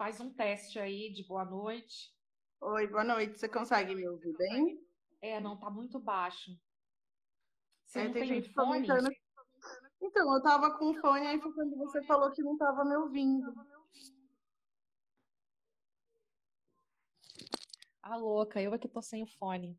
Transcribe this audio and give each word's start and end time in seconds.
Faz 0.00 0.18
um 0.18 0.32
teste 0.32 0.78
aí 0.78 1.12
de 1.12 1.22
boa 1.24 1.44
noite. 1.44 2.10
Oi, 2.58 2.86
boa 2.86 3.04
noite. 3.04 3.38
Você 3.38 3.46
consegue 3.46 3.94
me 3.94 4.08
ouvir 4.08 4.34
bem? 4.34 4.82
É, 5.20 5.38
não, 5.38 5.58
tá 5.58 5.68
muito 5.68 5.98
baixo. 5.98 6.58
Você 7.84 8.00
é, 8.00 8.04
não 8.04 8.12
tem, 8.14 8.22
tem 8.22 8.40
gente 8.40 8.50
fone? 8.54 8.86
comentando. 8.86 9.10
Então, 10.00 10.34
eu 10.34 10.42
tava 10.42 10.78
com 10.78 10.94
fone, 11.02 11.26
aí 11.26 11.38
foi 11.38 11.52
quando 11.52 11.76
você 11.76 12.02
falou 12.04 12.32
que 12.32 12.42
não 12.42 12.56
tava 12.56 12.82
me 12.82 12.96
ouvindo. 12.96 13.52
Ah, 18.02 18.16
louca, 18.16 18.62
eu 18.62 18.72
aqui 18.72 18.88
tô 18.88 19.02
sem 19.02 19.22
o 19.22 19.26
fone. 19.26 19.78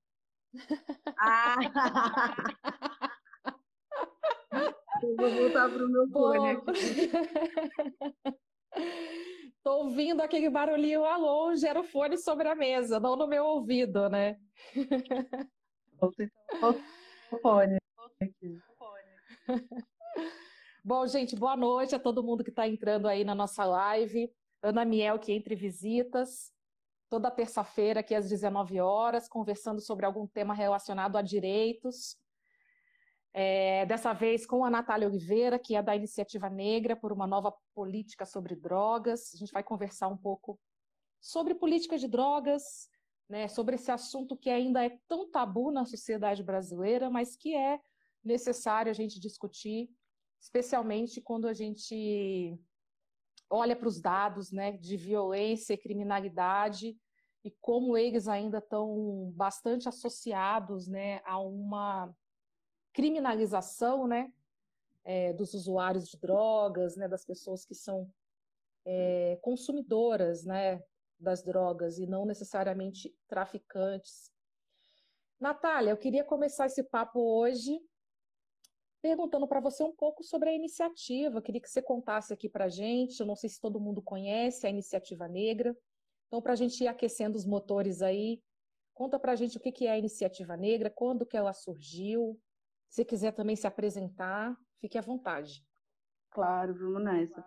Ah! 1.18 1.56
eu 5.02 5.16
vou 5.16 5.32
voltar 5.32 5.68
pro 5.68 5.90
meu 5.90 6.08
fone 6.12 6.52
aqui. 6.52 7.10
Tô 9.64 9.83
ouvindo 9.83 10.21
aquele 10.21 10.50
barulhinho 10.50 11.01
lá 11.01 11.18
longe, 11.18 11.68
era 11.68 11.79
o 11.79 11.83
fone 11.83 12.18
sobre 12.18 12.47
a 12.47 12.56
mesa, 12.56 13.00
não 13.00 13.15
no 13.15 13.28
meu 13.28 13.46
ouvido, 13.46 14.10
né? 14.10 14.39
O 17.32 17.37
fone. 17.39 17.78
Bom, 20.84 21.06
gente, 21.06 21.36
boa 21.36 21.56
noite 21.56 21.93
a 21.93 22.00
todo 22.00 22.24
mundo 22.24 22.43
que 22.43 22.50
está 22.50 22.68
entrando 22.68 23.07
aí 23.07 23.24
na 23.24 23.36
nossa 23.36 23.64
live. 23.64 24.34
Ana 24.64 24.84
Miel, 24.84 25.20
que 25.20 25.32
entre 25.32 25.54
visitas, 25.54 26.51
toda 27.07 27.29
terça-feira, 27.29 28.00
aqui 28.00 28.15
às 28.15 28.28
19 28.28 28.79
horas, 28.79 29.28
conversando 29.29 29.79
sobre 29.79 30.07
algum 30.07 30.25
tema 30.25 30.56
relacionado 30.56 31.18
a 31.18 31.21
direitos. 31.21 32.17
É, 33.34 33.86
dessa 33.86 34.12
vez 34.12 34.45
com 34.45 34.66
a 34.66 34.70
Natália 34.70 35.08
Oliveira, 35.08 35.58
que 35.58 35.76
é 35.76 35.81
da 35.81 35.95
Iniciativa 35.95 36.50
Negra 36.50 36.95
por 36.95 37.14
uma 37.14 37.26
nova 37.26 37.54
política 37.73 38.26
sobre 38.26 38.56
drogas. 38.56 39.34
A 39.34 39.38
gente 39.38 39.54
vai 39.54 39.64
conversar 39.64 40.09
um 40.09 40.17
pouco 40.17 40.59
sobre 41.22 41.56
política 41.56 41.98
de 41.98 42.08
drogas, 42.08 42.90
né, 43.30 43.48
sobre 43.48 43.76
esse 43.76 43.90
assunto 43.90 44.36
que 44.36 44.50
ainda 44.50 44.84
é 44.84 44.98
tão 45.08 45.30
tabu 45.30 45.72
na 45.72 45.86
sociedade 45.86 46.44
brasileira, 46.44 47.10
mas 47.10 47.36
que 47.38 47.56
é 47.56 47.80
necessário 48.23 48.90
a 48.90 48.94
gente 48.94 49.20
discutir, 49.20 49.90
especialmente 50.40 51.22
quando 51.22 51.48
a 51.48 51.54
gente 51.54 52.60
olha 53.50 53.76
para 53.76 53.88
os 53.88 54.02
dados 54.02 54.52
né, 54.52 54.73
de 54.73 54.98
violência 54.98 55.73
e 55.73 55.78
criminalidade 55.78 56.98
e 57.44 57.52
como 57.60 57.98
eles 57.98 58.28
ainda 58.28 58.60
estão 58.60 59.32
bastante 59.36 59.90
associados 59.90 60.88
né, 60.88 61.22
a 61.26 61.40
uma 61.40 62.14
criminalização 62.94 64.08
né, 64.08 64.31
é, 65.03 65.34
dos 65.34 65.53
usuários 65.53 66.09
de 66.09 66.17
drogas, 66.17 66.95
né, 66.95 67.08
das 67.08 67.25
pessoas 67.25 67.66
que 67.66 67.75
são 67.75 68.11
é, 68.86 69.38
consumidoras 69.42 70.45
né, 70.45 70.83
das 71.20 71.44
drogas 71.44 71.98
e 71.98 72.06
não 72.06 72.25
necessariamente 72.25 73.16
traficantes. 73.28 74.31
Natália, 75.39 75.92
eu 75.92 75.98
queria 75.98 76.23
começar 76.23 76.67
esse 76.67 76.83
papo 76.83 77.20
hoje 77.20 77.81
perguntando 79.02 79.48
para 79.48 79.59
você 79.59 79.83
um 79.83 79.92
pouco 79.92 80.23
sobre 80.23 80.50
a 80.50 80.53
iniciativa. 80.53 81.38
Eu 81.38 81.42
queria 81.42 81.59
que 81.59 81.70
você 81.70 81.81
contasse 81.81 82.31
aqui 82.31 82.48
para 82.48 82.66
a 82.66 82.70
gente. 82.70 83.20
Eu 83.20 83.26
não 83.26 83.36
sei 83.36 83.50
se 83.50 83.59
todo 83.59 83.80
mundo 83.80 84.02
conhece 84.02 84.67
a 84.67 84.70
Iniciativa 84.70 85.28
Negra. 85.28 85.76
Então, 86.28 86.42
para 86.42 86.53
a 86.53 86.55
gente 86.55 86.83
ir 86.83 86.88
aquecendo 86.88 87.38
os 87.38 87.45
motores 87.45 88.02
aí, 88.02 88.42
conta 88.94 89.20
para 89.20 89.31
a 89.31 89.36
gente 89.36 89.58
o 89.58 89.59
que 89.59 89.88
é 89.88 89.92
a 89.92 89.98
Iniciativa 89.98 90.55
Negra, 90.55 90.89
quando 90.89 91.26
que 91.26 91.36
ela 91.36 91.53
surgiu, 91.53 92.39
se 92.92 93.06
quiser 93.06 93.31
também 93.31 93.56
se 93.56 93.66
apresentar, 93.66 94.53
fique 94.81 94.97
à 94.97 95.02
vontade. 95.02 95.64
Claro, 96.31 96.73
vamos 96.78 97.03
nessa. 97.03 97.44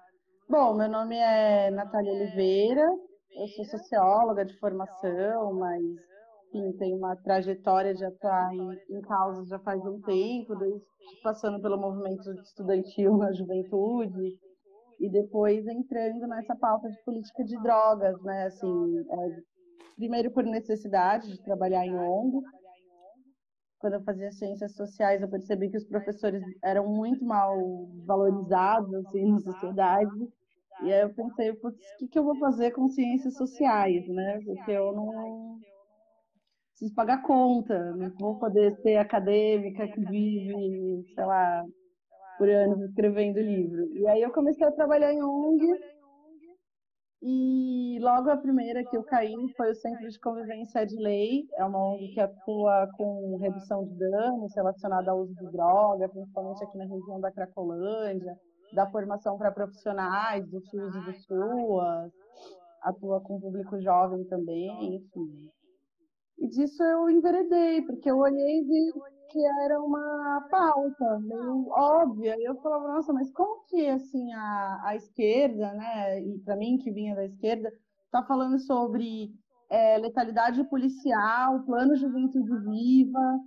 Bom, 0.48 0.74
meu 0.74 0.88
nome 0.88 1.16
é 1.16 1.70
Natália 1.70 2.12
Oliveira, 2.12 2.82
eu 2.82 3.46
sou 3.48 3.64
socióloga 3.66 4.44
de 4.44 4.58
formação, 4.58 5.52
mas 5.54 5.82
enfim, 6.48 6.72
tenho 6.78 6.96
uma 6.96 7.14
trajetória 7.16 7.94
de 7.94 8.04
atuar 8.04 8.54
em, 8.54 8.96
em 8.96 9.00
causas 9.02 9.48
já 9.48 9.58
faz 9.58 9.84
um 9.84 10.00
tempo, 10.00 10.54
passando 11.22 11.60
pelo 11.60 11.78
movimento 11.78 12.30
estudantil 12.40 13.16
na 13.18 13.32
juventude, 13.32 14.38
e 15.00 15.10
depois 15.10 15.66
entrando 15.66 16.26
nessa 16.26 16.56
pauta 16.56 16.88
de 16.88 17.04
política 17.04 17.44
de 17.44 17.60
drogas, 17.60 18.18
né? 18.22 18.46
Assim, 18.46 18.98
é, 18.98 19.42
primeiro 19.96 20.30
por 20.30 20.44
necessidade 20.44 21.28
de 21.28 21.42
trabalhar 21.42 21.84
em 21.84 21.94
ONG, 21.94 22.40
quando 23.84 23.94
eu 23.94 24.02
fazia 24.02 24.32
ciências 24.32 24.74
sociais, 24.74 25.20
eu 25.20 25.28
percebi 25.28 25.68
que 25.68 25.76
os 25.76 25.84
professores 25.84 26.42
eram 26.62 26.88
muito 26.88 27.22
mal 27.22 27.54
valorizados 28.06 28.94
assim, 28.94 29.30
na 29.30 29.40
sociedade. 29.40 30.32
E 30.82 30.90
aí 30.90 31.02
eu 31.02 31.12
pensei, 31.12 31.50
o 31.50 31.58
que, 31.98 32.08
que 32.08 32.18
eu 32.18 32.24
vou 32.24 32.34
fazer 32.38 32.70
com 32.70 32.88
ciências 32.88 33.36
sociais, 33.36 34.08
né? 34.08 34.40
Porque 34.42 34.70
eu 34.70 34.90
não 34.94 35.58
preciso 36.70 36.94
pagar 36.94 37.20
conta, 37.20 37.78
não 37.94 38.08
vou 38.18 38.38
poder 38.38 38.74
ser 38.76 38.96
acadêmica 38.96 39.86
que 39.86 40.00
vive, 40.00 41.04
sei 41.14 41.24
lá, 41.26 41.62
por 42.38 42.48
anos 42.48 42.88
escrevendo 42.88 43.38
livro. 43.38 43.86
E 43.98 44.08
aí 44.08 44.22
eu 44.22 44.32
comecei 44.32 44.66
a 44.66 44.72
trabalhar 44.72 45.12
em 45.12 45.22
ONG 45.22 45.62
e 47.26 47.98
logo 48.02 48.28
a 48.28 48.36
primeira 48.36 48.84
que 48.84 48.94
eu 48.94 49.02
caí 49.02 49.34
foi 49.56 49.70
o 49.70 49.74
Centro 49.74 50.06
de 50.06 50.20
Convivência 50.20 50.84
de 50.84 50.94
Lei, 50.96 51.48
é 51.54 51.64
uma 51.64 51.94
ONG 51.94 52.12
que 52.12 52.20
atua 52.20 52.86
com 52.98 53.38
redução 53.38 53.82
de 53.82 53.98
danos 53.98 54.54
relacionada 54.54 55.10
ao 55.10 55.20
uso 55.20 55.34
de 55.34 55.50
droga, 55.50 56.06
principalmente 56.06 56.62
aqui 56.62 56.76
na 56.76 56.84
região 56.84 57.18
da 57.22 57.32
Cracolândia, 57.32 58.36
da 58.74 58.90
formação 58.90 59.38
para 59.38 59.50
profissionais, 59.50 60.46
do 60.50 60.60
SUS 60.60 60.94
e 60.96 61.00
do 61.00 61.14
SUAS, 61.14 62.12
atua 62.82 63.22
com 63.22 63.40
público 63.40 63.80
jovem 63.80 64.22
também, 64.24 64.96
enfim. 64.96 65.50
E 66.40 66.46
disso 66.48 66.82
eu 66.82 67.08
enveredei, 67.08 67.80
porque 67.86 68.10
eu 68.10 68.18
olhei 68.18 68.58
e 68.58 68.64
vi 68.64 68.92
que 69.34 69.44
era 69.64 69.82
uma 69.82 70.46
pauta 70.48 71.18
meio 71.18 71.68
óbvia. 71.68 72.36
E 72.38 72.44
eu 72.44 72.54
falava, 72.62 72.86
nossa, 72.86 73.12
mas 73.12 73.32
como 73.32 73.64
que 73.64 73.88
assim 73.88 74.32
a, 74.32 74.80
a 74.84 74.94
esquerda, 74.94 75.72
né, 75.72 76.20
e 76.20 76.38
para 76.38 76.54
mim 76.54 76.78
que 76.78 76.92
vinha 76.92 77.16
da 77.16 77.24
esquerda, 77.24 77.72
está 78.04 78.22
falando 78.22 78.60
sobre 78.60 79.34
é, 79.68 79.98
letalidade 79.98 80.62
policial, 80.64 81.64
plano 81.64 81.96
Juventude 81.96 82.56
Viva, 82.60 83.40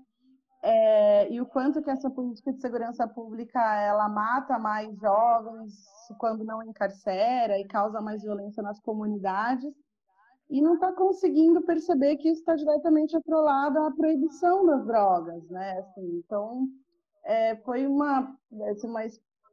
é, 0.61 1.31
e 1.31 1.39
o 1.39 1.45
quanto 1.45 1.81
que 1.81 1.89
essa 1.89 2.09
política 2.09 2.51
de 2.51 2.59
segurança 2.59 3.07
pública 3.07 3.61
ela 3.81 4.09
mata 4.09 4.59
mais 4.59 4.93
jovens 4.99 5.73
quando 6.17 6.43
não 6.43 6.61
encarcera 6.63 7.57
e 7.59 7.65
causa 7.65 8.01
mais 8.01 8.23
violência 8.23 8.61
nas 8.61 8.77
comunidades 8.81 9.73
e 10.50 10.62
não 10.62 10.75
está 10.75 10.94
conseguindo 10.94 11.62
perceber 11.62 12.16
que 12.18 12.30
isso 12.30 12.40
está 12.40 12.56
diretamente 12.56 13.16
atrelado 13.16 13.80
à 13.80 13.91
proibição 13.91 14.66
das 14.66 14.85
drogas, 14.85 15.47
né? 15.50 15.80
Assim, 15.80 16.22
então, 16.25 16.68
é, 17.25 17.56
foi 17.58 17.85
uma, 17.85 18.34
assim, 18.69 18.88
uma, 18.88 19.02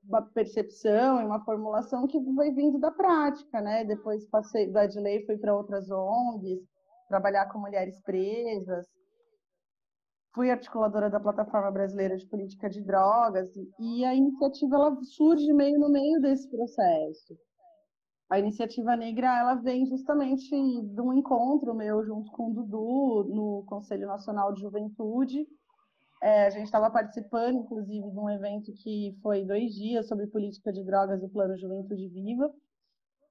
uma 0.09 0.23
percepção 0.23 1.21
e 1.21 1.25
uma 1.25 1.45
formulação 1.45 2.07
que 2.07 2.21
foi 2.35 2.53
vindo 2.53 2.79
da 2.79 2.93
prática, 2.93 3.61
né? 3.61 3.85
Depois 3.85 4.29
passei 4.29 4.71
da 4.71 4.83
Adley, 4.83 5.27
fui 5.27 5.37
para 5.37 5.57
outras 5.57 5.91
ONGs, 5.91 6.63
trabalhar 7.09 7.51
com 7.51 7.59
mulheres 7.59 8.01
presas, 8.03 8.87
fui 10.33 10.49
articuladora 10.51 11.11
da 11.11 11.19
Plataforma 11.19 11.73
Brasileira 11.73 12.17
de 12.17 12.27
Política 12.27 12.71
de 12.71 12.81
Drogas, 12.81 13.51
e 13.81 14.05
a 14.05 14.15
iniciativa 14.15 14.77
ela 14.77 14.97
surge 15.03 15.53
meio 15.53 15.79
no 15.79 15.89
meio 15.89 16.21
desse 16.21 16.49
processo 16.49 17.37
a 18.35 18.39
iniciativa 18.39 18.97
negra 18.97 19.39
ela 19.39 19.55
vem 19.55 19.87
justamente 19.87 20.51
de 20.51 21.01
um 21.01 21.13
encontro 21.13 21.73
meu 21.73 22.05
junto 22.05 22.33
com 22.33 22.51
o 22.51 22.53
Dudu 22.53 23.25
no 23.33 23.65
Conselho 23.67 24.09
Nacional 24.09 24.53
de 24.53 24.61
Juventude. 24.61 25.47
É, 26.21 26.47
a 26.47 26.51
gente 26.51 26.65
estava 26.65 26.91
participando, 26.91 27.59
inclusive, 27.59 28.11
de 28.11 28.19
um 28.19 28.29
evento 28.29 28.73
que 28.73 29.17
foi 29.23 29.45
dois 29.45 29.73
dias 29.75 30.09
sobre 30.09 30.27
política 30.27 30.73
de 30.73 30.83
drogas 30.83 31.21
do 31.21 31.29
Plano 31.29 31.57
Juventude 31.57 32.09
Viva. 32.09 32.53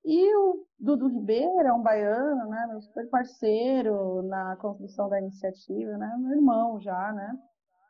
E 0.06 0.36
o 0.36 0.66
Dudu 0.80 1.08
Ribeiro 1.08 1.68
é 1.68 1.74
um 1.74 1.82
baiano, 1.82 2.50
né, 2.50 2.68
meu 2.70 2.82
super 2.82 3.10
parceiro 3.10 4.22
na 4.24 4.56
construção 4.58 5.10
da 5.10 5.20
iniciativa, 5.20 5.98
né, 5.98 6.16
meu 6.20 6.32
irmão 6.38 6.80
já, 6.80 7.12
né 7.12 7.38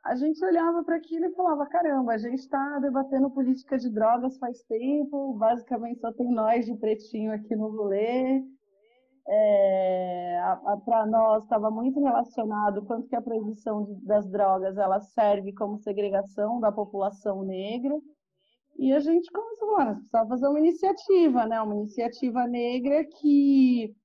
a 0.04 0.16
gente 0.16 0.44
olhava 0.44 0.84
para 0.84 0.98
aquilo 0.98 1.26
e 1.26 1.34
falava: 1.34 1.66
caramba, 1.66 2.14
a 2.14 2.18
gente 2.18 2.40
está 2.40 2.80
debatendo 2.80 3.32
política 3.32 3.78
de 3.78 3.90
drogas 3.90 4.38
faz 4.38 4.62
tempo, 4.64 5.34
basicamente 5.34 6.02
só 6.02 6.12
tem 6.12 6.32
nós 6.32 6.66
de 6.66 6.76
pretinho 6.76 7.32
aqui 7.34 7.56
no 7.56 7.70
rolê. 7.70 8.44
É, 9.26 10.42
para 10.84 11.06
nós 11.06 11.44
estava 11.44 11.72
muito 11.72 12.04
relacionado 12.04 12.84
quanto 12.84 13.08
que 13.08 13.16
a 13.16 13.22
proibição 13.22 13.98
das 14.04 14.30
drogas 14.30 14.78
ela 14.78 15.00
serve 15.00 15.54
como 15.54 15.80
segregação 15.80 16.60
da 16.60 16.74
população 16.74 17.42
negra. 17.42 17.98
E 18.78 18.92
a 18.92 19.00
gente 19.00 19.32
começou 19.32 19.78
a 19.78 19.86
nós 19.86 19.98
precisamos 20.00 20.30
fazer 20.30 20.48
uma 20.48 20.60
iniciativa, 20.60 21.46
né? 21.46 21.62
Uma 21.62 21.76
iniciativa 21.76 22.46
negra 22.46 23.06
que 23.06 23.96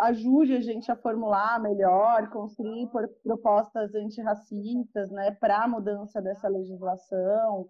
ajude 0.00 0.54
a 0.54 0.60
gente 0.60 0.90
a 0.90 0.96
formular 0.96 1.60
melhor, 1.60 2.28
construir 2.30 2.88
propostas 3.22 3.94
antirracistas, 3.94 5.10
né, 5.10 5.30
para 5.32 5.64
a 5.64 5.68
mudança 5.68 6.20
dessa 6.20 6.48
legislação. 6.48 7.66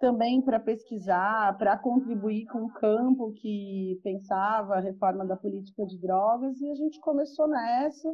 também 0.00 0.40
para 0.40 0.58
pesquisar, 0.58 1.56
para 1.58 1.76
contribuir 1.76 2.46
com 2.46 2.64
o 2.64 2.72
campo 2.72 3.32
que 3.34 4.00
pensava 4.02 4.76
a 4.76 4.80
reforma 4.80 5.26
da 5.26 5.36
política 5.36 5.84
de 5.84 6.00
drogas, 6.00 6.58
e 6.60 6.70
a 6.70 6.74
gente 6.74 6.98
começou 7.00 7.46
nessa. 7.46 8.08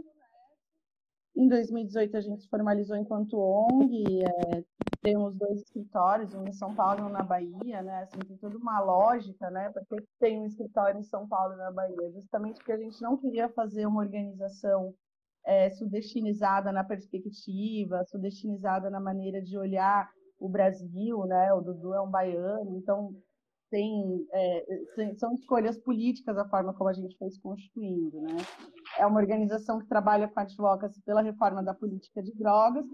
Em 1.36 1.48
2018, 1.48 2.16
a 2.16 2.20
gente 2.20 2.48
formalizou 2.48 2.96
enquanto 2.96 3.38
ONG, 3.38 4.24
é, 4.24 4.64
temos 5.02 5.34
dois 5.36 5.60
escritórios, 5.60 6.32
um 6.34 6.44
em 6.44 6.52
São 6.52 6.74
Paulo 6.74 7.00
e 7.00 7.04
um 7.04 7.08
na 7.10 7.22
Bahia, 7.22 7.82
né? 7.82 8.04
Assim, 8.04 8.18
tem 8.20 8.38
toda 8.38 8.56
uma 8.56 8.80
lógica, 8.80 9.50
né? 9.50 9.70
Porque 9.70 10.02
tem 10.18 10.40
um 10.40 10.46
escritório 10.46 10.98
em 10.98 11.02
São 11.02 11.28
Paulo 11.28 11.52
e 11.52 11.58
na 11.58 11.70
Bahia, 11.70 12.10
justamente 12.12 12.56
porque 12.56 12.72
a 12.72 12.78
gente 12.78 13.02
não 13.02 13.18
queria 13.18 13.50
fazer 13.50 13.84
uma 13.84 14.00
organização 14.00 14.94
é, 15.44 15.68
sudestinizada 15.70 16.72
na 16.72 16.82
perspectiva, 16.82 18.02
sudestinizada 18.06 18.88
na 18.88 18.98
maneira 18.98 19.42
de 19.42 19.58
olhar 19.58 20.10
o 20.38 20.48
Brasil, 20.48 21.24
né? 21.26 21.52
O 21.52 21.60
Dudu 21.60 21.92
é 21.92 22.00
um 22.00 22.10
baiano, 22.10 22.78
então 22.78 23.14
tem, 23.70 24.26
é, 24.32 25.14
são 25.16 25.32
escolhas 25.34 25.78
políticas 25.78 26.36
a 26.38 26.48
forma 26.48 26.74
como 26.74 26.90
a 26.90 26.92
gente 26.92 27.16
foi 27.18 27.30
se 27.30 27.40
constituindo, 27.40 28.20
né? 28.20 28.36
É 28.98 29.06
uma 29.06 29.20
organização 29.20 29.78
que 29.78 29.88
trabalha 29.88 30.28
com 30.28 30.40
advocacy 30.40 31.00
pela 31.02 31.22
reforma 31.22 31.62
da 31.62 31.74
política 31.74 32.22
de 32.22 32.32
drogas, 32.34 32.86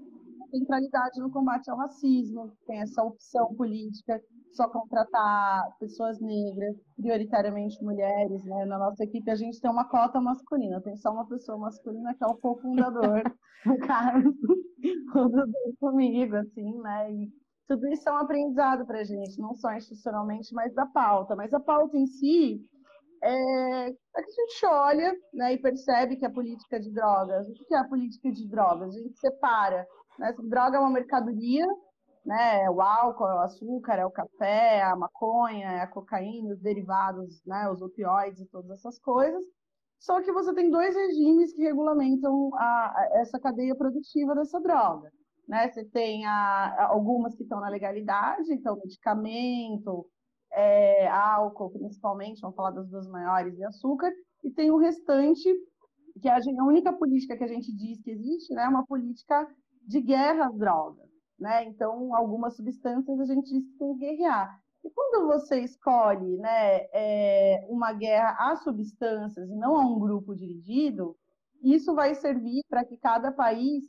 centralidade 0.52 1.18
no 1.18 1.30
combate 1.30 1.70
ao 1.70 1.78
racismo, 1.78 2.52
tem 2.66 2.80
essa 2.80 3.02
opção 3.02 3.54
política 3.54 4.20
só 4.52 4.68
contratar 4.68 5.76
pessoas 5.80 6.20
negras, 6.20 6.76
prioritariamente 6.94 7.82
mulheres, 7.82 8.44
né? 8.44 8.66
Na 8.66 8.78
nossa 8.78 9.02
equipe 9.02 9.30
a 9.30 9.34
gente 9.34 9.58
tem 9.60 9.70
uma 9.70 9.88
cota 9.88 10.20
masculina, 10.20 10.80
tem 10.82 10.94
só 10.96 11.10
uma 11.10 11.26
pessoa 11.26 11.56
masculina 11.56 12.14
que 12.14 12.22
é 12.22 12.26
o 12.26 12.36
cofundador, 12.36 13.22
no 13.64 13.78
caso, 13.78 14.36
fundador 15.12 15.74
comigo, 15.80 16.36
assim, 16.36 16.78
né? 16.80 17.12
E 17.12 17.41
tudo 17.76 17.88
isso 17.88 18.06
é 18.06 18.12
um 18.12 18.16
aprendizado 18.16 18.84
para 18.86 19.00
a 19.00 19.04
gente, 19.04 19.40
não 19.40 19.54
só 19.54 19.72
institucionalmente, 19.72 20.52
mas 20.52 20.74
da 20.74 20.84
pauta. 20.84 21.34
Mas 21.34 21.54
a 21.54 21.60
pauta 21.60 21.96
em 21.96 22.06
si 22.06 22.60
é, 23.22 23.88
é 23.88 24.22
que 24.22 24.30
a 24.30 24.46
gente 24.46 24.66
olha 24.66 25.16
né, 25.32 25.54
e 25.54 25.58
percebe 25.58 26.16
que 26.16 26.26
a 26.26 26.30
política 26.30 26.78
de 26.78 26.92
drogas, 26.92 27.48
o 27.48 27.52
que 27.54 27.74
é 27.74 27.78
a 27.78 27.88
política 27.88 28.30
de 28.30 28.46
drogas? 28.46 28.94
A 28.94 28.98
gente 28.98 29.18
separa. 29.18 29.86
Né? 30.18 30.34
Droga 30.44 30.76
é 30.76 30.80
uma 30.80 30.90
mercadoria, 30.90 31.66
né? 32.26 32.68
o 32.68 32.82
álcool, 32.82 33.28
é 33.28 33.34
o 33.36 33.40
açúcar, 33.40 33.94
é 33.94 34.04
o 34.04 34.10
café, 34.10 34.82
a 34.82 34.94
maconha, 34.94 35.72
é 35.72 35.80
a 35.80 35.86
cocaína, 35.86 36.52
os 36.52 36.60
derivados, 36.60 37.42
né? 37.46 37.70
os 37.70 37.80
opioides 37.80 38.40
e 38.40 38.46
todas 38.46 38.70
essas 38.72 38.98
coisas. 38.98 39.42
Só 39.98 40.20
que 40.20 40.32
você 40.32 40.52
tem 40.52 40.68
dois 40.68 40.94
regimes 40.94 41.54
que 41.54 41.62
regulamentam 41.62 42.50
a, 42.54 42.64
a, 42.64 43.08
essa 43.20 43.40
cadeia 43.40 43.74
produtiva 43.74 44.34
dessa 44.34 44.60
droga. 44.60 45.10
Né? 45.48 45.70
Você 45.70 45.84
tem 45.84 46.24
a, 46.26 46.86
algumas 46.88 47.34
que 47.34 47.42
estão 47.42 47.60
na 47.60 47.68
legalidade, 47.68 48.52
então 48.52 48.76
medicamento, 48.76 50.06
é, 50.52 51.08
álcool 51.08 51.70
principalmente, 51.70 52.40
vamos 52.40 52.56
falar 52.56 52.70
das 52.70 52.88
duas 52.88 53.08
maiores, 53.08 53.58
e 53.58 53.64
açúcar, 53.64 54.12
e 54.44 54.50
tem 54.50 54.70
o 54.70 54.78
restante, 54.78 55.48
que 56.20 56.28
a, 56.28 56.40
gente, 56.40 56.58
a 56.58 56.64
única 56.64 56.92
política 56.92 57.36
que 57.36 57.44
a 57.44 57.48
gente 57.48 57.74
diz 57.74 58.00
que 58.02 58.10
existe, 58.10 58.52
né, 58.54 58.64
é 58.64 58.68
uma 58.68 58.86
política 58.86 59.48
de 59.86 60.00
guerra 60.00 60.46
às 60.46 60.56
drogas. 60.56 61.10
Né? 61.38 61.64
Então, 61.64 62.14
algumas 62.14 62.54
substâncias 62.54 63.18
a 63.18 63.24
gente 63.24 63.50
diz 63.50 63.66
que 63.66 63.78
tem 63.78 63.92
que 63.94 64.00
guerrear. 64.00 64.60
E 64.84 64.90
quando 64.90 65.26
você 65.26 65.60
escolhe 65.60 66.36
né, 66.38 66.86
é, 66.92 67.66
uma 67.68 67.92
guerra 67.92 68.36
às 68.38 68.62
substâncias 68.62 69.48
e 69.48 69.54
não 69.54 69.76
a 69.76 69.84
um 69.84 69.98
grupo 69.98 70.34
dirigido, 70.34 71.16
isso 71.62 71.94
vai 71.94 72.14
servir 72.14 72.62
para 72.68 72.84
que 72.84 72.96
cada 72.96 73.30
país 73.30 73.84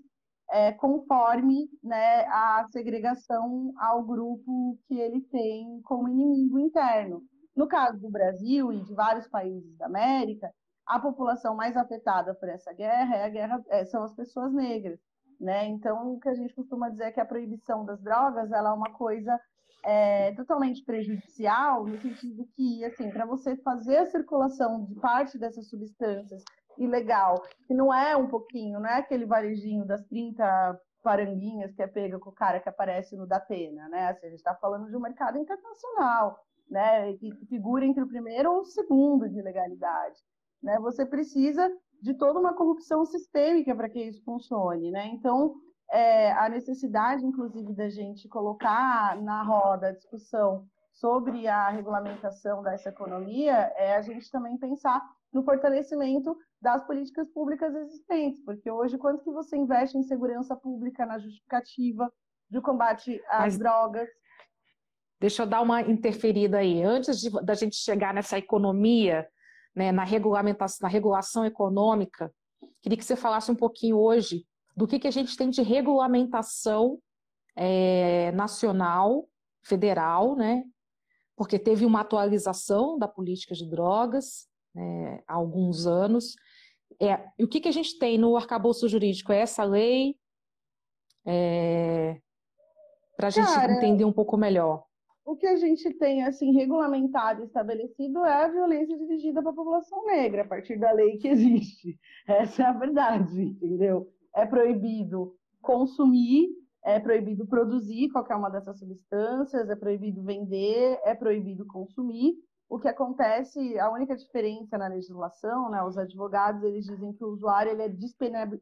é, 0.53 0.71
conforme 0.71 1.67
né, 1.83 2.25
a 2.27 2.63
segregação 2.71 3.73
ao 3.75 4.03
grupo 4.03 4.77
que 4.87 4.93
ele 4.93 5.21
tem 5.21 5.81
como 5.81 6.07
inimigo 6.07 6.59
interno. 6.59 7.23
No 7.55 7.67
caso 7.67 7.99
do 7.99 8.11
Brasil 8.11 8.71
e 8.71 8.83
de 8.83 8.93
vários 8.93 9.27
países 9.27 9.75
da 9.77 9.87
América, 9.87 10.53
a 10.85 10.99
população 10.99 11.55
mais 11.55 11.75
afetada 11.75 12.35
por 12.35 12.47
essa 12.47 12.71
guerra, 12.71 13.15
é 13.15 13.29
guerra 13.31 13.63
é, 13.69 13.83
são 13.85 14.03
as 14.03 14.13
pessoas 14.13 14.53
negras. 14.53 14.99
Né? 15.41 15.65
Então, 15.69 16.13
o 16.13 16.19
que 16.19 16.29
a 16.29 16.35
gente 16.35 16.53
costuma 16.53 16.89
dizer 16.89 17.05
é 17.05 17.11
que 17.11 17.19
a 17.19 17.25
proibição 17.25 17.83
das 17.83 17.99
drogas 17.99 18.51
ela 18.51 18.69
é 18.69 18.73
uma 18.73 18.93
coisa 18.93 19.39
é, 19.83 20.33
totalmente 20.33 20.83
prejudicial, 20.85 21.85
no 21.85 21.99
sentido 21.99 22.47
que, 22.55 22.85
assim, 22.85 23.09
para 23.09 23.25
você 23.25 23.55
fazer 23.57 23.97
a 23.97 24.05
circulação 24.05 24.85
de 24.85 24.95
parte 24.95 25.39
dessas 25.39 25.67
substâncias 25.67 26.43
ilegal, 26.77 27.41
que 27.67 27.73
não 27.73 27.93
é 27.93 28.15
um 28.15 28.27
pouquinho, 28.27 28.79
não 28.79 28.89
é 28.89 28.97
aquele 28.97 29.25
varejinho 29.25 29.85
das 29.85 30.03
30 30.05 30.79
paranguinhas 31.03 31.73
que 31.73 31.83
é 31.83 31.87
pega 31.87 32.17
com 32.17 32.29
o 32.29 32.33
cara 32.33 32.59
que 32.59 32.69
aparece 32.69 33.15
no 33.15 33.27
Datena, 33.27 33.89
né? 33.89 34.07
Assim, 34.07 34.27
a 34.27 34.29
gente 34.29 34.39
está 34.39 34.55
falando 34.55 34.89
de 34.89 34.95
um 34.95 35.01
mercado 35.01 35.37
internacional, 35.37 36.39
né? 36.69 37.13
Que 37.17 37.33
figura 37.47 37.85
entre 37.85 38.03
o 38.03 38.07
primeiro 38.07 38.51
ou 38.51 38.61
o 38.61 38.65
segundo 38.65 39.29
de 39.29 39.41
legalidade, 39.41 40.17
né? 40.61 40.79
Você 40.79 41.05
precisa 41.05 41.69
de 42.01 42.13
toda 42.13 42.39
uma 42.39 42.53
corrupção 42.53 43.05
sistêmica 43.05 43.75
para 43.75 43.89
que 43.89 44.01
isso 44.01 44.23
funcione, 44.23 44.91
né? 44.91 45.07
Então, 45.07 45.55
é, 45.91 46.31
a 46.31 46.49
necessidade, 46.49 47.25
inclusive, 47.25 47.73
da 47.73 47.89
gente 47.89 48.27
colocar 48.27 49.21
na 49.21 49.43
roda 49.43 49.89
a 49.89 49.93
discussão 49.93 50.65
sobre 50.91 51.47
a 51.47 51.69
regulamentação 51.69 52.61
dessa 52.61 52.89
economia 52.89 53.73
é 53.75 53.95
a 53.95 54.01
gente 54.01 54.29
também 54.31 54.57
pensar 54.57 55.01
no 55.31 55.43
fortalecimento 55.43 56.37
das 56.63 56.81
políticas 56.87 57.27
públicas 57.29 57.75
existentes, 57.75 58.41
porque 58.45 58.71
hoje 58.71 58.97
quanto 58.97 59.21
que 59.21 59.29
você 59.29 59.57
investe 59.57 59.97
em 59.97 60.03
segurança 60.03 60.55
pública 60.55 61.05
na 61.05 61.19
justificativa 61.19 62.09
do 62.49 62.61
combate 62.61 63.21
às 63.27 63.39
Mas... 63.39 63.57
drogas? 63.57 64.07
Deixa 65.19 65.43
eu 65.43 65.47
dar 65.47 65.61
uma 65.61 65.81
interferida 65.81 66.59
aí. 66.59 66.81
Antes 66.81 67.19
de, 67.19 67.29
da 67.43 67.53
gente 67.53 67.75
chegar 67.75 68.13
nessa 68.13 68.37
economia, 68.37 69.27
né, 69.75 69.91
na 69.91 70.05
regulamentação, 70.05 70.87
na 70.87 70.89
regulação 70.89 71.45
econômica, 71.45 72.33
queria 72.81 72.97
que 72.97 73.03
você 73.03 73.17
falasse 73.17 73.51
um 73.51 73.55
pouquinho 73.55 73.97
hoje 73.97 74.45
do 74.75 74.87
que, 74.87 74.99
que 74.99 75.07
a 75.07 75.11
gente 75.11 75.35
tem 75.35 75.49
de 75.49 75.61
regulamentação 75.61 76.97
é, 77.57 78.31
nacional, 78.31 79.27
federal, 79.63 80.35
né? 80.35 80.63
Porque 81.35 81.59
teve 81.59 81.85
uma 81.85 82.01
atualização 82.01 82.97
da 82.97 83.07
política 83.07 83.53
de 83.53 83.69
drogas, 83.69 84.47
né, 84.73 85.21
há 85.27 85.33
alguns 85.33 85.85
anos. 85.85 86.35
É, 86.99 87.43
o 87.43 87.47
que, 87.47 87.59
que 87.59 87.67
a 87.67 87.71
gente 87.71 87.97
tem 87.97 88.17
no 88.17 88.35
arcabouço 88.35 88.87
jurídico? 88.87 89.31
É 89.31 89.39
essa 89.39 89.63
lei? 89.63 90.15
É, 91.25 92.19
Para 93.15 93.27
a 93.27 93.29
gente 93.29 93.47
Cara, 93.47 93.73
entender 93.73 94.05
um 94.05 94.13
pouco 94.13 94.37
melhor. 94.37 94.83
O 95.25 95.37
que 95.37 95.47
a 95.47 95.55
gente 95.55 95.89
tem 95.93 96.23
assim 96.23 96.51
regulamentado 96.51 97.41
e 97.41 97.45
estabelecido 97.45 98.25
é 98.25 98.43
a 98.43 98.47
violência 98.49 98.97
dirigida 98.97 99.41
para 99.41 99.51
a 99.51 99.55
população 99.55 100.05
negra, 100.05 100.41
a 100.41 100.47
partir 100.47 100.77
da 100.77 100.91
lei 100.91 101.17
que 101.17 101.27
existe. 101.29 101.97
Essa 102.27 102.63
é 102.63 102.65
a 102.65 102.73
verdade, 102.73 103.41
entendeu? 103.41 104.11
É 104.35 104.45
proibido 104.45 105.35
consumir, 105.61 106.49
é 106.83 106.99
proibido 106.99 107.47
produzir 107.47 108.09
qualquer 108.09 108.35
uma 108.35 108.49
dessas 108.49 108.77
substâncias, 108.77 109.69
é 109.69 109.75
proibido 109.75 110.21
vender, 110.23 110.99
é 111.05 111.15
proibido 111.15 111.65
consumir, 111.65 112.35
o 112.69 112.79
que 112.79 112.87
acontece, 112.87 113.77
a 113.79 113.91
única 113.91 114.15
diferença 114.15 114.77
na 114.77 114.87
legislação, 114.87 115.69
né, 115.69 115.83
os 115.83 115.97
advogados 115.97 116.63
eles 116.63 116.85
dizem 116.85 117.13
que 117.13 117.23
o 117.23 117.29
usuário 117.29 117.71
ele 117.71 117.83
é 117.83 117.89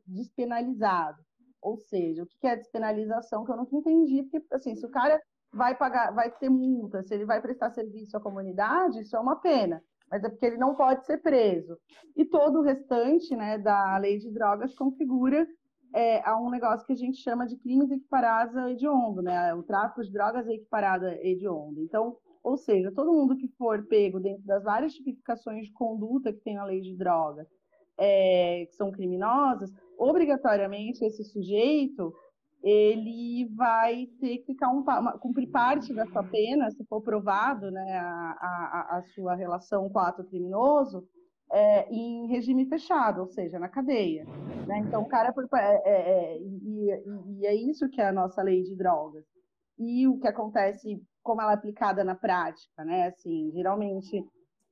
despenalizado. 0.06 1.24
Ou 1.62 1.78
seja, 1.78 2.24
o 2.24 2.26
que 2.26 2.48
é 2.48 2.56
despenalização 2.56 3.46
que 3.46 3.52
eu 3.52 3.58
nunca 3.58 3.76
entendi, 3.76 4.24
porque 4.24 4.56
assim, 4.56 4.76
se 4.76 4.86
o 4.86 4.90
cara 4.90 5.22
vai 5.54 5.76
pagar, 5.76 6.12
vai 6.12 6.32
ter 6.32 6.50
multa, 6.50 7.04
se 7.04 7.14
ele 7.14 7.26
vai 7.26 7.42
prestar 7.42 7.72
serviço 7.72 8.18
à 8.18 8.20
comunidade, 8.20 9.02
isso 9.02 9.16
é 9.16 9.20
uma 9.20 9.36
pena, 9.36 9.82
mas 10.10 10.24
é 10.24 10.30
porque 10.30 10.46
ele 10.46 10.58
não 10.58 10.76
pode 10.76 11.06
ser 11.06 11.20
preso. 11.20 11.78
E 12.16 12.26
todo 12.26 12.60
o 12.60 12.64
restante, 12.64 13.36
né, 13.36 13.58
da 13.58 13.98
lei 13.98 14.18
de 14.18 14.32
drogas 14.32 14.74
configura 14.74 15.48
é, 15.94 16.28
a 16.28 16.38
um 16.40 16.50
negócio 16.50 16.86
que 16.86 16.94
a 16.94 16.98
gente 16.98 17.22
chama 17.22 17.46
de 17.46 17.58
crimes 17.58 17.92
equiparados 17.92 18.56
a 18.56 18.72
hediondo, 18.72 19.22
né? 19.22 19.54
O 19.54 19.64
tráfico 19.64 20.02
de 20.04 20.12
drogas 20.12 20.48
é 20.48 20.54
equiparado 20.54 21.06
a 21.06 21.14
hediondo. 21.16 21.82
Então, 21.82 22.18
ou 22.44 22.58
seja, 22.58 22.92
todo 22.92 23.14
mundo 23.14 23.38
que 23.38 23.48
for 23.58 23.86
pego 23.88 24.20
dentro 24.20 24.44
das 24.46 24.64
várias 24.64 24.94
tipificações 24.94 25.66
de 25.66 25.74
conduta 25.74 26.34
que 26.34 26.42
tem 26.42 26.56
na 26.56 26.66
lei 26.66 26.82
de 26.82 26.96
drogas, 26.96 27.48
é, 27.98 28.66
que 28.66 28.76
são 28.76 28.92
criminosas, 28.92 29.72
obrigatoriamente 29.98 31.06
esse 31.06 31.24
sujeito 31.24 32.14
ele 32.64 33.50
vai 33.56 34.08
ter 34.20 34.38
que 34.40 34.54
ficar 34.54 34.70
um, 34.70 34.84
cumprir 35.20 35.50
parte 35.50 35.94
da 35.94 36.06
sua 36.08 36.24
pena, 36.24 36.70
se 36.70 36.84
for 36.86 37.02
provado 37.02 37.72
né, 37.72 37.98
a, 37.98 38.38
a, 38.40 38.98
a 38.98 39.04
sua 39.16 39.34
relação 39.34 39.90
com 39.90 39.98
o 39.98 40.02
ato 40.02 40.24
criminoso, 40.24 41.08
é, 41.52 41.92
em 41.92 42.28
regime 42.28 42.66
fechado, 42.66 43.22
ou 43.22 43.28
seja, 43.28 43.60
na 43.60 43.68
cadeia. 43.68 44.26
Né? 44.68 44.80
Então, 44.80 45.02
o 45.02 45.08
cara. 45.08 45.34
É, 45.56 45.90
é, 45.90 46.36
é, 46.36 46.40
e, 46.40 47.40
e, 47.40 47.46
é 47.46 47.56
isso 47.56 47.90
que 47.90 48.00
é 48.00 48.08
a 48.08 48.14
nossa 48.14 48.42
lei 48.42 48.64
de 48.64 48.76
drogas. 48.76 49.26
E 49.78 50.08
o 50.08 50.20
que 50.20 50.28
acontece 50.28 51.02
como 51.24 51.42
ela 51.42 51.52
é 51.52 51.56
aplicada 51.56 52.04
na 52.04 52.16
prática, 52.16 52.84
né? 52.84 53.08
Assim, 53.08 53.52
geralmente 53.52 54.26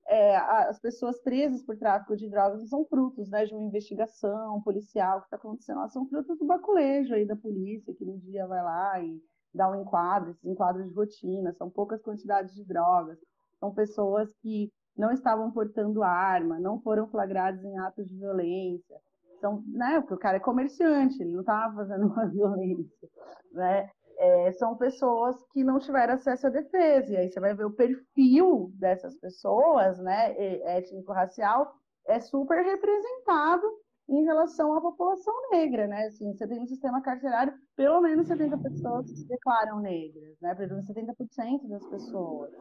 é, 0.10 0.36
as 0.38 0.79
pessoas 0.79 1.22
presas 1.22 1.62
por 1.62 1.77
tráfico 1.77 2.18
de 2.18 2.27
drogas 2.27 2.68
são 2.68 2.84
frutos 2.86 3.29
né, 3.29 3.46
de 3.46 3.53
uma 3.53 3.63
investigação 3.63 4.60
policial 4.63 5.20
que 5.20 5.27
está 5.27 5.38
acontecendo, 5.38 5.77
elas 5.77 5.94
são 5.94 6.08
frutos 6.08 6.38
do 6.39 6.46
baculejo 6.46 7.13
aí 7.13 7.25
da 7.25 7.36
polícia, 7.36 7.94
que 7.94 8.03
no 8.03 8.18
dia 8.18 8.48
vai 8.48 8.63
lá 8.63 9.00
e 9.00 9.22
dar 9.53 9.70
um 9.70 9.82
enquadro, 9.82 10.32
esses 10.32 10.46
enquadros 10.46 10.88
de 10.88 10.96
rotina, 10.96 11.53
são 11.53 11.70
poucas 11.70 12.01
quantidades 12.01 12.56
de 12.56 12.65
drogas, 12.65 13.20
são 13.60 13.72
pessoas 13.72 14.34
que 14.41 14.72
não 14.98 15.12
estavam 15.12 15.51
portando 15.51 16.01
arma, 16.01 16.60
não 16.60 16.82
foram 16.82 17.08
flagrados 17.08 17.63
em 17.63 17.77
atos 17.77 18.08
de 18.08 18.18
violência, 18.18 18.98
são, 19.39 19.63
né, 19.68 20.00
porque 20.01 20.15
o 20.15 20.20
cara 20.20 20.38
é 20.38 20.41
comerciante, 20.41 21.22
ele 21.22 21.34
não 21.34 21.41
estava 21.41 21.75
fazendo 21.75 22.08
uma 22.12 22.25
violência, 22.25 23.10
né? 23.51 23.91
É, 24.22 24.52
são 24.52 24.76
pessoas 24.76 25.42
que 25.54 25.64
não 25.64 25.80
tiveram 25.80 26.16
acesso 26.16 26.48
à 26.48 26.50
defesa, 26.50 27.14
e 27.14 27.18
aí 27.18 27.32
você 27.32 27.40
vai 27.40 27.56
ver 27.56 27.66
o 27.66 27.72
perfil 27.72 28.70
dessas 28.76 29.16
pessoas, 29.18 29.98
né, 30.00 30.36
étnico-racial, 30.78 31.74
é 32.06 32.20
super 32.20 32.62
representado 32.64 33.66
em 34.10 34.24
relação 34.24 34.74
à 34.74 34.82
população 34.82 35.34
negra, 35.52 35.88
né? 35.88 36.08
Assim, 36.08 36.34
você 36.34 36.48
tem 36.48 36.60
no 36.60 36.68
sistema 36.68 37.00
carcerário 37.00 37.54
pelo 37.76 38.02
menos 38.02 38.28
70 38.28 38.58
pessoas 38.58 39.08
se 39.08 39.28
declaram 39.28 39.80
negras, 39.80 40.36
né? 40.42 40.56
Pelo 40.56 40.70
menos 40.72 40.88
70% 40.88 41.68
das 41.68 41.86
pessoas, 41.86 42.52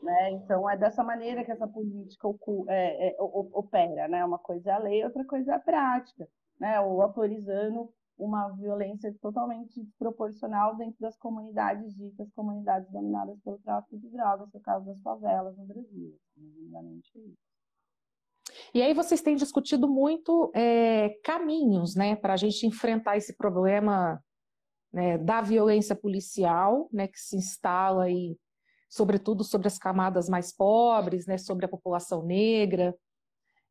né? 0.00 0.30
Então 0.30 0.70
é 0.70 0.76
dessa 0.76 1.02
maneira 1.02 1.44
que 1.44 1.50
essa 1.50 1.66
política 1.66 2.28
é, 2.68 3.08
é, 3.08 3.16
opera, 3.20 4.06
né? 4.06 4.24
Uma 4.24 4.38
coisa 4.38 4.70
é 4.70 4.74
a 4.74 4.78
lei, 4.78 5.04
outra 5.04 5.24
coisa 5.24 5.52
é 5.52 5.54
a 5.56 5.60
prática, 5.60 6.28
né? 6.60 6.80
Ou 6.80 7.02
autorizando 7.02 7.92
uma 8.24 8.48
violência 8.50 9.12
totalmente 9.20 9.82
desproporcional 9.82 10.76
dentro 10.76 10.96
das 11.00 11.16
comunidades 11.16 11.94
ditas 11.96 12.30
comunidades 12.32 12.90
dominadas 12.90 13.38
pelo 13.40 13.58
tráfico 13.58 13.98
de 13.98 14.08
drogas, 14.10 14.48
por 14.50 14.60
causa 14.60 14.86
das 14.86 15.02
favelas 15.02 15.56
no 15.56 15.64
Brasil, 15.64 16.16
resumidamente 16.36 17.10
isso. 17.18 17.52
E 18.74 18.82
aí 18.82 18.94
vocês 18.94 19.20
têm 19.20 19.34
discutido 19.34 19.88
muito 19.88 20.50
é, 20.54 21.10
caminhos 21.24 21.94
né, 21.94 22.16
para 22.16 22.34
a 22.34 22.36
gente 22.36 22.66
enfrentar 22.66 23.16
esse 23.16 23.36
problema 23.36 24.22
né, 24.92 25.18
da 25.18 25.40
violência 25.40 25.96
policial, 25.96 26.88
né, 26.92 27.08
que 27.08 27.18
se 27.18 27.36
instala 27.36 28.04
aí, 28.04 28.36
sobretudo 28.88 29.42
sobre 29.42 29.68
as 29.68 29.78
camadas 29.78 30.28
mais 30.28 30.54
pobres, 30.54 31.26
né, 31.26 31.38
sobre 31.38 31.64
a 31.64 31.68
população 31.68 32.24
negra. 32.24 32.94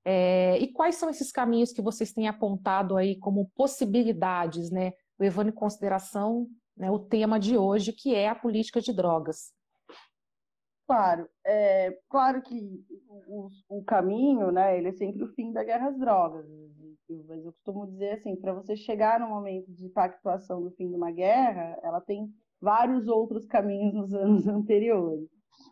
É, 0.03 0.57
e 0.57 0.71
quais 0.71 0.95
são 0.95 1.09
esses 1.09 1.31
caminhos 1.31 1.71
que 1.71 1.81
vocês 1.81 2.11
têm 2.11 2.27
apontado 2.27 2.97
aí 2.97 3.17
como 3.17 3.49
possibilidades, 3.55 4.71
né, 4.71 4.93
levando 5.19 5.49
em 5.49 5.53
consideração 5.53 6.47
né, 6.75 6.89
o 6.89 6.99
tema 6.99 7.39
de 7.39 7.57
hoje, 7.57 7.93
que 7.93 8.15
é 8.15 8.27
a 8.27 8.35
política 8.35 8.81
de 8.81 8.93
drogas? 8.93 9.53
Claro, 10.87 11.29
é, 11.45 11.97
claro 12.09 12.41
que 12.41 12.83
o, 13.27 13.47
o, 13.69 13.83
caminho, 13.83 14.51
né, 14.51 14.77
ele 14.77 14.89
é 14.89 14.91
sempre 14.91 15.23
o 15.23 15.33
fim 15.33 15.51
da 15.53 15.63
guerra 15.63 15.89
às 15.89 15.97
drogas. 15.97 16.45
Mas 17.27 17.45
eu 17.45 17.53
costumo 17.53 17.87
dizer 17.87 18.11
assim, 18.13 18.35
para 18.35 18.53
você 18.53 18.75
chegar 18.75 19.19
no 19.19 19.29
momento 19.29 19.71
de 19.71 19.89
pactuação 19.89 20.61
do 20.61 20.71
fim 20.71 20.89
de 20.89 20.95
uma 20.95 21.11
guerra, 21.11 21.79
ela 21.83 22.01
tem 22.01 22.33
vários 22.59 23.07
outros 23.07 23.45
caminhos 23.45 23.93
nos 23.93 24.13
anos 24.13 24.47
anteriores. 24.47 25.29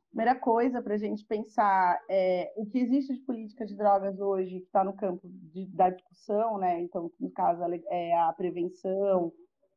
Primeira 0.10 0.36
coisa 0.36 0.82
para 0.82 0.96
a 0.96 0.98
gente 0.98 1.26
pensar 1.26 2.00
é, 2.10 2.52
o 2.58 2.66
que 2.66 2.80
existe 2.80 3.14
de 3.14 3.22
política 3.22 3.66
de 3.66 3.76
drogas 3.76 4.20
hoje 4.20 4.60
que 4.60 4.66
está 4.66 4.84
no 4.84 4.96
campo 4.96 5.22
de, 5.24 5.68
da 5.68 5.90
discussão, 5.90 6.58
né? 6.58 6.82
Então, 6.82 7.12
no 7.20 7.32
caso, 7.32 7.62
é 7.90 8.18
a 8.18 8.34
prevenção 8.34 9.32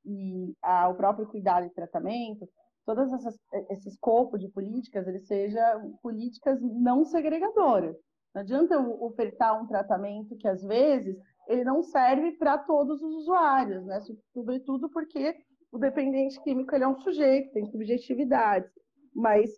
e 0.04 0.54
a, 0.62 0.88
o 0.88 0.94
próprio 0.94 1.26
cuidado 1.26 1.66
e 1.66 1.70
tratamento 1.70 2.48
todas 2.84 3.12
essas 3.12 3.38
esse 3.70 3.88
escopo 3.88 4.38
de 4.38 4.48
políticas 4.48 5.06
ele 5.06 5.20
seja 5.20 5.60
políticas 6.02 6.60
não 6.60 7.04
segregadoras. 7.04 7.96
Não 8.34 8.42
adianta 8.42 8.74
eu 8.74 9.02
ofertar 9.02 9.60
um 9.62 9.66
tratamento 9.66 10.36
que 10.36 10.48
às 10.48 10.62
vezes 10.62 11.16
ele 11.48 11.64
não 11.64 11.82
serve 11.82 12.32
para 12.32 12.56
todos 12.58 13.02
os 13.02 13.14
usuários, 13.16 13.84
né? 13.84 14.00
Sobretudo 14.32 14.88
porque 14.90 15.36
o 15.70 15.78
dependente 15.78 16.40
químico 16.42 16.74
ele 16.74 16.84
é 16.84 16.88
um 16.88 16.98
sujeito, 17.00 17.52
tem 17.52 17.66
subjetividades, 17.66 18.70
mas 19.14 19.50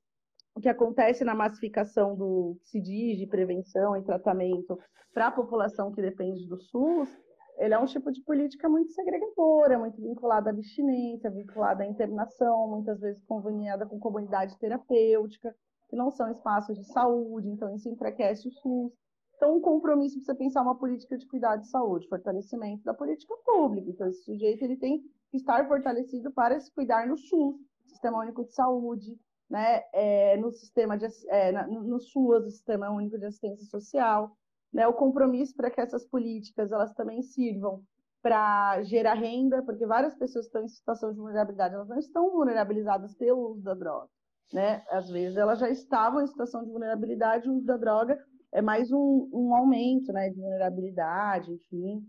o 0.55 0.61
que 0.61 0.69
acontece 0.69 1.25
na 1.25 1.35
massificação 1.35 2.15
do 2.15 2.57
que 2.61 2.69
se 2.69 2.81
diz 2.81 3.19
de 3.19 3.27
prevenção 3.27 3.97
e 3.97 4.05
tratamento 4.05 4.79
para 5.13 5.29
a 5.29 5.33
população 5.33 5.93
que 5.93 6.01
depende 6.01 6.47
do 6.49 6.61
SUS 6.61 7.09
ele 7.57 7.73
é 7.73 7.79
um 7.79 7.87
tipo 7.87 8.11
de 8.11 8.21
política 8.23 8.69
muito 8.69 8.93
segregadora, 8.93 9.79
muito 9.79 10.01
vinculada 10.01 10.51
à 10.51 10.53
abstinência, 10.53 11.31
vinculada 11.31 11.85
à 11.85 11.87
internação, 11.87 12.69
muitas 12.69 13.01
vezes 13.01 13.25
conveniada 13.25 13.87
com 13.87 13.99
comunidade 13.99 14.59
terapêutica, 14.59 15.55
que 15.89 15.97
não 15.97 16.11
são 16.11 16.31
espaços 16.31 16.77
de 16.77 16.85
saúde, 16.93 17.49
então 17.49 17.73
isso 17.75 17.89
enfraquece 17.89 18.49
o 18.49 18.53
SUS. 18.53 18.93
Então, 19.37 19.57
um 19.57 19.61
compromisso 19.61 20.17
para 20.17 20.27
você 20.27 20.35
pensar 20.35 20.63
uma 20.63 20.77
política 20.77 21.17
de 21.17 21.27
cuidado 21.27 21.61
de 21.61 21.69
saúde, 21.69 22.09
fortalecimento 22.09 22.83
da 22.85 22.95
política 22.95 23.35
pública. 23.45 23.91
Então, 23.91 24.09
esse 24.09 24.25
sujeito 24.25 24.65
ele 24.65 24.77
tem 24.77 25.03
que 25.31 25.37
estar 25.37 25.67
fortalecido 25.69 26.33
para 26.33 26.59
se 26.59 26.73
cuidar 26.73 27.07
no 27.07 27.17
SUS, 27.17 27.57
Sistema 27.87 28.21
Único 28.21 28.45
de 28.45 28.53
Saúde, 28.53 29.17
né, 29.49 29.83
é, 29.93 30.37
no 30.37 30.51
sistema 30.51 30.97
de, 30.97 31.07
é, 31.29 31.53
no, 31.67 31.83
no 31.83 32.01
SUAS, 32.01 32.45
o 32.45 32.51
Sistema 32.51 32.91
Único 32.91 33.19
de 33.19 33.27
Assistência 33.27 33.65
Social, 33.67 34.37
né, 34.73 34.87
o 34.87 34.93
compromisso 34.93 35.55
para 35.55 35.71
que 35.71 35.81
essas 35.81 36.05
políticas 36.05 36.73
elas 36.73 36.93
também 36.95 37.23
sirvam 37.23 37.83
para 38.23 38.83
gerar 38.83 39.15
renda, 39.15 39.63
porque 39.63 39.87
várias 39.87 40.15
pessoas 40.17 40.47
estão 40.47 40.63
em 40.63 40.69
situação 40.69 41.13
de 41.13 41.19
vulnerabilidade, 41.19 41.75
elas 41.75 41.89
não 41.89 41.99
estão 41.99 42.31
vulnerabilizadas 42.31 43.15
pelo 43.15 43.51
uso 43.51 43.63
da 43.63 43.75
droga, 43.75 44.09
né? 44.53 44.83
Às 44.89 45.11
vezes 45.11 45.37
elas 45.37 45.59
já 45.59 45.69
estavam 45.69 46.23
em 46.23 46.27
situação 46.27 46.65
de 46.65 46.71
vulnerabilidade, 46.71 47.49
o 47.49 47.55
uso 47.55 47.67
da 47.67 47.77
droga 47.77 48.19
é 48.51 48.63
mais 48.63 48.91
um, 48.91 49.29
um 49.31 49.55
aumento, 49.55 50.13
né, 50.13 50.31
de 50.31 50.41
vulnerabilidade, 50.41 51.53
enfim. 51.53 52.03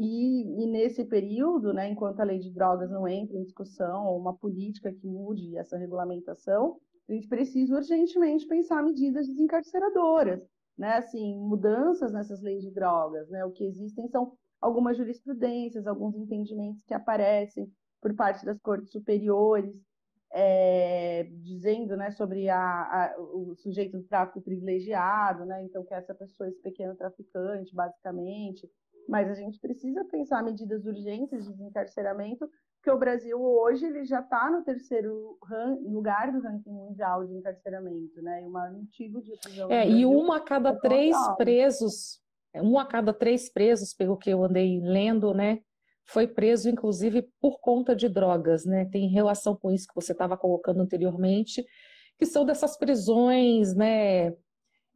E, 0.00 0.62
e, 0.62 0.66
nesse 0.68 1.04
período, 1.04 1.72
né, 1.72 1.90
enquanto 1.90 2.20
a 2.20 2.24
lei 2.24 2.38
de 2.38 2.52
drogas 2.52 2.88
não 2.88 3.08
entra 3.08 3.36
em 3.36 3.42
discussão, 3.42 4.06
ou 4.06 4.16
uma 4.16 4.32
política 4.32 4.92
que 4.92 5.08
mude 5.08 5.56
essa 5.56 5.76
regulamentação, 5.76 6.78
a 7.08 7.12
gente 7.12 7.26
precisa 7.26 7.74
urgentemente 7.74 8.46
pensar 8.46 8.80
medidas 8.80 9.26
desencarceradoras, 9.26 10.40
né, 10.76 10.98
assim, 10.98 11.36
mudanças 11.36 12.12
nessas 12.12 12.40
leis 12.40 12.62
de 12.62 12.70
drogas, 12.70 13.28
né? 13.28 13.44
O 13.44 13.50
que 13.50 13.64
existem 13.64 14.06
são 14.08 14.32
algumas 14.60 14.96
jurisprudências, 14.96 15.84
alguns 15.84 16.14
entendimentos 16.14 16.84
que 16.84 16.94
aparecem 16.94 17.68
por 18.00 18.14
parte 18.14 18.44
das 18.44 18.60
cortes 18.60 18.92
superiores, 18.92 19.82
é, 20.30 21.24
dizendo, 21.40 21.96
né, 21.96 22.10
sobre 22.12 22.48
a, 22.48 22.60
a, 22.60 23.16
o 23.18 23.54
sujeito 23.56 23.98
do 23.98 24.04
tráfico 24.04 24.40
privilegiado, 24.40 25.44
né? 25.44 25.64
Então 25.64 25.84
que 25.84 25.94
essa 25.94 26.14
pessoa, 26.14 26.48
esse 26.48 26.60
pequeno 26.60 26.94
traficante, 26.94 27.74
basicamente. 27.74 28.70
Mas 29.08 29.30
a 29.30 29.34
gente 29.34 29.58
precisa 29.58 30.04
pensar 30.04 30.42
medidas 30.42 30.84
urgentes 30.84 31.44
de 31.44 31.52
desencarceramento 31.52 32.48
porque 32.78 32.90
o 32.90 32.98
Brasil 32.98 33.40
hoje 33.40 33.84
ele 33.86 34.04
já 34.04 34.20
está 34.20 34.50
no 34.50 34.62
terceiro 34.62 35.36
lugar 35.84 36.32
do 36.32 36.40
ranking 36.40 36.70
mundial 36.70 37.26
de 37.26 37.34
encarceramento, 37.34 38.22
né? 38.22 38.42
E 38.42 38.48
maior 38.48 38.72
motivo 38.72 39.20
de 39.20 39.36
prisão. 39.36 39.70
É, 39.70 39.88
e 39.88 40.06
uma 40.06 40.36
a 40.36 40.40
cada 40.40 40.70
é 40.70 40.78
três 40.78 41.16
presos, 41.36 42.20
um 42.54 42.78
a 42.78 42.86
cada 42.86 43.12
três 43.12 43.52
presos, 43.52 43.92
pelo 43.92 44.16
que 44.16 44.30
eu 44.30 44.44
andei 44.44 44.80
lendo, 44.80 45.34
né? 45.34 45.60
Foi 46.06 46.26
preso, 46.26 46.70
inclusive, 46.70 47.28
por 47.40 47.58
conta 47.60 47.94
de 47.94 48.08
drogas, 48.08 48.64
né? 48.64 48.86
Tem 48.86 49.08
relação 49.08 49.56
com 49.56 49.70
isso 49.70 49.88
que 49.88 49.94
você 49.94 50.12
estava 50.12 50.36
colocando 50.36 50.80
anteriormente, 50.80 51.64
que 52.16 52.24
são 52.24 52.46
dessas 52.46 52.78
prisões, 52.78 53.74
né? 53.74 54.30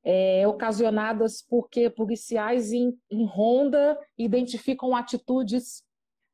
É, 0.05 0.47
ocasionadas 0.49 1.41
porque 1.49 1.89
policiais 1.89 2.73
em, 2.73 2.93
em 3.09 3.25
ronda 3.25 3.97
identificam 4.19 4.97
atitudes 4.97 5.85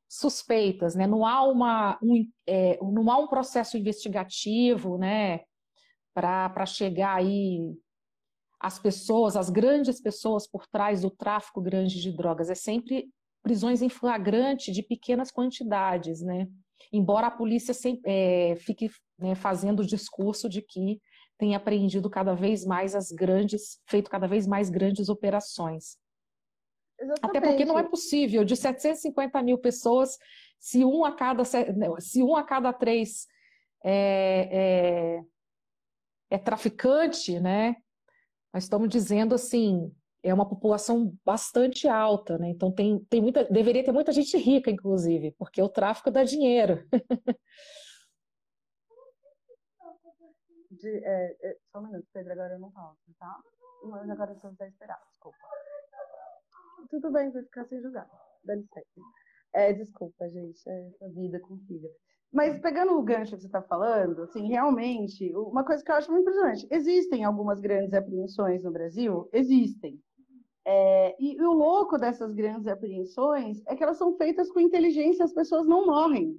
suspeitas, 0.09 0.95
né? 0.95 1.07
Não 1.07 1.27
há 1.27 1.43
uma 1.43 1.99
um, 2.03 2.27
é, 2.47 2.79
não 2.83 3.11
há 3.11 3.19
um 3.19 3.29
processo 3.29 3.77
investigativo, 3.77 4.97
né? 4.97 5.41
Para 6.15 6.65
chegar 6.65 7.17
aí 7.17 7.61
as 8.59 8.79
pessoas, 8.79 9.37
as 9.37 9.51
grandes 9.51 10.01
pessoas 10.01 10.47
por 10.47 10.67
trás 10.67 11.03
do 11.03 11.11
tráfico 11.11 11.61
grande 11.61 12.01
de 12.01 12.11
drogas. 12.11 12.51
É 12.51 12.55
sempre 12.55 13.09
prisões 13.43 13.83
em 13.83 13.89
flagrante 13.89 14.73
de 14.73 14.83
pequenas 14.83 15.31
quantidades, 15.31 16.23
né? 16.23 16.49
Embora 16.93 17.27
a 17.27 17.31
polícia 17.31 17.75
sempre, 17.75 18.03
é, 18.11 18.57
fique 18.57 18.91
né, 19.19 19.35
fazendo 19.35 19.81
o 19.81 19.87
discurso 19.87 20.49
de 20.49 20.63
que 20.63 21.01
tem 21.39 21.55
apreendido 21.55 22.11
cada 22.11 22.35
vez 22.35 22.67
mais 22.67 22.95
as 22.95 23.13
grandes, 23.13 23.81
feito 23.87 24.11
cada 24.11 24.27
vez 24.27 24.47
mais 24.47 24.69
grandes 24.69 25.09
operações. 25.09 25.97
Exatamente. 27.01 27.37
Até 27.37 27.41
porque 27.41 27.65
não 27.65 27.79
é 27.79 27.85
possível, 27.85 28.45
de 28.45 28.57
750 28.57 29.41
mil 29.43 29.57
pessoas, 29.57 30.19
se 30.59 30.85
um 30.85 31.05
a 31.05 31.13
cada, 31.13 31.45
se 31.45 32.23
um 32.23 32.35
a 32.35 32.43
cada 32.43 32.73
três 32.73 33.29
é, 33.85 35.21
é, 36.31 36.37
é 36.37 36.39
traficante, 36.39 37.39
né? 37.39 37.77
Nós 38.53 38.65
estamos 38.65 38.89
dizendo 38.89 39.35
assim, 39.35 39.95
é 40.23 40.35
uma 40.35 40.49
população 40.49 41.15
bastante 41.25 41.87
alta, 41.87 42.37
né? 42.37 42.51
Então 42.51 42.73
tem, 42.73 42.99
tem 43.09 43.21
muita, 43.21 43.45
deveria 43.45 43.85
ter 43.85 43.93
muita 43.93 44.11
gente 44.11 44.37
rica, 44.37 44.71
inclusive, 44.71 45.33
porque 45.39 45.63
o 45.63 45.69
tráfico 45.69 46.11
dá 46.11 46.25
dinheiro. 46.25 46.85
De, 50.81 51.05
é, 51.05 51.37
é, 51.43 51.57
só 51.71 51.81
um 51.81 51.87
minuto, 51.87 52.07
Pedro, 52.13 52.33
agora 52.33 52.55
eu 52.55 52.61
não 52.61 52.71
falo, 52.71 52.97
tá? 53.19 53.37
Mas 53.85 54.11
agora 54.11 54.33
eu 54.33 54.37
estou 54.37 54.67
esperar, 54.67 55.01
desculpa 55.09 55.39
tudo 56.91 57.11
bem, 57.11 57.31
vai 57.31 57.43
ficar 57.43 57.65
sem 57.67 57.81
julgar. 57.81 58.09
Dá 58.45 58.55
licença. 58.55 58.87
É, 59.55 59.73
desculpa, 59.73 60.29
gente, 60.29 60.61
é 60.69 60.91
a 61.03 61.09
vida 61.09 61.41
com. 61.41 61.59
Mas 62.33 62.61
pegando 62.61 62.93
o 62.93 63.03
gancho 63.03 63.35
que 63.37 63.41
você 63.41 63.47
está 63.47 63.63
falando, 63.63 64.23
assim, 64.23 64.47
realmente, 64.49 65.35
uma 65.35 65.65
coisa 65.65 65.83
que 65.83 65.91
eu 65.91 65.97
acho 65.97 66.11
muito 66.11 66.23
impressionante, 66.23 66.67
existem 66.71 67.25
algumas 67.25 67.59
grandes 67.61 67.95
apreensões 67.95 68.63
no 68.63 68.71
Brasil? 68.71 69.29
Existem. 69.33 69.99
É, 70.67 71.17
e, 71.19 71.37
e, 71.37 71.43
o 71.43 71.53
louco 71.53 71.97
dessas 71.97 72.35
grandes 72.35 72.67
apreensões 72.67 73.63
é 73.67 73.75
que 73.75 73.83
elas 73.83 73.97
são 73.97 74.15
feitas 74.19 74.53
com 74.53 74.61
inteligência, 74.61 75.25
as 75.25 75.33
pessoas 75.33 75.67
não 75.67 75.87
morrem. 75.87 76.39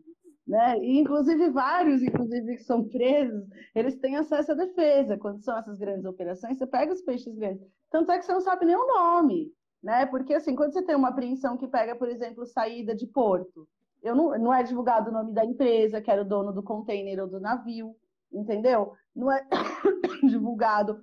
Né? 0.50 0.80
E, 0.80 0.98
inclusive, 0.98 1.52
vários, 1.52 2.02
inclusive, 2.02 2.56
que 2.56 2.64
são 2.64 2.84
presos, 2.84 3.48
eles 3.76 3.96
têm 4.00 4.16
acesso 4.16 4.52
à 4.52 4.56
defesa. 4.56 5.16
Quando 5.16 5.44
são 5.44 5.56
essas 5.56 5.78
grandes 5.78 6.06
operações, 6.06 6.58
você 6.58 6.66
pega 6.66 6.92
os 6.92 7.04
peixes 7.04 7.36
grandes. 7.36 7.64
Tanto 7.92 8.12
é 8.12 8.18
que 8.18 8.26
você 8.26 8.34
não 8.34 8.42
sabe 8.42 8.66
nem 8.66 8.76
o 8.76 8.88
nome. 8.88 9.54
Né? 9.84 10.08
Porque, 10.08 10.34
assim, 10.34 10.56
quando 10.56 10.74
você 10.74 10.82
tem 10.82 10.96
uma 10.96 11.10
apreensão 11.10 11.56
que 11.56 11.68
pega, 11.68 11.96
por 11.96 12.10
exemplo, 12.10 12.48
saída 12.48 12.96
de 12.96 13.06
porto, 13.06 13.68
eu 14.02 14.16
não, 14.16 14.36
não 14.40 14.52
é 14.52 14.64
divulgado 14.64 15.12
o 15.12 15.14
nome 15.14 15.34
da 15.34 15.46
empresa, 15.46 16.02
que 16.02 16.10
era 16.10 16.24
o 16.24 16.28
dono 16.28 16.52
do 16.52 16.64
container 16.64 17.22
ou 17.22 17.30
do 17.30 17.40
navio, 17.40 17.96
entendeu? 18.34 18.94
Não 19.16 19.32
é 19.32 19.46
divulgado, 20.28 21.00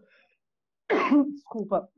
desculpa, 1.32 1.88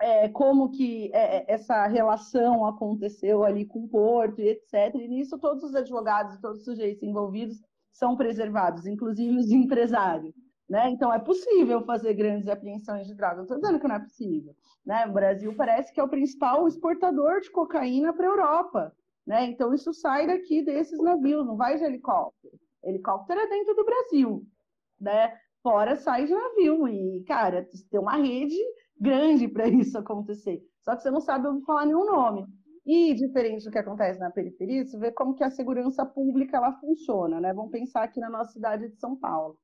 é, 0.00 0.28
como 0.28 0.70
que 0.70 1.10
é, 1.12 1.38
é, 1.38 1.44
essa 1.48 1.86
relação 1.86 2.64
aconteceu 2.64 3.44
ali 3.44 3.64
com 3.64 3.84
o 3.84 3.88
porto 3.88 4.40
e 4.40 4.48
etc. 4.48 4.94
E 4.94 5.08
nisso 5.08 5.38
todos 5.38 5.64
os 5.64 5.74
advogados 5.74 6.34
e 6.34 6.40
todos 6.40 6.58
os 6.58 6.64
sujeitos 6.64 7.02
envolvidos 7.02 7.60
são 7.90 8.16
preservados, 8.16 8.86
inclusive 8.86 9.36
os 9.36 9.50
empresários. 9.50 10.34
Né? 10.68 10.90
Então 10.90 11.12
é 11.12 11.18
possível 11.18 11.82
fazer 11.82 12.14
grandes 12.14 12.46
apreensões 12.46 13.06
de 13.06 13.14
drogas. 13.14 13.38
Não 13.38 13.44
estou 13.44 13.58
dizendo 13.58 13.80
que 13.80 13.88
não 13.88 13.96
é 13.96 14.00
possível. 14.00 14.54
Né? 14.84 15.06
O 15.06 15.12
Brasil 15.12 15.54
parece 15.56 15.92
que 15.92 15.98
é 15.98 16.02
o 16.02 16.08
principal 16.08 16.68
exportador 16.68 17.40
de 17.40 17.50
cocaína 17.50 18.12
para 18.12 18.26
a 18.26 18.30
Europa. 18.30 18.92
Né? 19.26 19.46
Então 19.46 19.72
isso 19.74 19.92
sai 19.92 20.26
daqui 20.26 20.62
desses 20.62 21.00
navios, 21.00 21.46
não 21.46 21.56
vai 21.56 21.76
de 21.76 21.84
helicóptero. 21.84 22.54
Helicóptero 22.84 23.40
é 23.40 23.46
dentro 23.48 23.74
do 23.74 23.84
Brasil. 23.84 24.46
Né? 25.00 25.34
Fora 25.62 25.96
sai 25.96 26.26
de 26.26 26.34
navio. 26.34 26.86
E, 26.86 27.24
cara, 27.26 27.66
tem 27.90 27.98
uma 27.98 28.16
rede 28.16 28.56
grande 29.00 29.48
para 29.48 29.68
isso 29.68 29.96
acontecer. 29.98 30.62
Só 30.82 30.96
que 30.96 31.02
você 31.02 31.10
não 31.10 31.20
sabe 31.20 31.46
ouvir 31.46 31.64
falar 31.64 31.86
nenhum 31.86 32.04
nome. 32.04 32.46
E 32.86 33.12
diferente 33.12 33.64
do 33.64 33.70
que 33.70 33.78
acontece 33.78 34.18
na 34.18 34.30
periferia, 34.30 34.84
você 34.84 34.98
vê 34.98 35.12
como 35.12 35.34
que 35.34 35.44
a 35.44 35.50
segurança 35.50 36.06
pública 36.06 36.56
ela 36.56 36.72
funciona, 36.80 37.38
né? 37.38 37.52
Vamos 37.52 37.70
pensar 37.70 38.02
aqui 38.02 38.18
na 38.18 38.30
nossa 38.30 38.52
cidade 38.52 38.88
de 38.88 38.96
São 38.96 39.14
Paulo. 39.14 39.58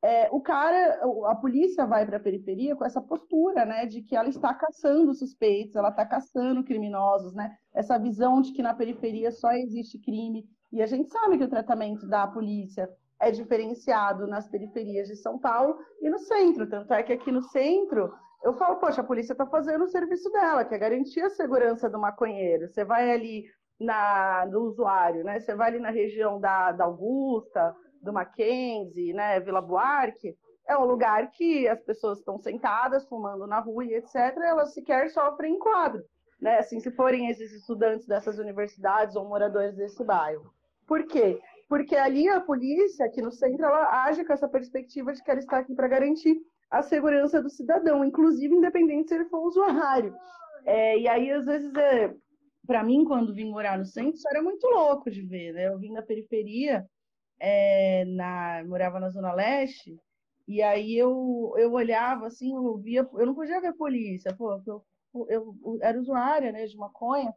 É, 0.00 0.28
o 0.30 0.40
cara, 0.40 1.00
a 1.26 1.34
polícia 1.34 1.84
vai 1.84 2.06
para 2.06 2.18
a 2.18 2.20
periferia 2.20 2.76
com 2.76 2.84
essa 2.84 3.00
postura, 3.00 3.64
né, 3.64 3.84
de 3.84 4.00
que 4.00 4.14
ela 4.14 4.28
está 4.28 4.54
caçando 4.54 5.12
suspeitos, 5.12 5.74
ela 5.74 5.88
está 5.88 6.06
caçando 6.06 6.62
criminosos, 6.62 7.34
né? 7.34 7.56
Essa 7.74 7.98
visão 7.98 8.40
de 8.40 8.52
que 8.52 8.62
na 8.62 8.74
periferia 8.74 9.32
só 9.32 9.50
existe 9.50 9.98
crime. 9.98 10.48
E 10.70 10.80
a 10.80 10.86
gente 10.86 11.10
sabe 11.10 11.36
que 11.36 11.44
o 11.44 11.50
tratamento 11.50 12.06
da 12.06 12.28
polícia 12.28 12.88
é 13.20 13.32
diferenciado 13.32 14.28
nas 14.28 14.48
periferias 14.48 15.08
de 15.08 15.16
São 15.16 15.36
Paulo 15.36 15.76
e 16.00 16.08
no 16.08 16.20
centro. 16.20 16.68
Tanto 16.68 16.94
é 16.94 17.02
que 17.02 17.12
aqui 17.12 17.32
no 17.32 17.42
centro 17.42 18.12
eu 18.42 18.54
falo, 18.54 18.76
poxa, 18.76 19.00
a 19.00 19.04
polícia 19.04 19.32
está 19.32 19.46
fazendo 19.46 19.84
o 19.84 19.88
serviço 19.88 20.30
dela, 20.30 20.64
que 20.64 20.74
é 20.74 20.78
garantir 20.78 21.20
a 21.20 21.30
segurança 21.30 21.88
do 21.90 21.98
maconheiro. 21.98 22.68
Você 22.68 22.84
vai 22.84 23.10
ali 23.10 23.44
na, 23.80 24.46
do 24.46 24.62
usuário, 24.62 25.24
né? 25.24 25.40
Você 25.40 25.54
vai 25.54 25.68
ali 25.68 25.80
na 25.80 25.90
região 25.90 26.40
da, 26.40 26.72
da 26.72 26.84
Augusta, 26.84 27.74
do 28.00 28.12
Mackenzie, 28.12 29.12
né? 29.12 29.40
Vila 29.40 29.60
Buarque, 29.60 30.36
é 30.68 30.76
um 30.76 30.84
lugar 30.84 31.30
que 31.30 31.66
as 31.66 31.80
pessoas 31.82 32.18
estão 32.18 32.38
sentadas, 32.38 33.08
fumando 33.08 33.46
na 33.46 33.58
rua 33.58 33.84
e 33.84 33.94
etc., 33.94 34.14
elas 34.44 34.74
sequer 34.74 35.10
sofrem 35.10 35.54
enquadro. 35.54 36.04
Né? 36.40 36.58
Assim, 36.58 36.78
se 36.78 36.90
forem 36.92 37.30
esses 37.30 37.52
estudantes 37.52 38.06
dessas 38.06 38.38
universidades 38.38 39.16
ou 39.16 39.26
moradores 39.26 39.74
desse 39.74 40.04
bairro. 40.04 40.52
Por 40.86 41.04
quê? 41.06 41.40
Porque 41.68 41.96
ali 41.96 42.28
a 42.28 42.40
polícia, 42.40 43.06
aqui 43.06 43.20
no 43.20 43.32
centro, 43.32 43.64
ela 43.64 44.04
age 44.04 44.24
com 44.24 44.32
essa 44.32 44.48
perspectiva 44.48 45.12
de 45.12 45.22
que 45.22 45.30
ela 45.30 45.40
está 45.40 45.58
aqui 45.58 45.74
para 45.74 45.88
garantir 45.88 46.38
a 46.70 46.82
segurança 46.82 47.42
do 47.42 47.48
cidadão, 47.48 48.04
inclusive 48.04 48.54
independente 48.54 49.08
se 49.08 49.14
ele 49.14 49.24
for 49.26 49.46
usuário. 49.46 50.14
É, 50.64 50.98
e 50.98 51.08
aí, 51.08 51.30
às 51.30 51.46
vezes, 51.46 51.74
é, 51.74 52.14
para 52.66 52.84
mim, 52.84 53.04
quando 53.04 53.34
vim 53.34 53.50
morar 53.50 53.78
no 53.78 53.84
centro, 53.86 54.14
isso 54.14 54.28
era 54.28 54.42
muito 54.42 54.66
louco 54.66 55.10
de 55.10 55.22
ver, 55.22 55.52
né? 55.54 55.68
Eu 55.68 55.78
vim 55.78 55.94
da 55.94 56.02
periferia, 56.02 56.86
é, 57.40 58.04
na, 58.04 58.62
morava 58.66 59.00
na 59.00 59.10
Zona 59.10 59.32
Leste, 59.32 59.98
e 60.46 60.62
aí 60.62 60.96
eu, 60.96 61.54
eu 61.56 61.72
olhava 61.72 62.26
assim, 62.26 62.54
eu 62.54 62.76
via, 62.78 63.08
eu 63.14 63.26
não 63.26 63.34
podia 63.34 63.60
ver 63.60 63.74
polícia, 63.74 64.34
pô, 64.34 64.60
eu, 64.66 64.84
eu, 65.28 65.54
eu 65.64 65.78
era 65.80 65.98
usuária 65.98 66.52
né, 66.52 66.66
de 66.66 66.76
maconha, 66.76 67.32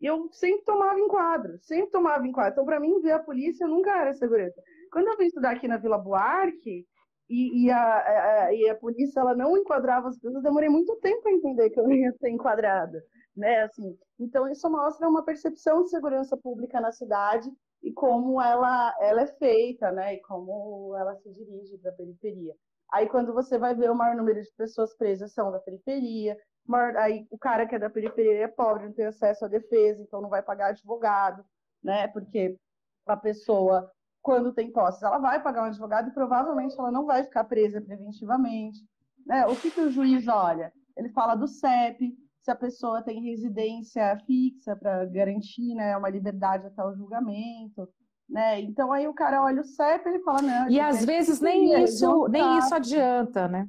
e 0.00 0.06
eu 0.06 0.28
sempre 0.32 0.64
tomava 0.64 0.98
enquadro, 0.98 1.58
sempre 1.60 1.90
tomava 1.92 2.26
enquadro. 2.26 2.52
Então, 2.52 2.64
para 2.64 2.80
mim, 2.80 3.00
ver 3.00 3.12
a 3.12 3.20
polícia 3.20 3.68
nunca 3.68 3.96
era 3.96 4.12
segurança. 4.12 4.60
Quando 4.90 5.06
eu 5.06 5.16
vim 5.16 5.26
estudar 5.26 5.52
aqui 5.52 5.68
na 5.68 5.76
Vila 5.76 5.96
Buarque, 5.96 6.84
e, 7.32 7.64
e, 7.64 7.70
a, 7.70 8.44
a, 8.44 8.54
e 8.54 8.68
a 8.68 8.74
polícia 8.74 9.20
ela 9.20 9.34
não 9.34 9.56
enquadrava 9.56 10.08
as 10.08 10.18
pessoas, 10.18 10.42
demorei 10.42 10.68
muito 10.68 10.94
tempo 10.96 11.26
a 11.26 11.32
entender 11.32 11.70
que 11.70 11.80
eu 11.80 11.90
ia 11.90 12.12
ser 12.12 12.28
enquadrada, 12.28 13.02
né, 13.34 13.62
assim, 13.62 13.98
então 14.18 14.46
isso 14.48 14.68
mostra 14.68 15.08
uma 15.08 15.24
percepção 15.24 15.82
de 15.82 15.88
segurança 15.88 16.36
pública 16.36 16.78
na 16.78 16.92
cidade 16.92 17.50
e 17.82 17.90
como 17.90 18.40
ela, 18.40 18.94
ela 19.00 19.22
é 19.22 19.26
feita, 19.26 19.90
né, 19.90 20.14
e 20.14 20.20
como 20.20 20.94
ela 20.94 21.16
se 21.16 21.32
dirige 21.32 21.78
para 21.78 21.90
a 21.90 21.94
periferia. 21.94 22.54
Aí 22.92 23.08
quando 23.08 23.32
você 23.32 23.56
vai 23.56 23.74
ver 23.74 23.90
o 23.90 23.94
maior 23.94 24.14
número 24.14 24.42
de 24.42 24.52
pessoas 24.54 24.94
presas 24.94 25.32
são 25.32 25.50
da 25.50 25.58
periferia, 25.58 26.36
maior, 26.66 26.94
aí 26.98 27.26
o 27.30 27.38
cara 27.38 27.66
que 27.66 27.74
é 27.74 27.78
da 27.78 27.88
periferia 27.88 28.44
é 28.44 28.48
pobre, 28.48 28.84
não 28.84 28.92
tem 28.92 29.06
acesso 29.06 29.46
à 29.46 29.48
defesa, 29.48 30.02
então 30.02 30.20
não 30.20 30.28
vai 30.28 30.42
pagar 30.42 30.66
advogado, 30.66 31.42
né, 31.82 32.08
porque 32.08 32.58
a 33.06 33.16
pessoa 33.16 33.90
quando 34.22 34.52
tem 34.52 34.70
posses, 34.70 35.02
ela 35.02 35.18
vai 35.18 35.42
pagar 35.42 35.62
um 35.62 35.66
advogado 35.66 36.08
e 36.08 36.14
provavelmente 36.14 36.78
ela 36.78 36.92
não 36.92 37.04
vai 37.04 37.24
ficar 37.24 37.44
presa 37.44 37.80
preventivamente. 37.80 38.78
Né? 39.26 39.44
O 39.46 39.56
que, 39.56 39.70
que 39.70 39.80
o 39.80 39.90
juiz 39.90 40.28
olha? 40.28 40.72
Ele 40.96 41.08
fala 41.08 41.34
do 41.34 41.48
CEP, 41.48 42.16
se 42.40 42.50
a 42.50 42.56
pessoa 42.56 43.02
tem 43.02 43.22
residência 43.22 44.16
fixa 44.26 44.76
para 44.76 45.04
garantir 45.06 45.74
né, 45.74 45.96
uma 45.96 46.08
liberdade 46.08 46.66
até 46.66 46.84
o 46.84 46.94
julgamento. 46.94 47.88
Né? 48.28 48.60
Então 48.60 48.92
aí 48.92 49.06
o 49.08 49.14
cara 49.14 49.42
olha 49.42 49.60
o 49.60 49.64
CEP 49.64 50.06
e 50.06 50.08
ele 50.10 50.22
fala, 50.22 50.42
não. 50.42 50.70
E 50.70 50.80
às 50.80 51.04
vezes 51.04 51.40
nem 51.40 51.82
isso, 51.82 52.28
nem 52.28 52.58
isso 52.58 52.74
adianta, 52.74 53.48
né? 53.48 53.68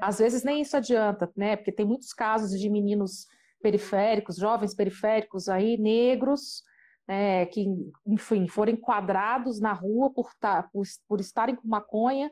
Às 0.00 0.18
vezes 0.18 0.42
nem 0.42 0.60
isso 0.60 0.76
adianta, 0.76 1.30
né? 1.36 1.56
Porque 1.56 1.70
tem 1.70 1.86
muitos 1.86 2.12
casos 2.12 2.58
de 2.58 2.68
meninos 2.68 3.26
periféricos, 3.62 4.36
jovens 4.36 4.74
periféricos 4.74 5.48
aí, 5.48 5.78
negros, 5.78 6.62
né, 7.06 7.46
que, 7.46 7.66
enfim, 8.06 8.48
foram 8.48 8.72
enquadrados 8.72 9.60
na 9.60 9.72
rua 9.72 10.10
por, 10.10 10.30
por, 10.72 10.84
por 11.08 11.20
estarem 11.20 11.54
com 11.54 11.68
maconha. 11.68 12.30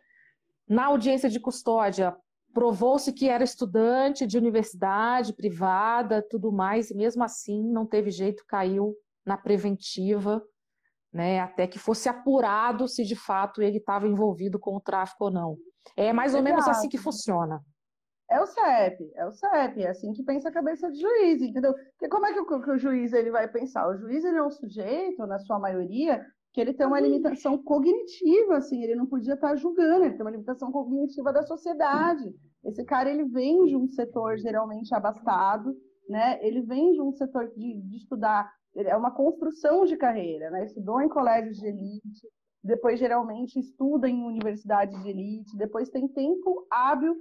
Na 0.69 0.87
audiência 0.87 1.29
de 1.29 1.39
custódia, 1.39 2.17
provou-se 2.53 3.13
que 3.13 3.29
era 3.29 3.45
estudante 3.45 4.27
de 4.27 4.39
universidade 4.39 5.35
privada, 5.35 6.23
tudo 6.23 6.53
mais, 6.53 6.91
e 6.91 6.97
mesmo 6.97 7.23
assim 7.23 7.63
não 7.71 7.87
teve 7.87 8.11
jeito, 8.11 8.45
caiu 8.47 8.95
na 9.25 9.37
preventiva, 9.37 10.43
né, 11.13 11.41
até 11.41 11.67
que 11.67 11.79
fosse 11.79 12.09
apurado 12.09 12.89
se 12.89 13.05
de 13.05 13.15
fato 13.15 13.61
ele 13.61 13.79
estava 13.79 14.09
envolvido 14.09 14.59
com 14.59 14.77
o 14.77 14.81
tráfico 14.81 15.27
ou 15.27 15.31
não. 15.31 15.57
É 15.97 16.13
mais 16.13 16.33
ou 16.33 16.41
Exato. 16.41 16.55
menos 16.55 16.69
assim 16.69 16.89
que 16.89 16.99
funciona. 16.99 17.63
É 18.33 18.41
o 18.41 18.47
CEP, 18.47 19.13
é 19.15 19.27
o 19.27 19.31
CEP, 19.31 19.83
é 19.83 19.91
assim 19.91 20.11
que 20.15 20.23
pensa 20.23 20.49
a 20.49 20.53
cabeça 20.53 20.89
do 20.89 20.97
juiz, 20.97 21.43
entendeu? 21.43 21.75
Porque 21.75 22.09
como 22.09 22.25
é 22.25 22.33
que 22.33 22.41
o, 22.41 22.63
que 22.63 22.71
o 22.71 22.79
juiz 22.79 23.13
ele 23.13 23.31
vai 23.31 23.47
pensar? 23.47 23.87
O 23.87 23.99
juiz 23.99 24.25
ele 24.25 24.39
é 24.39 24.43
um 24.43 24.51
sujeito, 24.51 25.27
na 25.27 25.39
sua 25.39 25.59
maioria, 25.59 26.25
que 26.51 26.59
ele 26.59 26.73
tem 26.73 26.87
uma 26.87 26.99
limitação 26.99 27.59
cognitiva, 27.63 28.57
assim, 28.57 28.83
ele 28.83 28.95
não 28.95 29.05
podia 29.05 29.35
estar 29.35 29.55
julgando, 29.57 30.07
ele 30.07 30.15
tem 30.15 30.23
uma 30.23 30.31
limitação 30.31 30.73
cognitiva 30.73 31.31
da 31.31 31.43
sociedade. 31.43 32.35
Esse 32.65 32.83
cara, 32.87 33.11
ele 33.11 33.25
vem 33.25 33.67
de 33.67 33.77
um 33.77 33.87
setor 33.89 34.39
geralmente 34.39 34.95
abastado, 34.95 35.77
né? 36.09 36.39
Ele 36.41 36.63
vem 36.63 36.93
de 36.93 37.03
um 37.03 37.13
setor 37.13 37.51
de, 37.55 37.83
de 37.83 37.97
estudar, 37.99 38.51
é 38.75 38.97
uma 38.97 39.11
construção 39.11 39.85
de 39.85 39.95
carreira, 39.99 40.51
né? 40.51 40.65
Estudou 40.65 41.03
em 41.03 41.09
colégios 41.09 41.59
de 41.59 41.67
elite, 41.67 42.29
depois 42.65 42.99
geralmente 42.99 43.59
estuda 43.59 44.09
em 44.09 44.25
universidades 44.25 45.03
de 45.03 45.11
elite, 45.11 45.55
depois 45.59 45.91
tem 45.91 46.09
tempo 46.09 46.67
hábil 46.71 47.15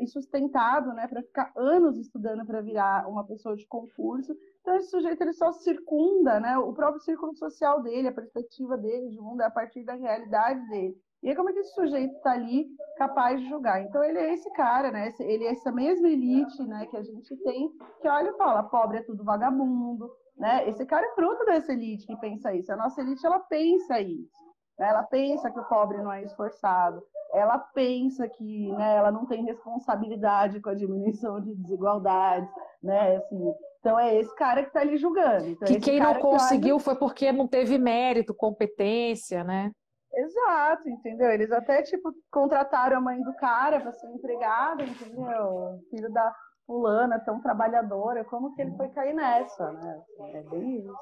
e 0.00 0.06
sustentado, 0.06 0.92
né, 0.92 1.06
para 1.06 1.22
ficar 1.22 1.52
anos 1.56 1.96
estudando 1.96 2.44
para 2.44 2.60
virar 2.60 3.08
uma 3.08 3.24
pessoa 3.24 3.56
de 3.56 3.66
concurso. 3.66 4.36
Então 4.60 4.74
esse 4.74 4.90
sujeito 4.90 5.20
ele 5.22 5.32
só 5.32 5.52
circunda, 5.52 6.40
né, 6.40 6.58
o 6.58 6.72
próprio 6.72 7.00
círculo 7.00 7.34
social 7.36 7.82
dele, 7.82 8.08
a 8.08 8.12
perspectiva 8.12 8.76
dele 8.76 9.10
de 9.10 9.20
mundo 9.20 9.42
é 9.42 9.46
a 9.46 9.50
partir 9.50 9.84
da 9.84 9.94
realidade 9.94 10.68
dele. 10.68 10.96
E 11.22 11.28
aí 11.28 11.36
como 11.36 11.50
é 11.50 11.52
que 11.52 11.60
esse 11.60 11.74
sujeito 11.74 12.14
está 12.16 12.32
ali 12.32 12.66
capaz 12.96 13.40
de 13.40 13.48
julgar? 13.48 13.82
Então 13.82 14.02
ele 14.02 14.18
é 14.18 14.32
esse 14.32 14.50
cara, 14.52 14.90
né, 14.90 15.12
ele 15.20 15.44
é 15.44 15.52
essa 15.52 15.70
mesma 15.70 16.08
elite, 16.08 16.62
né, 16.64 16.86
que 16.86 16.96
a 16.96 17.02
gente 17.02 17.36
tem, 17.38 17.70
que 18.00 18.08
olha 18.08 18.30
e 18.30 18.36
fala, 18.36 18.64
pobre 18.64 18.98
é 18.98 19.02
tudo 19.02 19.22
vagabundo, 19.22 20.10
né? 20.36 20.68
Esse 20.68 20.84
cara 20.86 21.06
é 21.06 21.14
fruto 21.14 21.44
dessa 21.44 21.72
elite 21.72 22.06
que 22.06 22.16
pensa 22.16 22.52
isso. 22.54 22.72
A 22.72 22.76
nossa 22.76 23.00
elite 23.00 23.24
ela 23.24 23.38
pensa 23.38 24.00
isso. 24.00 24.41
Ela 24.86 25.02
pensa 25.02 25.50
que 25.50 25.58
o 25.58 25.64
pobre 25.64 25.98
não 25.98 26.12
é 26.12 26.22
esforçado 26.22 27.02
ela 27.32 27.58
pensa 27.58 28.28
que 28.28 28.70
né, 28.72 28.96
ela 28.96 29.10
não 29.10 29.24
tem 29.24 29.42
responsabilidade 29.44 30.60
com 30.60 30.68
a 30.68 30.74
diminuição 30.74 31.40
de 31.40 31.54
desigualdades, 31.54 32.48
né? 32.82 33.16
Assim, 33.16 33.54
então 33.80 33.98
é 33.98 34.14
esse 34.16 34.34
cara 34.36 34.62
que 34.62 34.68
está 34.68 34.80
ali 34.80 34.98
julgando. 34.98 35.48
Então, 35.48 35.66
que 35.66 35.80
quem 35.80 35.98
não 35.98 36.14
conseguiu 36.16 36.76
olha... 36.76 36.84
foi 36.84 36.94
porque 36.94 37.32
não 37.32 37.48
teve 37.48 37.78
mérito, 37.78 38.34
competência, 38.34 39.42
né? 39.42 39.72
Exato, 40.14 40.90
entendeu? 40.90 41.30
Eles 41.30 41.50
até, 41.50 41.82
tipo, 41.82 42.12
contrataram 42.30 42.98
a 42.98 43.00
mãe 43.00 43.18
do 43.22 43.34
cara 43.36 43.80
para 43.80 43.92
ser 43.92 44.08
empregada, 44.08 44.82
entendeu? 44.82 45.80
Filho 45.88 46.12
da 46.12 46.34
fulana, 46.66 47.18
tão 47.18 47.40
trabalhadora, 47.40 48.24
como 48.24 48.54
que 48.54 48.60
ele 48.60 48.76
foi 48.76 48.90
cair 48.90 49.14
nessa, 49.14 49.72
né? 49.72 50.02
É 50.34 50.42
bem 50.42 50.80
isso. 50.80 50.92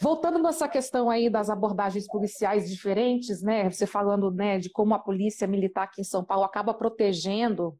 Voltando 0.00 0.38
nessa 0.38 0.68
questão 0.68 1.10
aí 1.10 1.30
das 1.30 1.50
abordagens 1.50 2.06
policiais 2.06 2.68
diferentes, 2.68 3.42
né? 3.42 3.70
Você 3.70 3.86
falando 3.86 4.30
né, 4.30 4.58
de 4.58 4.70
como 4.70 4.94
a 4.94 4.98
polícia 4.98 5.46
militar 5.46 5.84
aqui 5.84 6.00
em 6.00 6.04
São 6.04 6.24
Paulo 6.24 6.44
acaba 6.44 6.74
protegendo 6.74 7.76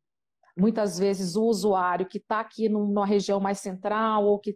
muitas 0.56 0.98
vezes 0.98 1.36
o 1.36 1.44
usuário 1.44 2.06
que 2.06 2.18
está 2.18 2.40
aqui 2.40 2.68
numa 2.68 3.06
região 3.06 3.40
mais 3.40 3.60
central 3.60 4.24
ou 4.26 4.38
que 4.38 4.54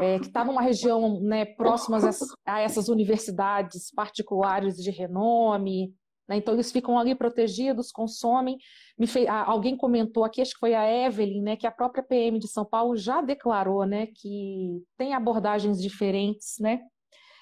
é, 0.00 0.16
está 0.16 0.44
numa 0.44 0.60
região 0.60 1.20
né, 1.20 1.44
próxima 1.44 1.98
a 2.44 2.60
essas 2.60 2.88
universidades 2.88 3.90
particulares 3.94 4.76
de 4.76 4.90
renome, 4.90 5.94
né, 6.28 6.36
então 6.36 6.54
eles 6.54 6.70
ficam 6.70 6.98
ali 6.98 7.14
protegidos, 7.14 7.90
consomem. 7.90 8.58
Fez, 9.06 9.26
alguém 9.28 9.76
comentou 9.76 10.24
aqui, 10.24 10.40
acho 10.40 10.54
que 10.54 10.60
foi 10.60 10.74
a 10.74 10.88
Evelyn, 11.06 11.42
né, 11.42 11.56
que 11.56 11.66
a 11.66 11.72
própria 11.72 12.02
PM 12.02 12.38
de 12.38 12.48
São 12.48 12.64
Paulo 12.64 12.96
já 12.96 13.20
declarou 13.20 13.84
né, 13.84 14.06
que 14.06 14.82
tem 14.96 15.14
abordagens 15.14 15.80
diferentes, 15.82 16.56
né, 16.60 16.80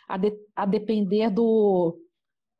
a, 0.08 0.16
de, 0.16 0.32
a 0.56 0.64
depender 0.64 1.30
do, 1.30 1.98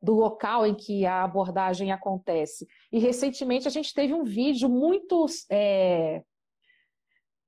do 0.02 0.14
local 0.14 0.66
em 0.66 0.74
que 0.74 1.06
a 1.06 1.24
abordagem 1.24 1.92
acontece. 1.92 2.66
E 2.92 2.98
recentemente 2.98 3.66
a 3.66 3.70
gente 3.70 3.94
teve 3.94 4.12
um 4.12 4.24
vídeo 4.24 4.68
muito 4.68 5.26
é, 5.50 6.22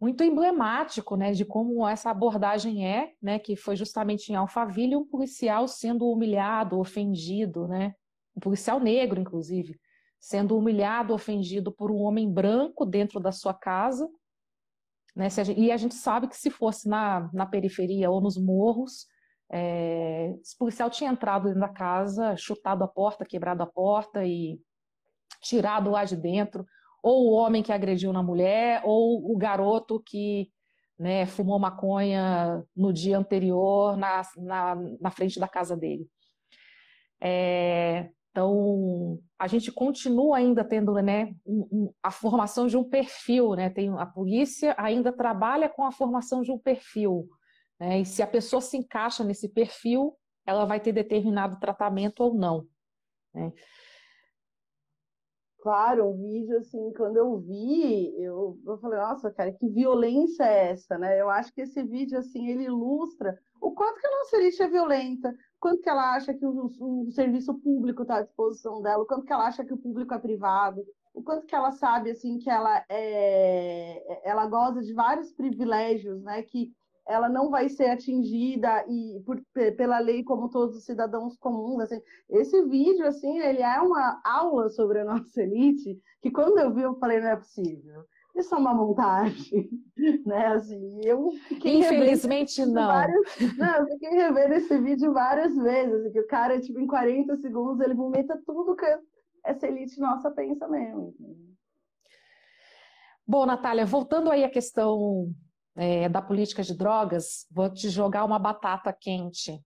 muito 0.03 0.25
emblemático, 0.25 1.15
né, 1.15 1.31
de 1.31 1.45
como 1.45 1.87
essa 1.87 2.11
abordagem 2.11 2.85
é, 2.85 3.13
né, 3.23 3.39
que 3.39 3.55
foi 3.55 3.77
justamente 3.77 4.33
em 4.33 4.35
Alphaville 4.35 4.97
um 4.97 5.07
policial 5.07 5.69
sendo 5.69 6.11
humilhado, 6.11 6.77
ofendido, 6.81 7.69
né, 7.69 7.95
um 8.37 8.41
policial 8.41 8.81
negro, 8.81 9.21
inclusive, 9.21 9.79
sendo 10.19 10.57
humilhado, 10.57 11.15
ofendido 11.15 11.73
por 11.73 11.91
um 11.91 11.99
homem 12.03 12.31
branco 12.31 12.87
dentro 12.87 13.19
da 13.21 13.33
sua 13.33 13.53
casa, 13.53 14.09
né, 15.15 15.29
e 15.57 15.71
a 15.71 15.77
gente 15.77 15.95
sabe 15.95 16.27
que 16.27 16.37
se 16.37 16.51
fosse 16.51 16.89
na, 16.89 17.29
na 17.35 17.45
periferia 17.45 18.11
ou 18.11 18.21
nos 18.21 18.39
morros, 18.39 19.07
é, 19.51 20.35
esse 20.41 20.57
policial 20.57 20.89
tinha 20.89 21.11
entrado 21.11 21.45
dentro 21.45 21.61
da 21.61 21.69
casa, 21.69 22.35
chutado 22.37 22.83
a 22.83 22.89
porta, 22.89 23.25
quebrado 23.25 23.63
a 23.63 23.67
porta 23.67 24.25
e 24.25 24.59
tirado 25.43 25.91
lá 25.91 26.05
de 26.05 26.17
dentro, 26.17 26.65
ou 27.03 27.27
o 27.27 27.33
homem 27.33 27.63
que 27.63 27.73
agrediu 27.73 28.13
na 28.13 28.23
mulher, 28.23 28.81
ou 28.85 29.31
o 29.31 29.37
garoto 29.37 30.03
que 30.07 30.51
né, 30.99 31.27
fumou 31.27 31.59
maconha 31.59 32.65
no 32.75 32.93
dia 32.93 33.19
anterior 33.19 33.97
na, 33.97 34.23
na, 34.37 34.77
na 35.01 35.11
frente 35.11 35.39
da 35.39 35.49
casa 35.49 35.77
dele. 35.77 36.09
É, 37.21 38.09
então, 38.33 39.19
a 39.39 39.47
gente 39.47 39.71
continua 39.71 40.39
ainda 40.39 40.65
tendo 40.65 40.95
né, 40.95 41.35
um, 41.45 41.69
um, 41.71 41.95
a 42.03 42.11
formação 42.11 42.67
de 42.67 42.79
um 42.79 42.83
perfil, 42.83 43.55
né? 43.55 43.69
Tem, 43.69 43.91
a 43.91 44.07
polícia 44.07 44.75
ainda 44.79 45.13
trabalha 45.13 45.69
com 45.69 45.85
a 45.85 45.93
formação 45.93 46.41
de 46.41 46.51
um 46.51 46.59
perfil. 46.59 47.29
Né? 47.79 48.01
E 48.01 48.07
se 48.07 48.23
a 48.23 48.27
pessoa 48.27 48.63
se 48.63 48.79
encaixa 48.79 49.23
nesse 49.23 49.51
perfil, 49.51 50.17
ela 50.47 50.65
vai 50.65 50.81
ter 50.81 50.93
determinado 50.93 51.61
tratamento 51.61 52.21
ou 52.21 52.35
não. 52.35 52.67
Né? 53.35 53.53
Claro, 55.61 56.09
o 56.09 56.17
vídeo, 56.17 56.57
assim, 56.57 56.91
quando 56.97 57.19
eu 57.19 57.39
vi, 57.39 58.19
eu, 58.19 58.59
eu 58.67 58.79
falei, 58.79 58.99
nossa, 58.99 59.31
cara, 59.31 59.53
que 59.53 59.69
violência 59.69 60.43
é 60.43 60.71
essa, 60.71 60.97
né? 60.97 61.21
Eu 61.21 61.29
acho 61.29 61.53
que 61.53 61.61
esse 61.61 61.83
vídeo, 61.85 62.19
assim, 62.19 62.49
ele 62.49 62.65
ilustra 62.65 63.39
o 63.61 63.73
quanto 63.73 64.01
que 64.01 64.07
a 64.07 64.11
nossa 64.11 64.37
elite 64.39 64.63
é 64.63 64.69
violenta, 64.69 65.33
quanto 65.63 65.81
que 65.81 65.89
ela 65.89 66.17
acha 66.17 66.35
que 66.35 66.45
o, 66.45 66.73
o 66.81 67.11
serviço 67.13 67.55
público 67.55 68.03
está 68.03 68.17
à 68.17 68.23
disposição 68.23 68.83
dela, 68.83 69.05
o 69.05 69.07
quanto 69.07 69.25
que 69.25 69.33
ela 69.33 69.47
acha 69.47 69.65
que 69.65 69.73
o 69.73 69.79
público 69.79 70.13
é 70.13 70.19
privado, 70.19 70.85
o 71.15 71.23
quanto 71.23 71.47
que 71.47 71.55
ela 71.55 71.71
sabe, 71.71 72.11
assim, 72.11 72.37
que 72.39 72.51
ela 72.51 72.85
é, 72.89 74.29
ela 74.29 74.45
goza 74.47 74.83
de 74.83 74.93
vários 74.93 75.33
privilégios, 75.33 76.21
né, 76.25 76.43
que 76.43 76.73
ela 77.07 77.29
não 77.29 77.49
vai 77.49 77.69
ser 77.69 77.91
atingida 77.91 78.85
e 78.89 79.23
por, 79.25 79.41
pela 79.77 80.01
lei 80.01 80.25
como 80.25 80.51
todos 80.51 80.77
os 80.77 80.85
cidadãos 80.85 81.37
comuns. 81.37 81.83
Assim. 81.83 82.01
Esse 82.29 82.61
vídeo, 82.65 83.07
assim, 83.07 83.39
ele 83.39 83.63
é 83.63 83.81
uma 83.81 84.21
aula 84.25 84.69
sobre 84.69 84.99
a 84.99 85.05
nossa 85.05 85.43
elite, 85.43 85.97
que 86.21 86.31
quando 86.31 86.59
eu 86.59 86.75
vi, 86.75 86.83
eu 86.83 86.97
falei, 86.97 87.21
não 87.21 87.29
é 87.29 87.37
possível. 87.37 88.05
Isso 88.35 88.55
é 88.55 88.59
uma 88.59 88.75
montagem, 88.75 89.69
né? 90.25 90.47
Assim, 90.49 91.01
eu 91.05 91.31
Infelizmente 91.51 92.65
não. 92.65 92.87
Várias, 92.87 93.57
não. 93.59 93.77
Eu 93.77 93.87
fiquei 93.87 94.11
revendo 94.11 94.55
esse 94.55 94.79
vídeo 94.79 95.13
várias 95.13 95.55
vezes, 95.55 96.13
que 96.13 96.21
o 96.21 96.27
cara, 96.27 96.61
tipo, 96.61 96.81
em 96.81 96.87
40 96.87 97.37
segundos, 97.37 97.81
ele 97.81 97.95
vomita 97.95 98.41
tudo 98.47 98.75
que 98.75 98.87
essa 99.45 99.67
elite 99.67 100.01
nossa 100.01 100.31
pensa 100.31 100.67
mesmo. 100.67 101.15
Bom, 103.27 103.47
Natália, 103.47 103.85
voltando 103.85 104.31
aí 104.31 104.45
à 104.45 104.51
questão 104.51 105.33
é, 105.77 106.09
da 106.09 106.23
política 106.23 106.63
de 106.63 106.77
drogas, 106.77 107.47
vou 107.51 107.73
te 107.73 107.89
jogar 107.89 108.25
uma 108.25 108.39
batata 108.39 108.93
quente. 108.93 109.63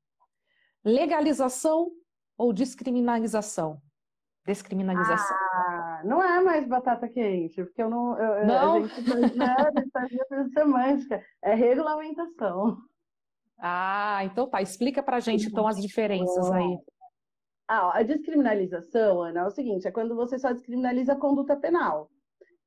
Legalização 0.84 1.90
ou 2.36 2.52
descriminalização? 2.52 3.80
Descriminalização. 4.44 5.36
Não 6.06 6.22
é 6.22 6.42
mais 6.42 6.66
batata 6.66 7.08
quente, 7.08 7.62
porque 7.64 7.82
eu 7.82 7.90
não. 7.90 8.18
Eu, 8.18 8.46
não? 8.46 8.74
A 8.74 8.80
gente 8.80 9.02
faz, 9.02 9.36
nada, 9.36 9.84
fazia 9.92 10.24
semântica. 10.54 11.22
É 11.42 11.54
regulamentação. 11.54 12.78
Ah, 13.58 14.20
então 14.24 14.48
tá. 14.48 14.62
Explica 14.62 15.02
pra 15.02 15.20
gente 15.20 15.46
então 15.46 15.66
as 15.66 15.76
diferenças 15.76 16.50
aí. 16.50 16.78
Ah, 17.68 17.98
a 17.98 18.02
descriminalização, 18.02 19.22
Ana, 19.22 19.40
é 19.40 19.46
o 19.46 19.50
seguinte: 19.50 19.88
é 19.88 19.90
quando 19.90 20.14
você 20.14 20.38
só 20.38 20.52
descriminaliza 20.52 21.14
a 21.14 21.18
conduta 21.18 21.56
penal. 21.56 22.08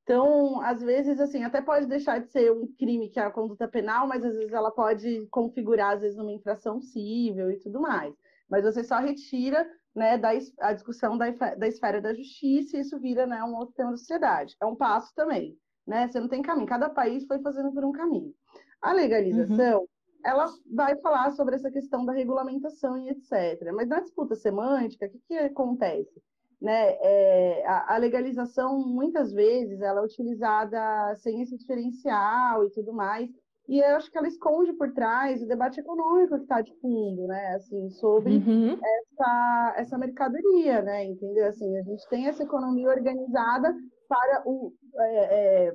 Então, 0.04 0.60
às 0.62 0.82
vezes, 0.82 1.19
assim, 1.19 1.43
até 1.43 1.62
pode 1.62 1.86
deixar 1.86 2.19
de 2.19 2.32
ser 2.32 2.52
um 2.52 2.67
crime 2.80 3.10
que 3.10 3.19
é 3.19 3.23
a 3.23 3.32
conduta 3.32 3.67
penal, 3.67 4.08
mas 4.08 4.25
às 4.25 4.36
vezes 4.36 4.52
ela 4.52 4.71
pode 4.71 5.28
configurar, 5.28 5.93
às 5.93 6.02
vezes, 6.02 6.17
uma 6.17 6.32
infração 6.32 6.82
civil 6.82 7.52
e 7.52 7.60
tudo 7.60 7.80
mais. 7.80 8.13
Mas 8.49 8.63
você 8.63 8.84
só 8.84 8.97
retira 8.97 9.69
né, 9.99 10.17
da, 10.17 10.29
a 10.62 10.73
discussão 10.73 11.17
da, 11.17 11.29
da 11.29 11.67
esfera 11.67 12.01
da 12.01 12.13
justiça 12.13 12.77
e 12.77 12.79
isso 12.79 12.97
vira 12.99 13.27
né, 13.27 13.43
um 13.43 13.55
outro 13.55 13.75
tema 13.75 13.91
da 13.91 13.97
sociedade. 13.97 14.55
É 14.62 14.65
um 14.65 14.75
passo 14.75 15.13
também. 15.13 15.57
Né? 15.85 16.07
Você 16.07 16.19
não 16.19 16.29
tem 16.29 16.41
caminho. 16.41 16.67
Cada 16.67 16.89
país 16.89 17.25
foi 17.25 17.39
fazendo 17.41 17.71
por 17.73 17.83
um 17.83 17.91
caminho. 17.91 18.33
A 18.81 18.93
legalização, 18.93 19.81
uhum. 19.81 19.88
ela 20.23 20.45
vai 20.73 20.95
falar 21.01 21.31
sobre 21.31 21.55
essa 21.55 21.69
questão 21.69 22.05
da 22.05 22.13
regulamentação 22.13 22.97
e 22.97 23.09
etc. 23.09 23.71
Mas 23.73 23.89
na 23.89 23.99
disputa 23.99 24.35
semântica, 24.35 25.05
o 25.05 25.09
que, 25.09 25.19
que 25.27 25.38
acontece? 25.38 26.21
né, 26.62 26.97
é, 26.99 27.65
a, 27.65 27.95
a, 27.95 27.97
legalização 27.97 28.79
muitas 28.85 29.31
vezes 29.31 29.79
ela 29.79 30.01
é 30.01 30.03
utilizada 30.03 31.15
sem 31.15 31.41
esse 31.41 31.57
diferencial 31.57 32.65
e 32.65 32.71
tudo 32.71 32.91
mais, 32.91 33.29
e 33.69 33.79
eu 33.79 33.95
acho 33.95 34.12
que 34.12 34.17
ela 34.17 34.27
esconde 34.27 34.73
por 34.73 34.91
trás 34.93 35.41
o 35.41 35.47
debate 35.47 35.79
econômico 35.79 36.36
que 36.36 36.43
está 36.43 36.62
de 36.62 36.73
fundo, 36.82 37.27
né, 37.27 37.55
assim, 37.55 37.89
sobre 37.91 38.38
uhum. 38.38 38.77
essa, 38.84 39.73
essa 39.77 39.97
mercadoria, 39.97 40.82
né, 40.82 41.05
entendeu? 41.05 41.47
Assim, 41.47 41.77
a 41.77 41.84
gente 41.84 42.08
tem 42.10 42.27
essa 42.27 42.43
economia 42.43 42.89
organizada 42.89 43.73
para 44.08 44.41
o, 44.45 44.73
é, 44.97 45.67
é, 45.67 45.73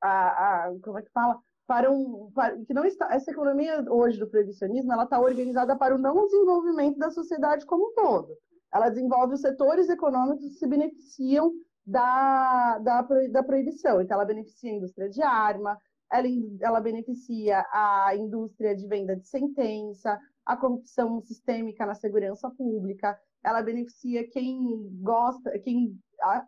a, 0.00 0.66
a, 0.66 0.74
como 0.82 0.98
é 0.98 1.02
que 1.02 1.10
fala? 1.10 1.38
Para 1.66 1.90
um, 1.90 2.30
para, 2.34 2.56
que 2.64 2.74
não 2.74 2.84
está, 2.84 3.12
essa 3.12 3.30
economia 3.30 3.84
hoje 3.88 4.18
do 4.18 4.28
proibicionismo, 4.28 4.92
ela 4.92 5.04
está 5.04 5.18
organizada 5.18 5.76
para 5.76 5.94
o 5.94 5.98
não 5.98 6.26
desenvolvimento 6.26 6.98
da 6.98 7.10
sociedade 7.10 7.66
como 7.66 7.88
um 7.88 7.94
todo 7.94 8.36
ela 8.74 8.88
desenvolve 8.88 9.34
os 9.34 9.40
setores 9.40 9.88
econômicos 9.88 10.48
que 10.48 10.58
se 10.58 10.66
beneficiam 10.66 11.52
da, 11.86 12.78
da, 12.80 13.02
da 13.30 13.42
proibição. 13.42 14.00
Então, 14.00 14.16
ela 14.16 14.24
beneficia 14.24 14.70
a 14.70 14.74
indústria 14.74 15.08
de 15.08 15.22
arma, 15.22 15.78
ela, 16.14 16.28
ela 16.60 16.80
beneficia 16.80 17.64
a 17.72 18.14
indústria 18.16 18.74
de 18.74 18.86
venda 18.86 19.16
de 19.16 19.26
sentença, 19.26 20.18
a 20.46 20.56
corrupção 20.56 21.20
sistêmica 21.22 21.86
na 21.86 21.94
segurança 21.94 22.50
pública, 22.50 23.18
ela 23.42 23.62
beneficia 23.62 24.26
quem 24.28 24.88
gosta, 25.02 25.58
quem 25.58 25.98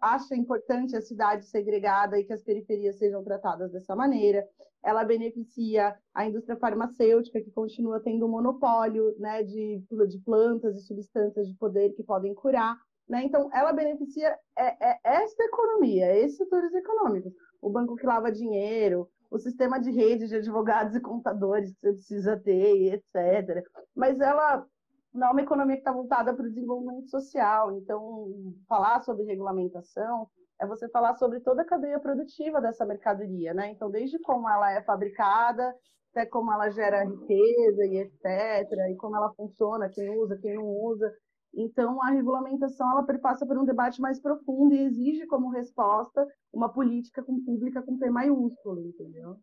acha 0.00 0.35
importante 0.35 0.96
a 0.96 1.02
cidade 1.02 1.44
segregada 1.46 2.18
e 2.18 2.24
que 2.24 2.33
as 2.33 2.42
periferias 2.42 2.96
sejam 2.96 3.22
tratadas 3.22 3.70
dessa 3.70 3.94
maneira. 3.94 4.46
Ela 4.83 5.05
beneficia 5.05 5.94
a 6.14 6.26
indústria 6.26 6.57
farmacêutica, 6.57 7.42
que 7.42 7.50
continua 7.50 8.00
tendo 8.00 8.24
um 8.24 8.31
monopólio 8.31 9.14
né, 9.18 9.42
de, 9.42 9.83
de 10.09 10.18
plantas 10.20 10.76
e 10.76 10.87
substâncias 10.87 11.48
de 11.48 11.55
poder 11.57 11.90
que 11.90 12.02
podem 12.02 12.35
curar. 12.35 12.79
Né? 13.09 13.24
Então, 13.24 13.50
ela 13.52 13.72
beneficia 13.72 14.37
é, 14.57 14.90
é 14.90 14.98
essa 15.05 15.42
economia, 15.42 16.16
esses 16.16 16.38
setores 16.38 16.72
econômicos. 16.72 17.33
O 17.61 17.68
banco 17.68 17.96
que 17.96 18.07
lava 18.07 18.33
dinheiro, 18.33 19.09
o 19.31 19.39
sistema 19.39 19.79
de 19.79 19.91
rede 19.91 20.29
de 20.29 20.37
advogados 20.37 20.95
e 20.95 21.01
contadores 21.01 21.73
que 21.73 21.81
você 21.81 21.93
precisa 21.93 22.37
ter, 22.37 22.95
etc. 22.95 23.65
Mas 23.95 24.21
ela 24.21 24.67
não 25.12 25.29
é 25.29 25.31
uma 25.31 25.43
economia 25.43 25.77
que 25.77 25.81
está 25.81 25.93
voltada 25.93 26.35
para 26.35 26.47
o 26.47 26.49
desenvolvimento 26.49 27.09
social. 27.11 27.73
Então, 27.77 28.29
falar 28.69 29.01
sobre 29.03 29.25
regulamentação 29.25 30.29
é 30.61 30.67
você 30.67 30.89
falar 30.89 31.15
sobre 31.17 31.41
toda 31.41 31.62
a 31.62 31.67
cadeia 31.67 31.99
produtiva 31.99 32.61
dessa 32.61 32.85
mercadoria, 32.85 33.53
né? 33.53 33.71
Então, 33.71 33.91
desde 33.91 34.19
como 34.21 34.49
ela 34.49 34.73
é 34.73 34.83
fabricada, 34.83 35.75
até 36.12 36.25
como 36.27 36.51
ela 36.53 36.71
gera 36.71 37.05
riqueza 37.05 37.85
e 37.85 37.99
etc., 37.99 38.71
e 38.91 38.97
como 38.97 39.17
ela 39.17 39.33
funciona, 39.35 39.91
quem 39.91 40.09
usa, 40.19 40.39
quem 40.39 40.55
não 40.55 40.67
usa. 40.67 41.12
Então, 41.57 42.03
a 42.03 42.11
regulamentação 42.11 42.90
ela 42.92 43.03
perpassa 43.03 43.47
por 43.47 43.57
um 43.57 43.64
debate 43.64 43.99
mais 44.01 44.21
profundo 44.21 44.75
e 44.75 44.83
exige 44.83 45.27
como 45.27 45.49
resposta 45.49 46.27
uma 46.53 46.69
política 46.69 47.23
pública 47.23 47.83
com 47.83 47.99
P 47.99 48.11
maiúsculo, 48.11 48.81
entendeu? 48.83 49.37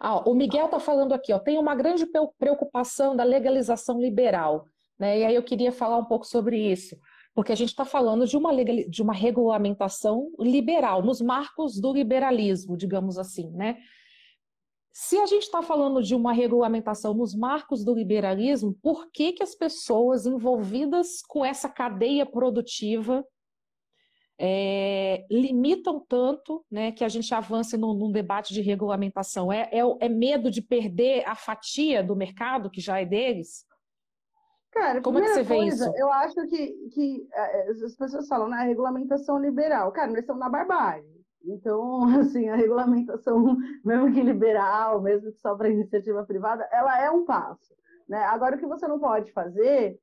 Ah, 0.00 0.28
o 0.28 0.34
Miguel 0.34 0.66
está 0.66 0.80
falando 0.80 1.12
aqui, 1.12 1.32
ó, 1.32 1.38
tem 1.38 1.58
uma 1.58 1.74
grande 1.74 2.06
preocupação 2.38 3.14
da 3.14 3.24
legalização 3.24 4.00
liberal, 4.00 4.66
né? 4.98 5.18
E 5.18 5.24
aí 5.24 5.34
eu 5.34 5.42
queria 5.42 5.72
falar 5.72 5.98
um 5.98 6.04
pouco 6.04 6.26
sobre 6.26 6.58
isso, 6.58 6.96
porque 7.34 7.52
a 7.52 7.56
gente 7.56 7.70
está 7.70 7.84
falando 7.84 8.26
de 8.26 8.36
uma, 8.36 8.50
legal, 8.50 8.76
de 8.88 9.02
uma 9.02 9.12
regulamentação 9.12 10.30
liberal, 10.38 11.02
nos 11.02 11.20
marcos 11.20 11.78
do 11.78 11.92
liberalismo, 11.92 12.76
digamos 12.76 13.18
assim, 13.18 13.50
né? 13.52 13.76
Se 14.98 15.18
a 15.18 15.26
gente 15.26 15.42
está 15.42 15.60
falando 15.60 16.02
de 16.02 16.14
uma 16.14 16.32
regulamentação 16.32 17.12
nos 17.12 17.34
marcos 17.34 17.84
do 17.84 17.94
liberalismo, 17.94 18.72
por 18.82 19.10
que, 19.10 19.34
que 19.34 19.42
as 19.42 19.54
pessoas 19.54 20.24
envolvidas 20.24 21.20
com 21.20 21.44
essa 21.44 21.68
cadeia 21.68 22.24
produtiva 22.24 23.22
é, 24.40 25.26
limitam 25.30 26.00
tanto 26.00 26.64
né, 26.70 26.92
que 26.92 27.04
a 27.04 27.08
gente 27.10 27.32
avance 27.34 27.76
num, 27.76 27.92
num 27.92 28.10
debate 28.10 28.54
de 28.54 28.62
regulamentação? 28.62 29.52
É, 29.52 29.68
é, 29.70 29.82
é, 30.00 30.08
medo 30.08 30.50
de 30.50 30.62
perder 30.62 31.28
a 31.28 31.34
fatia 31.34 32.02
do 32.02 32.16
mercado 32.16 32.70
que 32.70 32.80
já 32.80 32.98
é 32.98 33.04
deles? 33.04 33.66
Cara, 34.72 35.02
como 35.02 35.18
é 35.18 35.22
que 35.24 35.28
você 35.28 35.44
coisa, 35.44 35.84
vê 35.84 35.90
isso? 35.90 36.00
Eu 36.00 36.10
acho 36.10 36.34
que, 36.48 36.72
que 36.94 37.28
é, 37.34 37.70
as 37.70 37.96
pessoas 37.96 38.26
falam 38.26 38.48
na 38.48 38.62
né, 38.62 38.68
regulamentação 38.68 39.38
liberal. 39.38 39.92
Cara, 39.92 40.08
nós 40.08 40.20
estamos 40.20 40.40
na 40.40 40.48
barbárie. 40.48 41.15
Então, 41.46 42.04
assim, 42.18 42.48
a 42.48 42.56
regulamentação, 42.56 43.56
mesmo 43.84 44.12
que 44.12 44.22
liberal, 44.22 45.00
mesmo 45.00 45.32
que 45.32 45.40
só 45.40 45.54
para 45.54 45.68
iniciativa 45.68 46.24
privada, 46.24 46.68
ela 46.72 47.00
é 47.00 47.10
um 47.10 47.24
passo. 47.24 47.74
Né? 48.08 48.18
Agora, 48.24 48.56
o 48.56 48.58
que 48.58 48.66
você 48.66 48.86
não 48.86 48.98
pode 48.98 49.32
fazer 49.32 49.98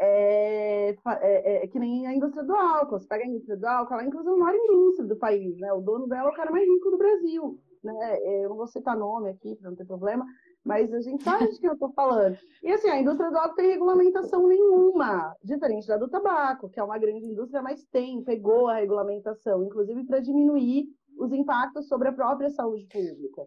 é, 0.00 0.90
é, 0.90 1.64
é, 1.64 1.66
que 1.66 1.78
nem 1.78 2.06
a 2.06 2.14
indústria 2.14 2.44
do 2.44 2.54
álcool. 2.54 2.98
Você 2.98 3.06
pega 3.08 3.24
a 3.24 3.26
indústria 3.26 3.56
do 3.56 3.66
álcool, 3.66 3.94
ela 3.94 4.02
é 4.02 4.06
inclusive 4.06 4.34
a 4.34 4.38
maior 4.38 4.56
indústria 4.56 5.08
do 5.08 5.16
país. 5.16 5.58
Né? 5.58 5.72
O 5.72 5.80
dono 5.80 6.06
dela 6.06 6.28
é 6.28 6.32
o 6.32 6.36
cara 6.36 6.50
mais 6.50 6.66
rico 6.66 6.90
do 6.90 6.98
Brasil. 6.98 7.58
Né? 7.82 7.94
É, 8.00 8.44
eu 8.44 8.50
não 8.50 8.56
vou 8.56 8.66
citar 8.66 8.96
nome 8.96 9.30
aqui, 9.30 9.56
para 9.56 9.70
não 9.70 9.76
ter 9.76 9.84
problema, 9.84 10.24
mas 10.68 10.92
a 10.92 11.00
gente 11.00 11.24
sabe 11.24 11.48
de 11.48 11.58
quem 11.58 11.66
eu 11.66 11.72
estou 11.72 11.90
falando. 11.92 12.38
E 12.62 12.70
assim, 12.70 12.90
a 12.90 13.00
indústria 13.00 13.30
do 13.30 13.38
álcool 13.38 13.56
tem 13.56 13.70
regulamentação 13.70 14.46
nenhuma, 14.46 15.34
diferente 15.42 15.88
da 15.88 15.96
do 15.96 16.08
tabaco, 16.08 16.68
que 16.68 16.78
é 16.78 16.84
uma 16.84 16.98
grande 16.98 17.24
indústria, 17.24 17.62
mas 17.62 17.82
tem, 17.86 18.22
pegou 18.22 18.68
a 18.68 18.74
regulamentação, 18.74 19.64
inclusive 19.64 20.04
para 20.04 20.20
diminuir 20.20 20.86
os 21.18 21.32
impactos 21.32 21.88
sobre 21.88 22.08
a 22.08 22.12
própria 22.12 22.50
saúde 22.50 22.86
pública. 22.86 23.46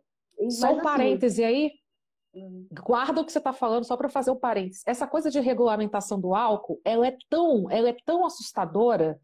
Só 0.49 0.69
um 0.69 0.71
assim, 0.71 0.81
parêntese 0.81 1.43
aí. 1.43 1.71
Hum. 2.33 2.65
Guarda 2.73 3.21
o 3.21 3.25
que 3.25 3.31
você 3.31 3.37
está 3.37 3.53
falando, 3.53 3.83
só 3.83 3.95
para 3.95 4.09
fazer 4.09 4.31
um 4.31 4.39
parêntese. 4.39 4.81
Essa 4.87 5.05
coisa 5.05 5.29
de 5.29 5.39
regulamentação 5.39 6.19
do 6.19 6.33
álcool, 6.33 6.81
ela 6.83 7.05
é 7.05 7.15
tão, 7.29 7.69
ela 7.69 7.89
é 7.89 7.95
tão 8.03 8.25
assustadora, 8.25 9.21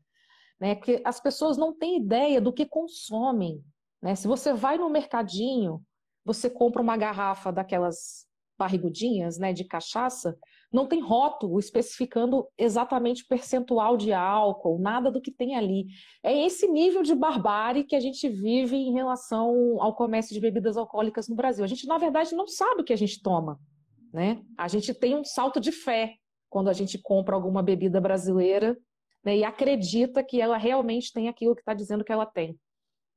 né, 0.59 0.75
que 0.75 1.01
as 1.03 1.19
pessoas 1.19 1.57
não 1.57 1.73
têm 1.73 1.97
ideia 1.97 2.39
do 2.39 2.53
que 2.53 2.65
consomem. 2.65 3.63
Né? 4.03 4.13
Se 4.13 4.27
você 4.27 4.53
vai 4.53 4.77
no 4.77 4.87
mercadinho, 4.87 5.81
você 6.27 6.49
compra 6.49 6.81
uma 6.81 6.97
garrafa 6.97 7.53
daquelas 7.53 8.27
barrigudinhas, 8.59 9.37
né, 9.37 9.53
de 9.53 9.63
cachaça, 9.63 10.37
não 10.73 10.85
tem 10.85 10.99
rótulo 10.99 11.57
especificando 11.57 12.45
exatamente 12.57 13.23
o 13.23 13.27
percentual 13.27 13.95
de 13.95 14.11
álcool, 14.11 14.77
nada 14.77 15.09
do 15.09 15.21
que 15.21 15.31
tem 15.31 15.55
ali. 15.55 15.85
É 16.21 16.45
esse 16.45 16.67
nível 16.67 17.01
de 17.01 17.15
barbárie 17.15 17.85
que 17.85 17.95
a 17.95 17.99
gente 17.99 18.27
vive 18.27 18.75
em 18.75 18.93
relação 18.93 19.77
ao 19.79 19.95
comércio 19.95 20.33
de 20.33 20.41
bebidas 20.41 20.75
alcoólicas 20.75 21.29
no 21.29 21.35
Brasil. 21.35 21.63
A 21.63 21.67
gente, 21.67 21.87
na 21.87 21.97
verdade, 21.97 22.35
não 22.35 22.47
sabe 22.47 22.81
o 22.81 22.83
que 22.83 22.93
a 22.93 22.97
gente 22.97 23.21
toma, 23.21 23.57
né? 24.11 24.41
A 24.57 24.67
gente 24.67 24.93
tem 24.93 25.15
um 25.15 25.23
salto 25.23 25.61
de 25.61 25.71
fé 25.71 26.15
quando 26.49 26.67
a 26.67 26.73
gente 26.73 26.97
compra 26.97 27.35
alguma 27.35 27.63
bebida 27.63 28.01
brasileira 28.01 28.77
né, 29.23 29.37
e 29.37 29.43
acredita 29.45 30.21
que 30.23 30.41
ela 30.41 30.57
realmente 30.57 31.13
tem 31.13 31.29
aquilo 31.29 31.55
que 31.55 31.61
está 31.61 31.73
dizendo 31.73 32.03
que 32.03 32.11
ela 32.11 32.25
tem. 32.25 32.59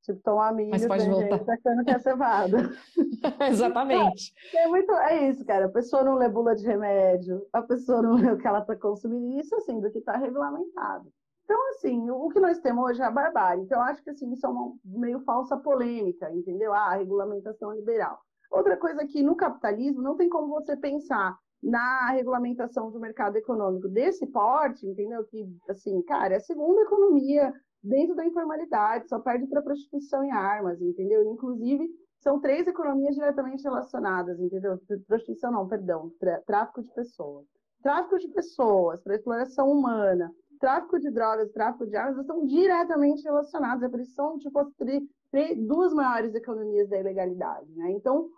Tipo, 0.03 0.21
tomar 0.23 0.55
milho, 0.55 0.71
Mas 0.71 0.87
pode 0.87 1.09
voltar. 1.09 1.53
achando 1.53 1.85
que 1.85 1.91
é 1.91 1.99
cevada. 1.99 2.57
Exatamente. 3.51 4.33
É, 4.55 4.65
é, 4.65 4.69
muito, 4.69 4.93
é 4.93 5.29
isso, 5.29 5.45
cara. 5.45 5.67
A 5.67 5.71
pessoa 5.71 6.03
não 6.03 6.15
lê 6.15 6.29
bula 6.29 6.55
de 6.55 6.67
remédio, 6.67 7.47
a 7.53 7.61
pessoa 7.61 8.01
não 8.01 8.15
lê 8.15 8.31
o 8.31 8.39
que 8.39 8.47
ela 8.47 8.61
está 8.61 8.75
consumindo, 8.77 9.39
isso 9.39 9.55
assim, 9.57 9.79
do 9.79 9.91
que 9.91 9.99
está 9.99 10.17
regulamentado. 10.17 11.13
Então, 11.45 11.69
assim, 11.71 12.09
o 12.11 12.29
que 12.29 12.41
nós 12.41 12.61
temos 12.61 12.85
hoje 12.85 13.03
é 13.03 13.05
a 13.05 13.11
barbárie. 13.11 13.63
Então, 13.63 13.79
eu 13.79 13.85
acho 13.85 14.03
que 14.03 14.11
assim, 14.11 14.33
isso 14.33 14.47
é 14.47 14.49
uma 14.49 14.73
meio 14.85 15.21
falsa 15.21 15.57
polêmica, 15.57 16.31
entendeu? 16.31 16.73
Ah, 16.73 16.93
a 16.93 16.97
regulamentação 16.97 17.73
liberal. 17.73 18.21
Outra 18.51 18.77
coisa 18.77 19.05
que 19.05 19.23
no 19.23 19.37
capitalismo 19.37 20.01
não 20.01 20.17
tem 20.17 20.29
como 20.29 20.49
você 20.49 20.77
pensar 20.77 21.37
na 21.63 22.11
regulamentação 22.11 22.91
do 22.91 22.99
mercado 22.99 23.37
econômico 23.37 23.89
desse 23.89 24.27
porte, 24.27 24.87
entendeu? 24.87 25.25
Que, 25.25 25.47
assim, 25.69 26.01
cara, 26.03 26.35
é 26.35 26.37
a 26.37 26.41
segunda 26.41 26.83
economia 26.83 27.53
dentro 27.83 28.15
da 28.15 28.27
informalidade, 28.27 29.09
só 29.09 29.19
perde 29.19 29.47
para 29.47 29.63
prostituição 29.63 30.25
e 30.25 30.31
armas, 30.31 30.81
entendeu? 30.81 31.25
Inclusive, 31.33 31.89
são 32.19 32.41
três 32.41 32.67
economias 32.67 33.15
diretamente 33.15 33.63
relacionadas, 33.63 34.39
entendeu? 34.39 34.79
Prostituição 35.07 35.51
não, 35.51 35.67
perdão, 35.67 36.13
tráfico 36.47 36.83
de 36.83 36.93
pessoas. 36.93 37.47
Tráfico 37.83 38.19
de 38.19 38.29
pessoas 38.29 39.01
para 39.03 39.15
exploração 39.15 39.71
humana, 39.71 40.31
tráfico 40.61 41.01
de 41.01 41.11
drogas, 41.11 41.51
tráfico 41.53 41.87
de 41.87 41.97
armas, 41.97 42.19
estão 42.19 42.45
diretamente 42.45 43.23
relacionados, 43.23 43.83
é 43.83 43.89
por 43.89 44.01
isso 44.01 44.15
são 44.15 44.39
tipo, 44.39 44.59
as 44.59 44.69
duas 45.67 45.95
maiores 45.95 46.35
economias 46.35 46.91
da 46.91 47.01
ilegalidade, 47.01 47.73
né? 47.75 47.91
Então, 47.93 48.29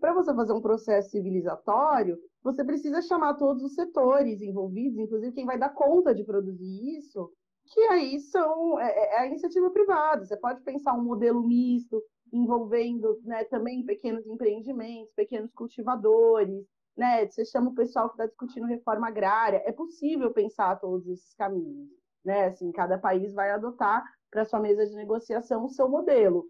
para 0.00 0.14
você 0.14 0.32
fazer 0.32 0.52
um 0.52 0.60
processo 0.60 1.10
civilizatório, 1.10 2.16
você 2.42 2.64
precisa 2.64 3.02
chamar 3.02 3.34
todos 3.34 3.64
os 3.64 3.74
setores 3.74 4.40
envolvidos, 4.40 4.98
inclusive 4.98 5.32
quem 5.32 5.44
vai 5.44 5.58
dar 5.58 5.70
conta 5.70 6.14
de 6.14 6.24
produzir 6.24 6.98
isso, 6.98 7.30
que 7.70 7.80
aí 7.84 8.20
são 8.20 8.78
é, 8.80 8.90
é, 8.90 9.14
é, 9.14 9.18
a 9.20 9.26
iniciativa 9.26 9.70
privada. 9.70 10.24
Você 10.24 10.36
pode 10.36 10.62
pensar 10.62 10.94
um 10.94 11.02
modelo 11.02 11.42
misto, 11.46 12.02
envolvendo 12.32 13.20
né, 13.24 13.44
também 13.44 13.84
pequenos 13.84 14.26
empreendimentos, 14.26 15.12
pequenos 15.14 15.52
cultivadores, 15.52 16.66
né? 16.96 17.26
Você 17.26 17.44
chama 17.44 17.70
o 17.70 17.74
pessoal 17.74 18.08
que 18.08 18.14
está 18.14 18.26
discutindo 18.26 18.66
reforma 18.66 19.08
agrária. 19.08 19.62
É 19.64 19.72
possível 19.72 20.32
pensar 20.32 20.80
todos 20.80 21.06
esses 21.06 21.32
caminhos, 21.34 21.88
né? 22.24 22.46
Assim, 22.46 22.72
cada 22.72 22.98
país 22.98 23.32
vai 23.32 23.50
adotar 23.50 24.04
para 24.30 24.44
sua 24.44 24.60
mesa 24.60 24.86
de 24.86 24.94
negociação 24.94 25.64
o 25.64 25.70
seu 25.70 25.88
modelo. 25.88 26.44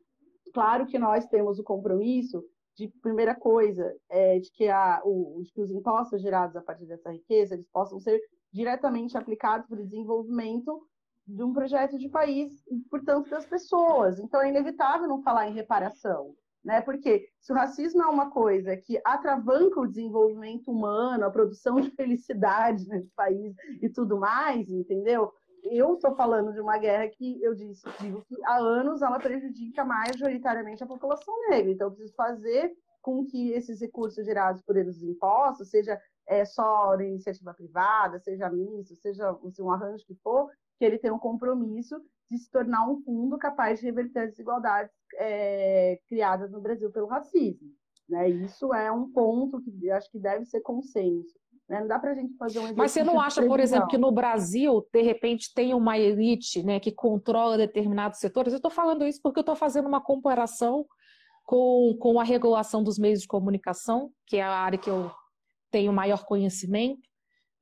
Claro 0.52 0.86
que 0.86 0.98
nós 0.98 1.26
temos 1.26 1.58
o 1.58 1.64
compromisso 1.64 2.42
de 2.74 2.88
primeira 3.02 3.34
coisa 3.34 3.94
é, 4.08 4.38
de 4.38 4.50
que 4.52 4.68
a, 4.68 5.02
o, 5.04 5.42
de 5.42 5.52
que 5.52 5.60
os 5.60 5.70
impostos 5.70 6.22
gerados 6.22 6.56
a 6.56 6.62
partir 6.62 6.86
dessa 6.86 7.10
riqueza 7.10 7.54
eles 7.54 7.68
possam 7.68 7.98
ser 7.98 8.20
diretamente 8.52 9.18
aplicados 9.18 9.66
para 9.68 9.80
o 9.80 9.84
desenvolvimento 9.84 10.80
de 11.28 11.42
um 11.42 11.52
projeto 11.52 11.98
de 11.98 12.08
país 12.08 12.64
portanto, 12.90 13.28
das 13.28 13.44
pessoas. 13.44 14.18
Então, 14.18 14.40
é 14.40 14.48
inevitável 14.48 15.06
não 15.06 15.22
falar 15.22 15.48
em 15.48 15.54
reparação, 15.54 16.34
né? 16.64 16.80
Porque 16.80 17.28
se 17.40 17.52
o 17.52 17.54
racismo 17.54 18.02
é 18.02 18.06
uma 18.06 18.30
coisa 18.30 18.76
que 18.76 19.00
atravanca 19.04 19.80
o 19.80 19.86
desenvolvimento 19.86 20.70
humano, 20.70 21.26
a 21.26 21.30
produção 21.30 21.80
de 21.80 21.90
felicidade 21.90 22.86
nesse 22.88 23.10
país 23.14 23.54
e 23.82 23.88
tudo 23.88 24.18
mais, 24.18 24.70
entendeu? 24.70 25.32
Eu 25.64 25.94
estou 25.94 26.14
falando 26.14 26.52
de 26.52 26.60
uma 26.60 26.78
guerra 26.78 27.08
que 27.08 27.42
eu 27.42 27.54
disse, 27.54 27.82
digo 28.00 28.24
que 28.26 28.36
há 28.44 28.56
anos 28.56 29.02
ela 29.02 29.18
prejudica 29.18 29.84
majoritariamente 29.84 30.82
a 30.82 30.86
população 30.86 31.34
negra. 31.50 31.70
Então, 31.70 31.88
eu 31.88 31.90
preciso 31.90 32.14
fazer 32.14 32.72
com 33.02 33.24
que 33.24 33.52
esses 33.52 33.80
recursos 33.80 34.24
gerados 34.24 34.62
por 34.62 34.76
eles 34.76 35.02
impostos, 35.02 35.70
seja 35.70 36.00
é, 36.26 36.44
só 36.44 36.94
iniciativa 37.00 37.54
privada, 37.54 38.18
seja 38.18 38.50
misto, 38.50 38.94
seja 38.96 39.30
assim, 39.30 39.62
um 39.62 39.70
arranjo 39.70 40.04
que 40.06 40.14
for, 40.16 40.50
que 40.78 40.84
ele 40.84 40.98
tem 40.98 41.10
um 41.10 41.18
compromisso 41.18 42.00
de 42.30 42.38
se 42.38 42.50
tornar 42.50 42.88
um 42.88 43.00
fundo 43.02 43.36
capaz 43.38 43.80
de 43.80 43.86
reverter 43.86 44.20
as 44.20 44.30
desigualdades 44.30 44.92
é, 45.16 45.98
criadas 46.06 46.50
no 46.50 46.60
Brasil 46.60 46.90
pelo 46.90 47.06
racismo. 47.06 47.68
Né? 48.08 48.28
Isso 48.28 48.72
é 48.72 48.90
um 48.90 49.10
ponto 49.10 49.60
que 49.60 49.90
acho 49.90 50.10
que 50.10 50.18
deve 50.18 50.44
ser 50.44 50.60
consenso. 50.60 51.34
Né? 51.68 51.80
Não 51.80 51.88
dá 51.88 51.98
para 51.98 52.12
a 52.12 52.14
gente 52.14 52.34
fazer 52.36 52.58
um 52.58 52.74
Mas 52.74 52.92
você 52.92 53.02
não 53.02 53.20
acha, 53.20 53.44
por 53.44 53.60
exemplo, 53.60 53.88
que 53.88 53.98
no 53.98 54.10
Brasil, 54.10 54.86
de 54.92 55.02
repente, 55.02 55.52
tem 55.54 55.74
uma 55.74 55.98
elite 55.98 56.62
né, 56.62 56.80
que 56.80 56.92
controla 56.92 57.58
determinados 57.58 58.18
setores? 58.18 58.52
Eu 58.52 58.58
estou 58.58 58.70
falando 58.70 59.06
isso 59.06 59.20
porque 59.22 59.38
eu 59.38 59.42
estou 59.42 59.56
fazendo 59.56 59.86
uma 59.86 60.00
comparação 60.00 60.86
com, 61.44 61.96
com 61.98 62.20
a 62.20 62.24
regulação 62.24 62.82
dos 62.82 62.98
meios 62.98 63.20
de 63.20 63.26
comunicação, 63.26 64.10
que 64.26 64.36
é 64.36 64.42
a 64.42 64.50
área 64.50 64.78
que 64.78 64.90
eu 64.90 65.10
tenho 65.70 65.92
maior 65.92 66.24
conhecimento, 66.24 67.00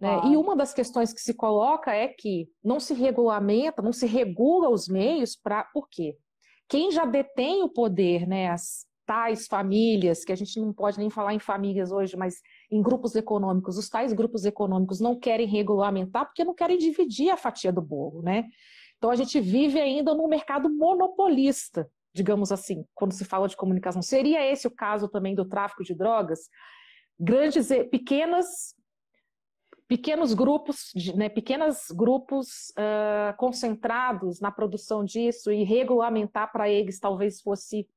né? 0.01 0.21
Ah. 0.23 0.29
E 0.29 0.37
uma 0.37 0.55
das 0.55 0.75
questões 0.75 1.13
que 1.13 1.21
se 1.21 1.35
coloca 1.35 1.93
é 1.93 2.09
que 2.09 2.49
não 2.63 2.79
se 2.79 2.95
regulamenta, 2.95 3.83
não 3.83 3.93
se 3.93 4.07
regula 4.07 4.69
os 4.69 4.89
meios 4.89 5.37
para. 5.37 5.65
Por 5.65 5.89
quê? 5.89 6.17
Quem 6.69 6.91
já 6.91 7.05
detém 7.05 7.63
o 7.63 7.69
poder, 7.69 8.27
né, 8.27 8.51
as 8.51 8.87
tais 9.07 9.47
famílias, 9.47 10.25
que 10.25 10.33
a 10.33 10.37
gente 10.37 10.59
não 10.61 10.73
pode 10.73 10.99
nem 10.99 11.09
falar 11.09 11.33
em 11.33 11.39
famílias 11.39 11.93
hoje, 11.93 12.17
mas 12.17 12.41
em 12.71 12.83
grupos 12.83 13.15
econômicos, 13.15 13.79
os 13.79 13.89
tais 13.89 14.13
grupos 14.13 14.45
econômicos 14.45 15.01
não 15.01 15.17
querem 15.17 15.47
regulamentar 15.47 16.27
porque 16.27 16.45
não 16.45 16.55
querem 16.55 16.77
dividir 16.77 17.31
a 17.31 17.37
fatia 17.37 17.73
do 17.73 17.81
bolo, 17.81 18.21
né? 18.21 18.45
Então 18.99 19.09
a 19.11 19.17
gente 19.17 19.41
vive 19.41 19.81
ainda 19.81 20.13
num 20.13 20.27
mercado 20.27 20.69
monopolista, 20.69 21.89
digamos 22.13 22.51
assim, 22.51 22.85
quando 22.95 23.13
se 23.13 23.25
fala 23.25 23.47
de 23.47 23.57
comunicação. 23.57 24.03
Seria 24.03 24.45
esse 24.45 24.67
o 24.67 24.75
caso 24.75 25.09
também 25.09 25.37
do 25.37 25.45
tráfico 25.45 25.85
de 25.85 25.95
drogas? 25.95 26.41
Grandes, 27.19 27.69
pequenas 27.91 28.75
pequenos 29.89 30.35
grupos, 30.35 30.93
né, 31.15 31.29
pequenos 31.29 31.87
grupos 31.91 32.71
uh, 32.71 33.37
concentrados 33.37 34.41
na 34.41 34.51
produção 34.51 35.05
disso 35.05 35.53
e 35.53 35.65
regulamentar 35.65 36.51
para 36.51 36.69
eles 36.69 36.99
talvez 36.99 37.41
fosse 37.41 37.89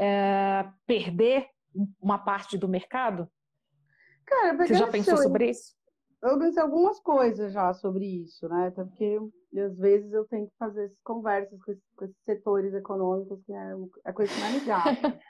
uh, 0.00 0.72
perder 0.86 1.46
uma 2.00 2.18
parte 2.18 2.56
do 2.56 2.68
mercado? 2.68 3.28
Cara, 4.24 4.56
Você 4.56 4.74
já 4.74 4.88
pensou 4.88 5.16
sobre 5.16 5.50
isso? 5.50 5.76
Eu 6.22 6.38
pensei 6.38 6.62
algumas 6.62 6.98
coisas 7.00 7.52
já 7.52 7.72
sobre 7.72 8.04
isso, 8.04 8.48
né? 8.48 8.68
Até 8.68 8.84
porque 8.84 9.18
às 9.56 9.78
vezes 9.78 10.12
eu 10.12 10.26
tenho 10.26 10.46
que 10.46 10.56
fazer 10.58 10.86
essas 10.86 11.00
conversas 11.02 11.58
com 11.62 11.72
esses, 11.72 11.84
com 11.96 12.04
esses 12.04 12.22
setores 12.24 12.74
econômicos, 12.74 13.40
que 13.44 13.52
é 13.52 13.74
a 14.04 14.12
coisa 14.12 14.32
que 14.32 14.40
mais 14.40 14.54
me 14.54 14.66
gasta. 14.66 15.20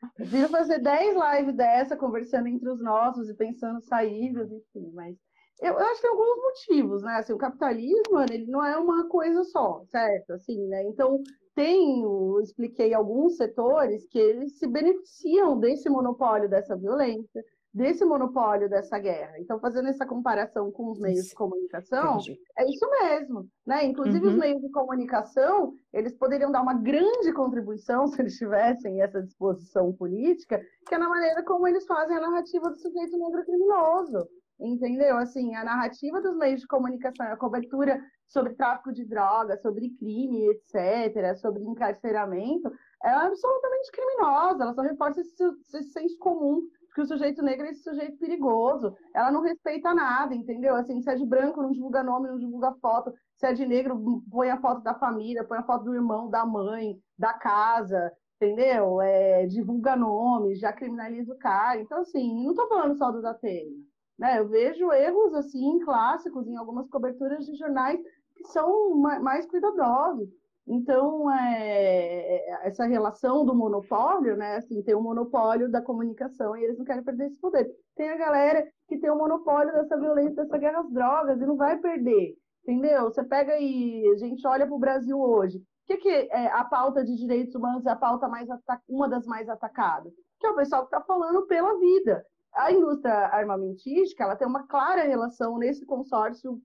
Eu 0.00 0.08
prefiro 0.14 0.48
fazer 0.48 0.78
10 0.78 1.16
lives 1.16 1.54
dessa, 1.54 1.96
conversando 1.96 2.48
entre 2.48 2.68
os 2.68 2.80
nossos 2.80 3.28
e 3.28 3.34
pensando 3.34 3.80
saídas, 3.82 4.50
enfim, 4.50 4.90
mas 4.94 5.16
eu, 5.60 5.72
eu, 5.72 5.78
acho 5.78 5.96
que 5.96 6.02
tem 6.02 6.10
alguns 6.10 6.36
motivos, 6.36 7.02
né? 7.02 7.16
Assim, 7.16 7.32
o 7.32 7.38
capitalismo, 7.38 8.20
ele 8.20 8.46
não 8.46 8.64
é 8.64 8.76
uma 8.76 9.08
coisa 9.08 9.42
só, 9.44 9.82
certo? 9.86 10.32
Assim, 10.32 10.66
né? 10.66 10.84
Então, 10.84 11.20
tem, 11.54 12.02
eu 12.02 12.40
expliquei 12.40 12.94
alguns 12.94 13.36
setores 13.36 14.06
que 14.06 14.18
eles 14.18 14.58
se 14.58 14.66
beneficiam 14.66 15.58
desse 15.58 15.90
monopólio 15.90 16.48
dessa 16.48 16.76
violência, 16.76 17.44
desse 17.74 18.04
monopólio 18.04 18.68
dessa 18.68 18.98
guerra. 18.98 19.38
Então, 19.38 19.58
fazendo 19.60 19.88
essa 19.88 20.06
comparação 20.06 20.70
com 20.70 20.90
os 20.90 20.98
meios 20.98 21.26
de 21.26 21.34
comunicação, 21.34 22.14
Entendi. 22.14 22.40
é 22.56 22.64
isso 22.64 22.88
mesmo, 22.90 23.48
né? 23.66 23.84
Inclusive, 23.84 24.26
uhum. 24.26 24.32
os 24.32 24.38
meios 24.38 24.60
de 24.60 24.70
comunicação, 24.70 25.72
eles 25.92 26.14
poderiam 26.14 26.50
dar 26.50 26.62
uma 26.62 26.74
grande 26.74 27.32
contribuição, 27.32 28.06
se 28.08 28.20
eles 28.20 28.36
tivessem 28.36 29.02
essa 29.02 29.22
disposição 29.22 29.92
política, 29.92 30.60
que 30.86 30.94
é 30.94 30.98
na 30.98 31.08
maneira 31.08 31.42
como 31.44 31.66
eles 31.68 31.84
fazem 31.86 32.16
a 32.16 32.20
narrativa 32.20 32.70
do 32.70 32.76
sujeito 32.76 33.18
negro 33.18 33.44
criminoso. 33.44 34.28
Entendeu? 34.60 35.16
Assim, 35.16 35.54
a 35.54 35.64
narrativa 35.64 36.20
dos 36.20 36.36
meios 36.36 36.60
de 36.60 36.66
comunicação, 36.66 37.26
a 37.26 37.36
cobertura 37.36 38.00
sobre 38.26 38.54
tráfico 38.54 38.92
de 38.92 39.04
drogas, 39.04 39.62
sobre 39.62 39.90
crime, 39.90 40.48
etc., 40.50 41.36
sobre 41.36 41.62
encarceramento, 41.62 42.70
é 43.04 43.08
absolutamente 43.08 43.92
criminosa. 43.92 44.64
Ela 44.64 44.74
só 44.74 44.82
reforça 44.82 45.20
esse, 45.20 45.44
esse 45.44 45.92
senso 45.92 46.18
comum 46.18 46.62
que 46.94 47.02
o 47.02 47.06
sujeito 47.06 47.42
negro 47.42 47.66
é 47.66 47.70
esse 47.70 47.82
sujeito 47.84 48.18
perigoso. 48.18 48.92
Ela 49.14 49.30
não 49.30 49.42
respeita 49.42 49.94
nada, 49.94 50.34
entendeu? 50.34 50.74
Assim, 50.74 51.00
se 51.00 51.08
é 51.08 51.14
de 51.14 51.24
branco, 51.24 51.62
não 51.62 51.70
divulga 51.70 52.02
nome, 52.02 52.28
não 52.28 52.38
divulga 52.38 52.74
foto. 52.80 53.14
Se 53.36 53.46
é 53.46 53.52
de 53.52 53.64
negro, 53.64 54.22
põe 54.28 54.50
a 54.50 54.60
foto 54.60 54.82
da 54.82 54.94
família, 54.94 55.44
põe 55.44 55.58
a 55.58 55.62
foto 55.62 55.84
do 55.84 55.94
irmão, 55.94 56.28
da 56.28 56.44
mãe, 56.44 57.00
da 57.16 57.32
casa, 57.34 58.12
entendeu? 58.34 59.00
É, 59.00 59.46
divulga 59.46 59.94
nomes, 59.94 60.58
já 60.58 60.72
criminaliza 60.72 61.32
o 61.32 61.38
cara. 61.38 61.80
Então, 61.80 62.00
assim, 62.00 62.42
não 62.42 62.50
estou 62.50 62.68
falando 62.68 62.96
só 62.96 63.12
do 63.12 63.22
Datena. 63.22 63.70
Né? 64.18 64.38
Eu 64.38 64.48
vejo 64.48 64.90
erros 64.92 65.34
assim 65.34 65.78
clássicos 65.80 66.46
em 66.48 66.56
algumas 66.56 66.88
coberturas 66.88 67.46
de 67.46 67.54
jornais 67.54 68.00
que 68.34 68.44
são 68.48 68.94
mais 68.96 69.46
cuidadosos. 69.46 70.28
Então, 70.70 71.30
é, 71.32 72.66
essa 72.66 72.84
relação 72.84 73.44
do 73.44 73.54
monopólio, 73.54 74.36
né? 74.36 74.56
Assim, 74.56 74.82
tem 74.82 74.94
o 74.94 75.00
monopólio 75.00 75.70
da 75.70 75.80
comunicação 75.80 76.54
e 76.54 76.62
eles 76.62 76.76
não 76.76 76.84
querem 76.84 77.02
perder 77.02 77.28
esse 77.28 77.40
poder. 77.40 77.70
Tem 77.96 78.10
a 78.10 78.18
galera 78.18 78.68
que 78.86 78.98
tem 78.98 79.10
o 79.10 79.16
monopólio 79.16 79.72
dessa 79.72 79.98
violência, 79.98 80.42
dessa 80.42 80.58
guerra 80.58 80.80
às 80.80 80.90
drogas 80.92 81.40
e 81.40 81.46
não 81.46 81.56
vai 81.56 81.78
perder, 81.78 82.34
entendeu? 82.62 83.04
Você 83.04 83.24
pega 83.24 83.58
e 83.58 84.06
a 84.12 84.16
gente 84.18 84.46
olha 84.46 84.66
para 84.66 84.76
o 84.76 84.78
Brasil 84.78 85.18
hoje. 85.18 85.56
O 85.56 85.62
que, 85.86 85.96
que 85.96 86.10
é 86.10 86.52
a 86.52 86.64
pauta 86.64 87.02
de 87.02 87.16
direitos 87.16 87.54
humanos 87.54 87.86
é 87.86 87.90
a 87.90 87.96
pauta 87.96 88.28
mais 88.28 88.46
uma 88.86 89.08
das 89.08 89.24
mais 89.24 89.48
atacadas? 89.48 90.12
Que 90.38 90.46
é 90.46 90.50
o 90.50 90.56
pessoal 90.56 90.82
que 90.82 90.94
está 90.94 91.00
falando 91.00 91.46
pela 91.46 91.78
vida 91.78 92.26
a 92.58 92.72
indústria 92.72 93.14
armamentística 93.28 94.24
ela 94.24 94.36
tem 94.36 94.46
uma 94.46 94.66
clara 94.66 95.02
relação 95.02 95.58
nesse 95.58 95.86
consórcio 95.86 96.60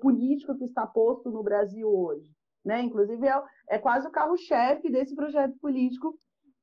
político 0.00 0.56
que 0.56 0.64
está 0.64 0.86
posto 0.86 1.30
no 1.30 1.42
Brasil 1.42 1.88
hoje. 1.88 2.30
Né? 2.64 2.82
Inclusive, 2.82 3.26
é, 3.26 3.42
é 3.68 3.78
quase 3.78 4.06
o 4.06 4.10
carro-chefe 4.10 4.90
desse 4.90 5.14
projeto 5.14 5.58
político 5.60 6.14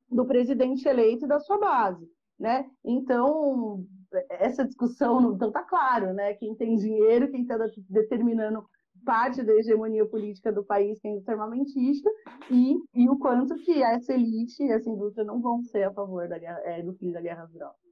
do 0.09 0.25
presidente 0.25 0.87
eleito 0.87 1.25
e 1.25 1.27
da 1.27 1.39
sua 1.39 1.59
base. 1.59 2.07
Né? 2.39 2.69
Então, 2.83 3.83
essa 4.29 4.65
discussão 4.65 5.33
então 5.33 5.49
está 5.49 5.63
claro, 5.63 6.13
né? 6.13 6.33
Quem 6.35 6.55
tem 6.55 6.75
dinheiro, 6.75 7.29
quem 7.31 7.41
está 7.41 7.57
determinando 7.89 8.63
parte 9.03 9.43
da 9.43 9.53
hegemonia 9.53 10.05
política 10.05 10.51
do 10.51 10.63
país, 10.63 10.99
que 10.99 11.07
é 11.07 11.31
armamentista, 11.31 12.09
e, 12.51 12.75
e 12.93 13.09
o 13.09 13.17
quanto 13.17 13.55
que 13.55 13.81
essa 13.81 14.13
elite 14.13 14.63
e 14.63 14.71
essa 14.71 14.89
indústria 14.89 15.25
não 15.25 15.41
vão 15.41 15.63
ser 15.63 15.83
a 15.83 15.93
favor 15.93 16.27
da 16.27 16.37
guerra, 16.37 16.59
é, 16.63 16.81
do 16.83 16.93
fim 16.93 17.11
da 17.11 17.21
guerra 17.21 17.43
às. 17.43 17.86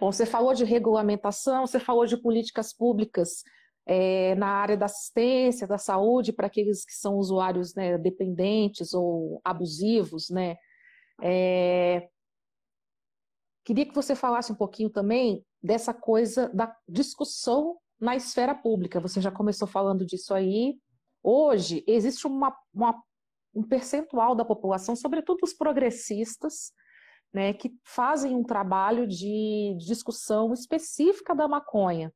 Bom, 0.00 0.10
você 0.10 0.26
falou 0.26 0.54
de 0.54 0.64
regulamentação, 0.64 1.66
você 1.66 1.78
falou 1.78 2.06
de 2.06 2.16
políticas 2.16 2.72
públicas 2.72 3.42
é, 3.86 4.34
na 4.34 4.48
área 4.48 4.76
da 4.76 4.86
assistência, 4.86 5.66
da 5.66 5.78
saúde, 5.78 6.32
para 6.32 6.46
aqueles 6.46 6.84
que 6.84 6.94
são 6.94 7.16
usuários 7.16 7.74
né, 7.74 7.98
dependentes 7.98 8.94
ou 8.94 9.40
abusivos, 9.44 10.30
né? 10.30 10.56
É... 11.22 12.08
Queria 13.64 13.86
que 13.86 13.94
você 13.94 14.14
falasse 14.14 14.52
um 14.52 14.56
pouquinho 14.56 14.90
também 14.90 15.44
dessa 15.62 15.94
coisa 15.94 16.48
da 16.50 16.74
discussão 16.88 17.78
na 18.00 18.16
esfera 18.16 18.54
pública. 18.54 19.00
Você 19.00 19.20
já 19.20 19.30
começou 19.30 19.66
falando 19.66 20.04
disso 20.04 20.34
aí. 20.34 20.78
Hoje, 21.22 21.82
existe 21.86 22.26
uma, 22.26 22.54
uma, 22.74 23.02
um 23.54 23.62
percentual 23.62 24.34
da 24.34 24.44
população, 24.44 24.94
sobretudo 24.94 25.38
os 25.42 25.54
progressistas, 25.54 26.72
né, 27.34 27.52
que 27.52 27.76
fazem 27.82 28.36
um 28.36 28.44
trabalho 28.44 29.08
de 29.08 29.76
discussão 29.78 30.52
específica 30.52 31.34
da 31.34 31.48
maconha, 31.48 32.14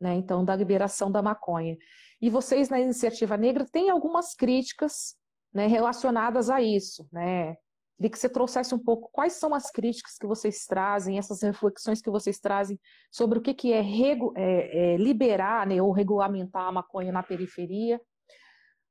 né, 0.00 0.14
então 0.16 0.44
da 0.44 0.56
liberação 0.56 1.10
da 1.10 1.22
maconha. 1.22 1.76
E 2.20 2.28
vocês 2.28 2.68
na 2.68 2.80
Iniciativa 2.80 3.36
Negra 3.36 3.64
têm 3.64 3.90
algumas 3.90 4.34
críticas 4.34 5.14
né, 5.54 5.68
relacionadas 5.68 6.50
a 6.50 6.60
isso, 6.60 7.06
né? 7.12 7.56
Queria 7.96 8.10
que 8.10 8.18
você 8.18 8.28
trouxesse 8.28 8.74
um 8.74 8.78
pouco 8.78 9.08
quais 9.10 9.34
são 9.34 9.54
as 9.54 9.70
críticas 9.70 10.18
que 10.18 10.26
vocês 10.26 10.66
trazem, 10.66 11.16
essas 11.16 11.40
reflexões 11.40 12.02
que 12.02 12.10
vocês 12.10 12.38
trazem 12.38 12.78
sobre 13.10 13.38
o 13.38 13.42
que, 13.42 13.54
que 13.54 13.72
é, 13.72 13.80
é, 13.80 14.94
é 14.94 14.96
liberar 14.98 15.66
né, 15.66 15.80
ou 15.80 15.92
regulamentar 15.92 16.66
a 16.66 16.72
maconha 16.72 17.10
na 17.10 17.22
periferia, 17.22 17.98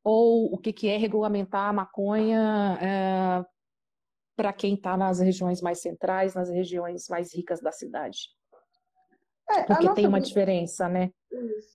ou 0.03 0.51
o 0.53 0.57
que, 0.57 0.73
que 0.73 0.87
é 0.87 0.97
regulamentar 0.97 1.69
a 1.69 1.73
maconha 1.73 2.79
é, 2.81 3.45
para 4.35 4.53
quem 4.53 4.75
está 4.75 4.97
nas 4.97 5.19
regiões 5.19 5.61
mais 5.61 5.81
centrais, 5.81 6.33
nas 6.35 6.49
regiões 6.49 7.07
mais 7.09 7.33
ricas 7.33 7.61
da 7.61 7.71
cidade. 7.71 8.29
É, 9.49 9.63
Porque 9.63 9.93
tem 9.93 10.07
uma 10.07 10.19
diferença, 10.19 10.89
né? 10.89 11.11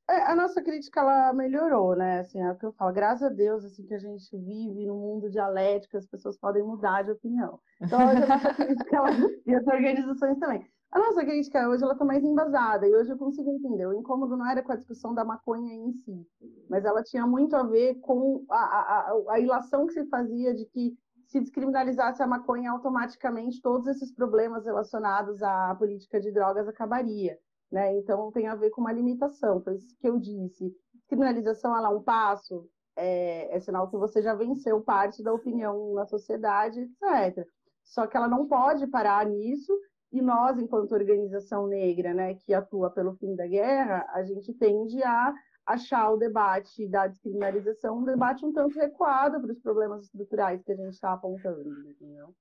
É, 0.09 0.23
a 0.23 0.35
nossa 0.35 0.61
crítica 0.61 1.01
ela 1.01 1.33
melhorou, 1.33 1.95
né? 1.95 2.21
Assim, 2.21 2.41
é 2.41 2.51
o 2.51 2.57
que 2.57 2.67
eu 2.67 2.73
falo, 2.73 2.93
graças 2.93 3.23
a 3.23 3.29
Deus 3.29 3.65
assim 3.65 3.87
que 3.87 3.95
a 3.95 3.99
gente 3.99 4.37
vive 4.37 4.87
num 4.87 4.99
mundo 4.99 5.31
dialético, 5.31 5.97
as 5.97 6.07
pessoas 6.07 6.37
podem 6.37 6.63
mudar 6.65 7.03
de 7.03 7.13
opinião. 7.13 7.61
Então, 7.81 8.09
hoje 8.09 8.23
a 8.25 8.27
nossa 8.27 8.55
crítica 8.55 8.97
ela, 8.97 9.11
e 9.47 9.55
as 9.55 9.67
organizações 9.67 10.39
também. 10.39 10.67
A 10.91 10.99
nossa 10.99 11.25
crítica 11.25 11.69
hoje 11.69 11.85
ela 11.85 11.93
está 11.93 12.05
mais 12.05 12.25
embasada 12.25 12.89
e 12.89 12.93
hoje 12.93 13.13
eu 13.13 13.19
consigo 13.19 13.49
entender. 13.49 13.87
O 13.87 13.95
incômodo 13.95 14.37
não 14.37 14.51
era 14.51 14.61
com 14.61 14.73
a 14.73 14.77
discussão 14.77 15.15
da 15.15 15.25
maconha 15.25 15.73
em 15.73 15.93
si, 15.93 16.27
mas 16.69 16.85
ela 16.85 17.05
tinha 17.05 17.25
muito 17.25 17.55
a 17.55 17.63
ver 17.63 17.95
com 18.01 18.45
a, 18.51 18.57
a, 18.57 18.81
a, 18.81 19.35
a 19.35 19.39
ilação 19.39 19.87
que 19.87 19.93
se 19.93 20.05
fazia 20.07 20.53
de 20.53 20.65
que 20.65 20.99
se 21.31 21.41
descriminalizasse 21.41 22.21
a 22.23 22.27
maconha, 22.27 22.73
automaticamente 22.73 23.63
todos 23.63 23.87
esses 23.87 24.13
problemas 24.13 24.65
relacionados 24.65 25.41
à 25.43 25.75
política 25.77 26.21
de 26.21 26.33
drogas 26.33 26.67
acabaria. 26.67 27.39
Né? 27.71 27.97
Então, 27.99 28.33
tem 28.33 28.49
a 28.49 28.57
ver 28.57 28.71
com 28.71 28.81
uma 28.81 28.93
limitação. 28.93 29.63
Foi 29.63 29.77
isso 29.77 29.97
que 29.97 30.09
eu 30.09 30.19
disse. 30.19 30.75
Criminalização 31.07 31.77
ela 31.77 31.89
é 31.89 31.93
um 31.93 32.03
passo, 32.03 32.69
é, 32.97 33.57
é 33.57 33.61
sinal 33.61 33.89
que 33.89 33.97
você 33.97 34.21
já 34.21 34.35
venceu 34.35 34.81
parte 34.81 35.23
da 35.23 35.33
opinião 35.33 35.95
na 35.95 36.05
sociedade, 36.05 36.81
etc. 36.81 37.47
Só 37.85 38.09
que 38.09 38.17
ela 38.17 38.27
não 38.27 38.49
pode 38.49 38.89
parar 38.89 39.25
nisso, 39.25 39.73
e 40.13 40.21
nós, 40.21 40.59
enquanto 40.59 40.93
organização 40.93 41.69
negra, 41.69 42.13
né, 42.13 42.35
que 42.35 42.53
atua 42.53 42.91
pelo 42.91 43.15
fim 43.15 43.37
da 43.37 43.47
guerra, 43.47 44.05
a 44.13 44.25
gente 44.25 44.53
tende 44.55 45.01
a 45.05 45.33
achar 45.67 46.11
o 46.11 46.17
debate 46.17 46.89
da 46.89 47.07
descriminalização 47.07 47.99
um 47.99 48.05
debate 48.05 48.45
um 48.45 48.53
tanto 48.53 48.79
recuado 48.79 49.41
para 49.41 49.53
os 49.53 49.61
problemas 49.61 50.05
estruturais 50.05 50.63
que 50.63 50.73
a 50.73 50.77
gente 50.77 50.95
está 50.95 51.13
apontando, 51.13 51.89
entendeu? 51.89 52.35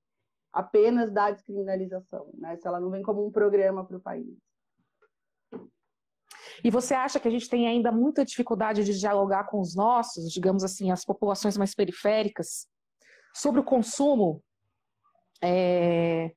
Apenas 0.52 1.12
da 1.12 1.30
descriminalização, 1.30 2.30
né? 2.34 2.56
Se 2.56 2.66
ela 2.66 2.80
não 2.80 2.90
vem 2.90 3.02
como 3.02 3.24
um 3.24 3.30
programa 3.30 3.84
para 3.84 3.96
o 3.96 4.00
país. 4.00 4.36
E 6.62 6.70
você 6.70 6.94
acha 6.94 7.18
que 7.18 7.28
a 7.28 7.30
gente 7.30 7.48
tem 7.48 7.68
ainda 7.68 7.90
muita 7.90 8.24
dificuldade 8.24 8.84
de 8.84 8.98
dialogar 8.98 9.44
com 9.44 9.60
os 9.60 9.74
nossos, 9.74 10.30
digamos 10.30 10.62
assim, 10.64 10.90
as 10.90 11.04
populações 11.04 11.56
mais 11.56 11.74
periféricas, 11.74 12.68
sobre 13.34 13.60
o 13.60 13.64
consumo 13.64 14.42
é, 15.42 16.32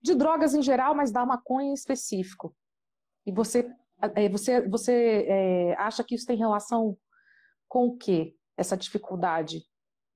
de 0.00 0.14
drogas 0.14 0.54
em 0.54 0.62
geral, 0.62 0.94
mas 0.94 1.12
da 1.12 1.24
maconha 1.24 1.70
em 1.70 1.74
específico? 1.74 2.54
E 3.26 3.32
você 3.32 3.70
você, 4.30 4.68
você 4.68 5.26
é, 5.28 5.74
acha 5.74 6.04
que 6.04 6.14
isso 6.14 6.26
tem 6.26 6.36
relação 6.36 6.96
com 7.68 7.86
o 7.88 7.96
quê? 7.96 8.34
Essa 8.56 8.76
dificuldade? 8.76 9.62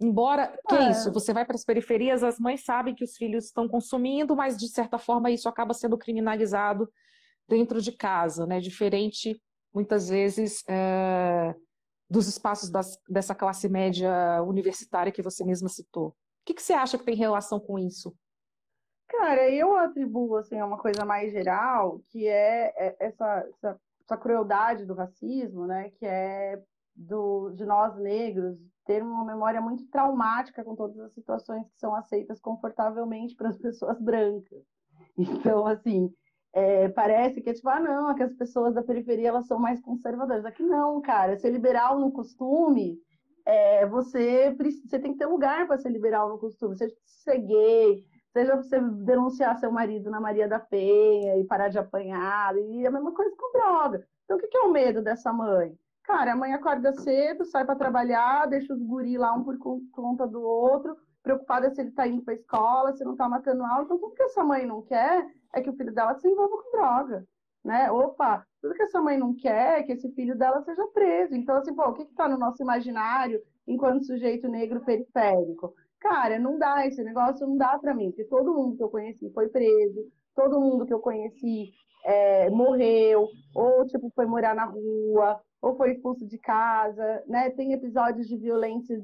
Embora, 0.01 0.59
que 0.69 0.75
é 0.75 0.91
isso? 0.91 1.13
Você 1.13 1.33
vai 1.33 1.45
para 1.45 1.55
as 1.55 1.65
periferias, 1.65 2.25
as 2.25 2.39
mães 2.39 2.65
sabem 2.65 2.95
que 2.95 3.05
os 3.05 3.17
filhos 3.17 3.45
estão 3.47 3.69
consumindo, 3.69 4.35
mas 4.35 4.57
de 4.57 4.69
certa 4.69 4.99
forma 4.99 5.31
isso 5.31 5.49
acaba 5.49 5.73
sendo 5.73 5.97
criminalizado 5.97 6.91
dentro 7.49 7.81
de 7.81 7.93
casa, 7.93 8.47
né? 8.47 8.59
Diferente, 8.59 9.41
muitas 9.73 10.09
vezes, 10.09 10.65
é, 10.69 11.55
dos 12.11 12.27
espaços 12.27 12.69
das, 12.69 12.99
dessa 13.09 13.35
classe 13.35 13.69
média 13.69 14.43
universitária 14.43 15.13
que 15.13 15.23
você 15.23 15.45
mesma 15.45 15.69
citou. 15.69 16.09
O 16.09 16.15
que, 16.45 16.55
que 16.55 16.63
você 16.63 16.73
acha 16.73 16.99
que 16.99 17.05
tem 17.05 17.15
relação 17.15 17.61
com 17.61 17.79
isso? 17.79 18.13
Cara, 19.13 19.51
eu 19.51 19.77
atribuo 19.77 20.37
assim 20.37 20.59
a 20.59 20.65
uma 20.65 20.79
coisa 20.79 21.05
mais 21.05 21.33
geral, 21.33 22.01
que 22.11 22.27
é, 22.27 22.73
é 22.77 22.97
essa, 22.99 23.47
essa, 23.51 23.81
essa 24.01 24.17
crueldade 24.17 24.87
do 24.87 24.95
racismo, 24.95 25.67
né? 25.67 25.91
Que 25.91 26.07
é 26.07 26.63
do, 26.97 27.51
de 27.51 27.65
nós 27.67 27.95
negros 27.99 28.59
ter 28.87 29.03
uma 29.03 29.25
memória 29.25 29.61
muito 29.61 29.87
traumática 29.89 30.65
com 30.65 30.75
todas 30.75 30.99
as 30.99 31.13
situações 31.13 31.69
que 31.69 31.79
são 31.79 31.95
aceitas 31.95 32.41
confortavelmente 32.41 33.37
para 33.37 33.51
as 33.51 33.59
pessoas 33.59 34.01
brancas. 34.01 34.65
Então, 35.19 35.67
assim, 35.67 36.11
é, 36.55 36.89
parece 36.89 37.43
que 37.43 37.51
é 37.51 37.53
tipo, 37.53 37.69
ah, 37.69 37.79
não, 37.79 38.11
é 38.11 38.15
que 38.15 38.23
as 38.23 38.35
pessoas 38.35 38.75
da 38.75 38.83
periferia 38.83 39.29
elas 39.29 39.47
são 39.47 39.59
mais 39.59 39.79
conservadoras. 39.83 40.47
Aqui 40.47 40.63
não, 40.63 41.03
cara, 41.03 41.37
ser 41.37 41.51
liberal 41.51 42.01
no 42.01 42.11
costume, 42.11 42.99
é, 43.45 43.87
você, 43.87 44.57
você 44.87 44.99
tem 44.99 45.13
que 45.13 45.19
ter 45.19 45.27
lugar 45.27 45.67
para 45.67 45.77
ser 45.77 45.91
liberal 45.91 46.31
no 46.31 46.39
costume. 46.39 46.77
Seja 46.77 46.95
ser 47.05 47.39
gay, 47.39 48.05
seja 48.33 48.57
você 48.57 48.81
denunciar 48.81 49.59
seu 49.59 49.71
marido 49.71 50.11
na 50.11 50.21
Maria 50.21 50.49
da 50.49 50.59
Penha 50.59 51.39
e 51.39 51.45
parar 51.45 51.69
de 51.69 51.79
apanhar, 51.79 52.57
e 52.57 52.87
a 52.87 52.91
mesma 52.91 53.13
coisa 53.13 53.35
com 53.37 53.53
droga. 53.53 54.07
Então, 54.25 54.37
o 54.37 54.41
que 54.41 54.57
é 54.57 54.61
o 54.61 54.73
medo 54.73 55.03
dessa 55.03 55.33
mãe? 55.33 55.79
Cara, 56.03 56.33
a 56.33 56.37
mãe 56.37 56.53
acorda 56.53 56.93
cedo, 56.93 57.45
sai 57.45 57.65
para 57.65 57.77
trabalhar, 57.77 58.47
deixa 58.47 58.73
os 58.73 58.83
guri 58.83 59.17
lá 59.17 59.33
um 59.33 59.45
por 59.45 59.57
conta 59.93 60.27
do 60.27 60.43
outro, 60.43 60.97
preocupada 61.23 61.71
se 61.71 61.81
ele 61.81 61.91
está 61.91 62.07
indo 62.07 62.23
para 62.23 62.35
escola, 62.35 62.93
se 62.93 63.05
não 63.05 63.13
está 63.13 63.29
matando 63.29 63.65
aula. 63.65 63.85
Então, 63.85 63.99
tudo 63.99 64.15
que 64.15 64.23
essa 64.23 64.43
mãe 64.43 64.67
não 64.67 64.83
quer 64.83 65.27
é 65.53 65.61
que 65.61 65.71
o 65.71 65.77
filho 65.77 65.95
dela 65.95 66.15
se 66.15 66.27
envolva 66.27 66.57
com 66.57 66.73
droga, 66.73 67.27
né? 67.63 67.91
Opa, 67.91 68.45
tudo 68.61 68.75
que 68.75 68.83
essa 68.83 69.01
mãe 69.01 69.17
não 69.19 69.35
quer 69.35 69.81
é 69.81 69.83
que 69.83 69.93
esse 69.93 70.11
filho 70.13 70.37
dela 70.37 70.63
seja 70.63 70.87
preso. 70.89 71.35
Então, 71.35 71.57
assim, 71.57 71.75
pô, 71.75 71.83
o 71.85 71.93
que 71.93 72.03
está 72.03 72.29
no 72.29 72.39
nosso 72.39 72.63
imaginário 72.63 73.41
enquanto 73.67 74.05
sujeito 74.05 74.49
negro 74.49 74.81
periférico? 74.81 75.75
Cara, 76.03 76.37
não 76.37 76.59
dá, 76.59 76.85
esse 76.85 77.01
negócio 77.05 77.47
não 77.47 77.57
dá 77.57 77.79
para 77.79 77.95
mim, 77.95 78.11
porque 78.11 78.25
todo 78.25 78.53
mundo 78.53 78.77
que 78.77 78.83
eu 78.83 78.91
conheci 78.91 79.31
foi 79.31 79.49
preso, 79.49 80.05
todo 80.35 80.61
mundo 80.61 80.85
que 80.85 80.93
eu 80.93 80.99
conheci 80.99 81.71
é, 82.05 82.51
morreu, 82.51 83.29
ou 83.55 83.87
tipo, 83.87 84.11
foi 84.13 84.27
morar 84.27 84.53
na 84.53 84.65
rua, 84.65 85.41
ou 85.61 85.77
foi 85.77 85.93
expulso 85.93 86.27
de 86.27 86.39
casa, 86.39 87.23
né? 87.29 87.51
Tem 87.51 87.73
episódios 87.73 88.27
de 88.27 88.37
violências, 88.37 89.01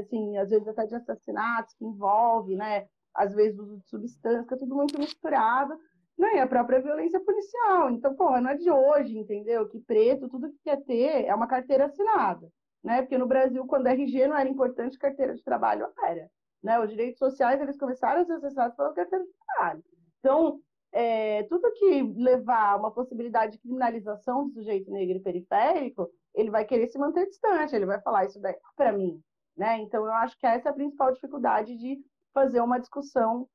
assim, 0.00 0.36
às 0.36 0.50
vezes 0.50 0.66
até 0.66 0.84
de 0.86 0.96
assassinatos 0.96 1.72
que 1.74 1.84
envolve, 1.84 2.56
né? 2.56 2.88
Às 3.14 3.32
vezes 3.32 3.56
uso 3.56 3.78
de 3.78 3.88
substância, 3.88 4.52
é 4.52 4.58
tudo 4.58 4.74
muito 4.74 4.98
misturado, 4.98 5.78
né? 6.18 6.34
E 6.34 6.38
a 6.40 6.46
própria 6.48 6.82
violência 6.82 7.20
policial. 7.20 7.88
Então, 7.92 8.16
porra, 8.16 8.40
não 8.40 8.50
é 8.50 8.56
de 8.56 8.68
hoje, 8.68 9.16
entendeu? 9.16 9.68
Que 9.68 9.78
preto, 9.78 10.28
tudo 10.28 10.50
que 10.50 10.58
quer 10.64 10.82
ter 10.82 11.24
é 11.24 11.32
uma 11.32 11.46
carteira 11.46 11.84
assinada, 11.86 12.48
né? 12.86 13.02
Porque 13.02 13.18
no 13.18 13.26
Brasil, 13.26 13.66
quando 13.66 13.88
RG 13.88 14.28
não 14.28 14.36
era 14.36 14.48
importante, 14.48 14.96
carteira 14.96 15.34
de 15.34 15.42
trabalho 15.42 15.88
era, 16.04 16.30
né? 16.62 16.78
Os 16.78 16.88
direitos 16.88 17.18
sociais, 17.18 17.60
eles 17.60 17.76
começaram 17.76 18.22
a 18.22 18.24
ser 18.24 18.34
acessados 18.34 18.76
pela 18.76 18.94
carteira 18.94 19.24
de 19.24 19.30
trabalho. 19.32 19.84
Então, 20.20 20.60
é, 20.92 21.42
tudo 21.42 21.72
que 21.72 22.02
levar 22.16 22.74
a 22.74 22.76
uma 22.76 22.92
possibilidade 22.92 23.54
de 23.54 23.58
criminalização 23.58 24.46
do 24.46 24.52
sujeito 24.52 24.88
negro 24.92 25.16
e 25.16 25.20
periférico, 25.20 26.08
ele 26.32 26.48
vai 26.48 26.64
querer 26.64 26.86
se 26.86 26.96
manter 26.96 27.26
distante, 27.26 27.74
ele 27.74 27.86
vai 27.86 28.00
falar 28.02 28.24
isso 28.24 28.40
daí 28.40 28.54
para 28.76 28.92
mim, 28.92 29.20
né? 29.56 29.78
Então 29.80 30.06
eu 30.06 30.12
acho 30.12 30.38
que 30.38 30.46
essa 30.46 30.68
é 30.68 30.70
a 30.70 30.74
principal 30.74 31.12
dificuldade 31.12 31.76
de 31.76 31.98
fazer 32.32 32.60
uma 32.60 32.78
discussão 32.78 33.48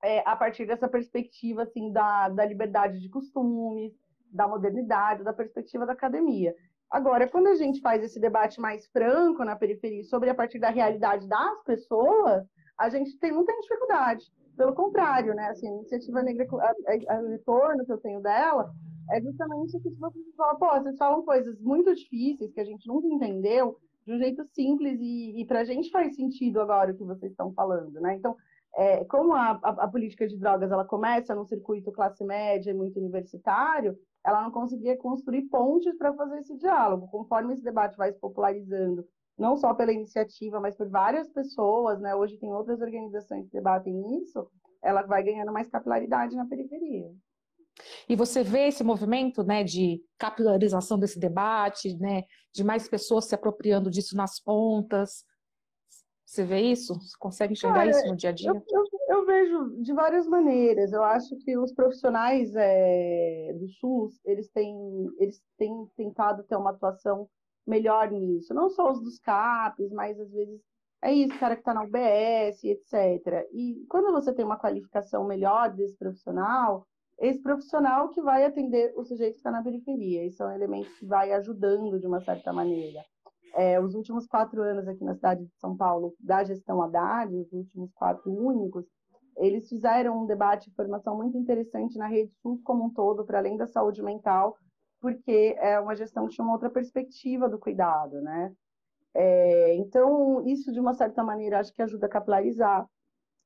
é, 0.00 0.22
a 0.24 0.36
partir 0.36 0.64
dessa 0.64 0.88
perspectiva 0.88 1.64
assim 1.64 1.90
da, 1.90 2.28
da 2.28 2.44
liberdade 2.44 3.00
de 3.00 3.08
costumes, 3.08 3.92
da 4.30 4.46
modernidade, 4.46 5.24
da 5.24 5.32
perspectiva 5.32 5.84
da 5.84 5.92
academia. 5.92 6.54
Agora, 6.90 7.28
quando 7.28 7.48
a 7.48 7.54
gente 7.56 7.80
faz 7.80 8.02
esse 8.02 8.20
debate 8.20 8.60
mais 8.60 8.86
franco 8.86 9.44
na 9.44 9.56
periferia 9.56 10.04
sobre 10.04 10.30
a 10.30 10.34
partir 10.34 10.58
da 10.58 10.70
realidade 10.70 11.26
das 11.28 11.62
pessoas, 11.64 12.44
a 12.78 12.88
gente 12.88 13.18
tem, 13.18 13.32
não 13.32 13.44
tem 13.44 13.60
dificuldade. 13.60 14.24
Pelo 14.56 14.74
contrário, 14.74 15.34
né? 15.34 15.48
Assim, 15.48 15.68
a 15.68 15.72
iniciativa 15.72 16.22
negra, 16.22 16.46
o 16.50 17.28
retorno 17.28 17.84
que 17.84 17.92
eu 17.92 17.98
tenho 17.98 18.20
dela 18.20 18.72
é 19.10 19.20
justamente 19.20 19.78
que 19.80 19.90
você 19.90 20.18
fala, 20.36 20.56
pô, 20.56 20.68
vocês 20.80 20.96
falam 20.96 21.24
coisas 21.24 21.60
muito 21.60 21.94
difíceis 21.94 22.52
que 22.52 22.60
a 22.60 22.64
gente 22.64 22.86
nunca 22.88 23.06
entendeu 23.06 23.78
de 24.06 24.12
um 24.12 24.18
jeito 24.18 24.44
simples 24.44 24.98
e, 25.00 25.40
e 25.40 25.44
para 25.44 25.60
a 25.60 25.64
gente 25.64 25.90
faz 25.90 26.14
sentido 26.14 26.60
agora 26.60 26.92
o 26.92 26.96
que 26.96 27.04
vocês 27.04 27.32
estão 27.32 27.52
falando, 27.52 28.00
né? 28.00 28.14
Então, 28.16 28.36
é, 28.76 29.04
como 29.04 29.34
a, 29.34 29.58
a, 29.62 29.70
a, 29.84 29.88
política 29.88 30.28
de 30.28 30.36
drogas 30.36 30.70
ela 30.70 30.84
começa 30.84 31.34
num 31.34 31.46
circuito 31.46 31.90
classe 31.90 32.22
média 32.24 32.70
e 32.70 32.74
muito 32.74 32.98
universitário, 33.00 33.98
ela 34.26 34.42
não 34.42 34.50
conseguia 34.50 34.96
construir 34.96 35.42
pontes 35.42 35.96
para 35.96 36.12
fazer 36.12 36.40
esse 36.40 36.56
diálogo. 36.56 37.06
Conforme 37.08 37.54
esse 37.54 37.62
debate 37.62 37.96
vai 37.96 38.12
se 38.12 38.18
popularizando 38.18 39.06
não 39.38 39.56
só 39.56 39.72
pela 39.72 39.92
iniciativa, 39.92 40.58
mas 40.58 40.74
por 40.74 40.88
várias 40.88 41.28
pessoas, 41.28 42.00
né? 42.00 42.12
Hoje 42.14 42.36
tem 42.38 42.52
outras 42.52 42.80
organizações 42.80 43.46
que 43.46 43.52
debatem 43.52 44.20
isso, 44.20 44.50
ela 44.82 45.02
vai 45.02 45.22
ganhando 45.22 45.52
mais 45.52 45.68
capilaridade 45.68 46.34
na 46.34 46.44
periferia. 46.46 47.08
E 48.08 48.16
você 48.16 48.42
vê 48.42 48.68
esse 48.68 48.82
movimento, 48.82 49.44
né, 49.44 49.62
de 49.62 50.02
capilarização 50.18 50.98
desse 50.98 51.18
debate, 51.18 51.94
né, 51.98 52.24
de 52.52 52.64
mais 52.64 52.88
pessoas 52.88 53.26
se 53.26 53.34
apropriando 53.34 53.90
disso 53.90 54.16
nas 54.16 54.40
pontas. 54.40 55.22
Você 56.24 56.42
vê 56.42 56.60
isso? 56.62 56.94
Você 56.94 57.16
consegue 57.18 57.52
enxergar 57.52 57.84
Cara, 57.84 57.90
isso 57.90 58.06
no 58.06 58.16
dia 58.16 58.30
a 58.30 58.32
dia? 58.32 58.48
Eu, 58.48 58.54
eu, 58.54 58.84
eu, 59.08 59.24
vejo 59.26 59.82
de 59.82 59.92
várias 59.92 60.26
maneiras. 60.26 60.92
Eu 60.92 61.02
acho 61.02 61.36
que 61.38 61.56
os 61.56 61.72
profissionais 61.72 62.54
é, 62.54 63.52
do 63.58 63.68
SUS, 63.68 64.20
eles 64.24 64.48
têm, 64.50 64.74
eles 65.18 65.40
têm 65.58 65.86
tentado 65.96 66.42
ter 66.44 66.56
uma 66.56 66.70
atuação 66.70 67.28
melhor 67.66 68.10
nisso. 68.10 68.54
Não 68.54 68.70
só 68.70 68.90
os 68.90 69.00
dos 69.00 69.18
CAPs, 69.18 69.90
mas 69.92 70.18
às 70.18 70.30
vezes 70.30 70.60
é 71.02 71.12
isso, 71.12 71.38
cara 71.38 71.54
que 71.54 71.60
está 71.60 71.74
na 71.74 71.84
UBS, 71.84 72.64
etc. 72.64 73.46
E 73.52 73.84
quando 73.88 74.12
você 74.12 74.32
tem 74.32 74.44
uma 74.44 74.58
qualificação 74.58 75.24
melhor 75.24 75.72
desse 75.72 75.96
profissional, 75.96 76.86
esse 77.18 77.40
profissional 77.42 78.08
que 78.10 78.20
vai 78.20 78.44
atender 78.44 78.92
o 78.96 79.04
sujeito 79.04 79.34
que 79.34 79.38
está 79.38 79.50
na 79.50 79.62
periferia. 79.62 80.24
Isso 80.24 80.42
é 80.42 80.46
um 80.46 80.52
elemento 80.52 80.90
que 80.98 81.06
vai 81.06 81.32
ajudando 81.32 81.98
de 81.98 82.06
uma 82.06 82.20
certa 82.20 82.52
maneira. 82.52 83.04
É, 83.54 83.80
os 83.80 83.94
últimos 83.94 84.26
quatro 84.26 84.62
anos 84.62 84.86
aqui 84.86 85.02
na 85.02 85.14
cidade 85.14 85.44
de 85.44 85.54
São 85.58 85.76
Paulo, 85.76 86.14
da 86.20 86.44
gestão 86.44 86.82
Haddad, 86.82 87.34
os 87.34 87.50
últimos 87.52 87.90
quatro 87.94 88.30
únicos, 88.30 88.84
eles 89.36 89.68
fizeram 89.68 90.22
um 90.22 90.26
debate 90.26 90.70
de 90.70 90.76
formação 90.76 91.16
muito 91.16 91.36
interessante 91.36 91.98
na 91.98 92.06
rede 92.06 92.32
SUS 92.42 92.62
como 92.62 92.84
um 92.84 92.90
todo, 92.90 93.24
para 93.24 93.38
além 93.38 93.56
da 93.56 93.66
saúde 93.66 94.02
mental, 94.02 94.56
porque 95.00 95.54
é 95.58 95.78
uma 95.78 95.94
gestão 95.94 96.26
que 96.26 96.34
tinha 96.34 96.44
uma 96.44 96.54
outra 96.54 96.70
perspectiva 96.70 97.48
do 97.48 97.58
cuidado, 97.58 98.20
né? 98.20 98.52
É, 99.14 99.74
então, 99.76 100.46
isso, 100.46 100.72
de 100.72 100.80
uma 100.80 100.94
certa 100.94 101.22
maneira, 101.22 101.58
acho 101.58 101.72
que 101.72 101.82
ajuda 101.82 102.06
a 102.06 102.10
capilarizar, 102.10 102.86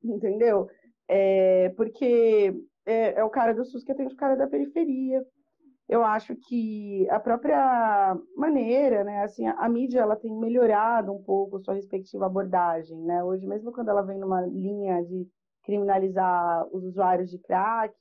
entendeu? 0.02 0.68
É, 1.08 1.70
porque 1.76 2.54
é, 2.86 3.20
é, 3.20 3.24
o 3.24 3.30
cara 3.30 3.52
do 3.52 3.64
SUS 3.64 3.84
que 3.84 3.92
atende 3.92 4.14
o 4.14 4.16
cara 4.16 4.36
da 4.36 4.48
periferia. 4.48 5.24
Eu 5.88 6.04
acho 6.04 6.36
que 6.36 7.08
a 7.10 7.18
própria 7.18 8.16
maneira, 8.36 9.02
né, 9.04 9.22
assim, 9.22 9.46
a, 9.46 9.54
a 9.54 9.68
mídia, 9.68 10.00
ela 10.00 10.16
tem 10.16 10.32
melhorado 10.32 11.12
um 11.12 11.22
pouco 11.22 11.60
sua 11.60 11.74
respectiva 11.74 12.26
abordagem, 12.26 12.96
né? 13.02 13.22
Hoje, 13.24 13.46
mesmo 13.46 13.72
quando 13.72 13.88
ela 13.90 14.02
vem 14.02 14.18
numa 14.18 14.40
linha 14.42 15.02
de 15.04 15.28
criminalizar 15.70 16.66
os 16.72 16.82
usuários 16.82 17.30
de 17.30 17.38
crack, 17.38 17.94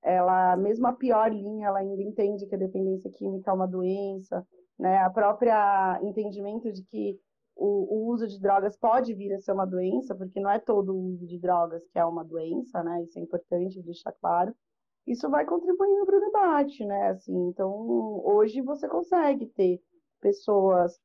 ela, 0.00 0.56
mesmo 0.56 0.86
a 0.86 0.92
pior 0.92 1.28
linha, 1.32 1.66
ela 1.66 1.80
ainda 1.80 2.00
entende 2.00 2.46
que 2.46 2.54
a 2.54 2.58
dependência 2.58 3.10
química 3.10 3.50
é 3.50 3.54
uma 3.54 3.66
doença, 3.66 4.46
né? 4.78 4.98
A 4.98 5.10
própria 5.10 6.00
entendimento 6.02 6.72
de 6.72 6.84
que 6.84 7.18
o, 7.56 7.66
o, 7.66 8.12
uso 8.12 8.28
de 8.28 8.40
drogas 8.40 8.78
pode 8.78 9.12
vir 9.12 9.34
a 9.34 9.40
ser 9.40 9.52
uma 9.52 9.66
doença, 9.66 10.14
porque 10.14 10.40
não 10.40 10.50
é 10.50 10.58
todo 10.60 10.94
o 10.94 11.12
uso 11.12 11.26
de 11.26 11.38
drogas 11.38 11.82
que 11.88 11.98
é 11.98 12.04
uma 12.04 12.24
doença, 12.24 12.82
né? 12.82 13.02
Isso 13.02 13.18
é 13.18 13.22
importante 13.22 13.82
deixar 13.82 14.12
claro. 14.12 14.54
Isso 15.06 15.28
vai 15.28 15.44
contribuindo 15.44 16.06
para 16.06 16.16
o 16.16 16.20
debate, 16.20 16.84
né? 16.86 17.08
Assim, 17.08 17.48
então, 17.48 18.22
hoje 18.24 18.62
você 18.62 18.88
consegue 18.88 19.46
ter 19.46 19.80
pessoas 20.20 20.96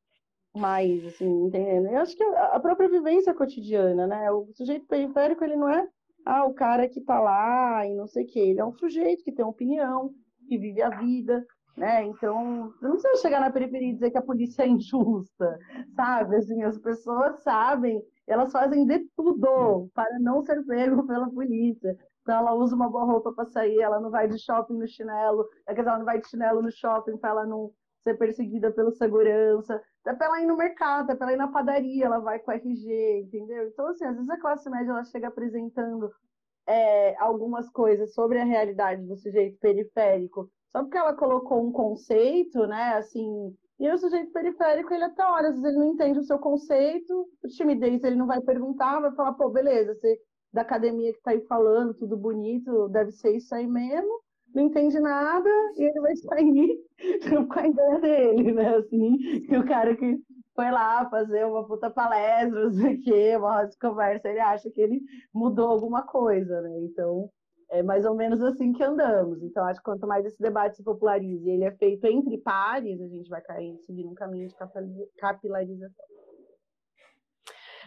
mais, 0.56 1.06
assim, 1.06 1.28
entendendo? 1.47 1.88
Eu 1.88 1.99
acho 1.99 2.16
que 2.16 2.24
a 2.24 2.60
própria 2.60 2.88
vivência 2.88 3.34
cotidiana, 3.34 4.08
né? 4.08 4.32
O 4.32 4.47
sujeito 4.53 4.86
periférico, 4.86 5.43
ele 5.43 5.56
não 5.58 5.70
é 5.70 5.89
ah, 6.26 6.45
o 6.45 6.53
cara 6.53 6.89
que 6.89 7.01
tá 7.01 7.19
lá 7.19 7.86
e 7.86 7.93
não 7.95 8.07
sei 8.07 8.23
o 8.26 8.28
quê. 8.28 8.39
Ele 8.39 8.59
é 8.59 8.65
um 8.65 8.73
sujeito 8.73 9.23
que 9.23 9.32
tem 9.32 9.45
opinião, 9.45 10.13
que 10.47 10.57
vive 10.57 10.82
a 10.82 10.89
vida, 10.89 11.45
né? 11.78 12.03
Então, 12.05 12.73
não 12.82 12.91
precisa 12.91 13.21
chegar 13.21 13.39
na 13.41 13.51
periferia 13.51 13.89
e 13.89 13.93
dizer 13.93 14.11
que 14.11 14.17
a 14.17 14.21
polícia 14.21 14.63
é 14.63 14.67
injusta, 14.67 15.59
sabe? 15.95 16.38
Assim, 16.38 16.63
as 16.63 16.78
pessoas 16.80 17.41
sabem, 17.43 18.01
elas 18.28 18.51
fazem 18.51 18.86
de 18.86 18.99
tudo 19.15 19.89
para 19.93 20.19
não 20.19 20.41
ser 20.41 20.65
pego 20.65 21.05
pela 21.05 21.30
polícia. 21.30 21.95
Então, 22.21 22.39
ela 22.39 22.53
usa 22.55 22.76
uma 22.76 22.89
boa 22.89 23.05
roupa 23.05 23.32
para 23.34 23.45
sair, 23.45 23.80
ela 23.82 23.99
não 23.99 24.09
vai 24.09 24.28
de 24.28 24.39
shopping 24.39 24.73
no 24.78 24.88
chinelo, 24.88 25.47
quer 25.67 25.73
dizer, 25.73 25.88
ela 25.89 25.99
não 25.99 26.05
vai 26.05 26.19
de 26.19 26.28
chinelo 26.28 26.61
no 26.61 26.71
shopping 26.71 27.17
para 27.17 27.30
ela 27.30 27.45
não 27.45 27.71
ser 28.03 28.15
perseguida 28.15 28.71
pelo 28.71 28.91
segurança. 28.91 29.82
É 30.06 30.14
para 30.14 30.28
ela 30.28 30.41
ir 30.41 30.45
no 30.45 30.56
mercado, 30.56 31.12
é 31.12 31.16
para 31.16 31.28
ela 31.28 31.34
ir 31.34 31.38
na 31.38 31.47
padaria, 31.47 32.06
ela 32.06 32.20
vai 32.20 32.39
com 32.39 32.51
RG, 32.51 33.22
entendeu? 33.22 33.68
Então, 33.68 33.88
assim, 33.88 34.06
às 34.06 34.16
vezes 34.16 34.30
a 34.30 34.39
classe 34.39 34.70
média 34.70 34.91
ela 34.91 35.03
chega 35.03 35.28
apresentando 35.28 36.12
é, 36.68 37.16
algumas 37.18 37.70
coisas 37.70 38.14
sobre 38.14 38.39
a 38.39 38.45
realidade 38.45 39.03
do 39.03 39.16
sujeito 39.18 39.58
periférico, 39.60 40.49
só 40.72 40.84
porque 40.84 40.97
ela 40.97 41.16
colocou 41.16 41.66
um 41.66 41.72
conceito, 41.72 42.68
né? 42.68 42.95
Assim, 42.95 43.56
e 43.80 43.89
o 43.89 43.97
sujeito 43.97 44.32
periférico, 44.32 44.93
ele 44.93 45.03
até 45.03 45.24
olha, 45.26 45.49
às 45.49 45.56
vezes 45.56 45.66
ele 45.66 45.78
não 45.78 45.93
entende 45.93 46.20
o 46.20 46.24
seu 46.24 46.39
conceito, 46.39 47.28
por 47.41 47.49
timidez 47.49 48.03
ele 48.03 48.16
não 48.16 48.28
vai 48.28 48.41
perguntar, 48.41 48.99
vai 48.99 49.12
falar, 49.14 49.34
pô, 49.34 49.49
beleza, 49.49 49.95
você 49.95 50.20
da 50.53 50.62
academia 50.62 51.12
que 51.12 51.18
está 51.18 51.32
aí 51.32 51.41
falando, 51.47 51.93
tudo 51.93 52.16
bonito, 52.16 52.88
deve 52.88 53.12
ser 53.12 53.36
isso 53.36 53.53
aí 53.53 53.68
mesmo, 53.68 54.22
não 54.56 54.64
entende 54.64 54.99
nada, 54.99 55.49
e 55.78 55.84
ele 55.84 55.99
vai 55.99 56.16
sair 56.16 56.80
com 57.53 57.60
a 57.60 57.68
ideia 57.68 57.99
dele, 57.99 58.53
né? 58.53 58.76
Assim, 58.78 59.18
que 59.41 59.58
o 59.58 59.66
cara 59.68 59.95
que 59.95 60.18
foi 60.56 60.72
lá 60.72 61.08
fazer 61.10 61.45
uma 61.45 61.68
puta 61.68 61.89
palestra, 61.89 62.64
não 62.64 62.72
sei 62.72 62.95
o 62.95 63.01
quê, 63.01 63.36
uma 63.36 63.58
roda 63.58 63.70
de 63.70 63.78
conversa, 63.78 64.30
ele 64.30 64.39
acha 64.39 64.72
que 64.72 64.82
ele 64.82 65.01
mudou 65.34 65.70
alguma 65.70 66.03
coisa, 66.03 66.62
né? 66.62 66.80
Então, 66.84 67.30
é 67.70 67.84
mais 67.84 68.06
ou 68.06 68.16
menos 68.16 68.41
assim 68.41 68.72
que 68.72 68.82
andamos. 68.82 69.43
Então, 69.43 69.66
acho 69.66 69.80
que 69.80 69.86
quanto 69.86 70.08
mais 70.08 70.26
esse 70.26 70.41
debate 70.41 70.78
se 70.78 70.84
popularize 70.84 71.45
e 71.45 71.51
ele 71.51 71.66
é 71.66 71.72
feito 71.72 72.06
entre 72.08 72.38
pares, 72.38 73.01
a 73.01 73.08
gente 73.08 73.30
vai 73.30 73.41
cair, 73.41 73.78
seguir 73.80 74.06
um 74.06 74.14
caminho 74.14 74.47
de 74.47 74.56
capilarização. 75.18 76.06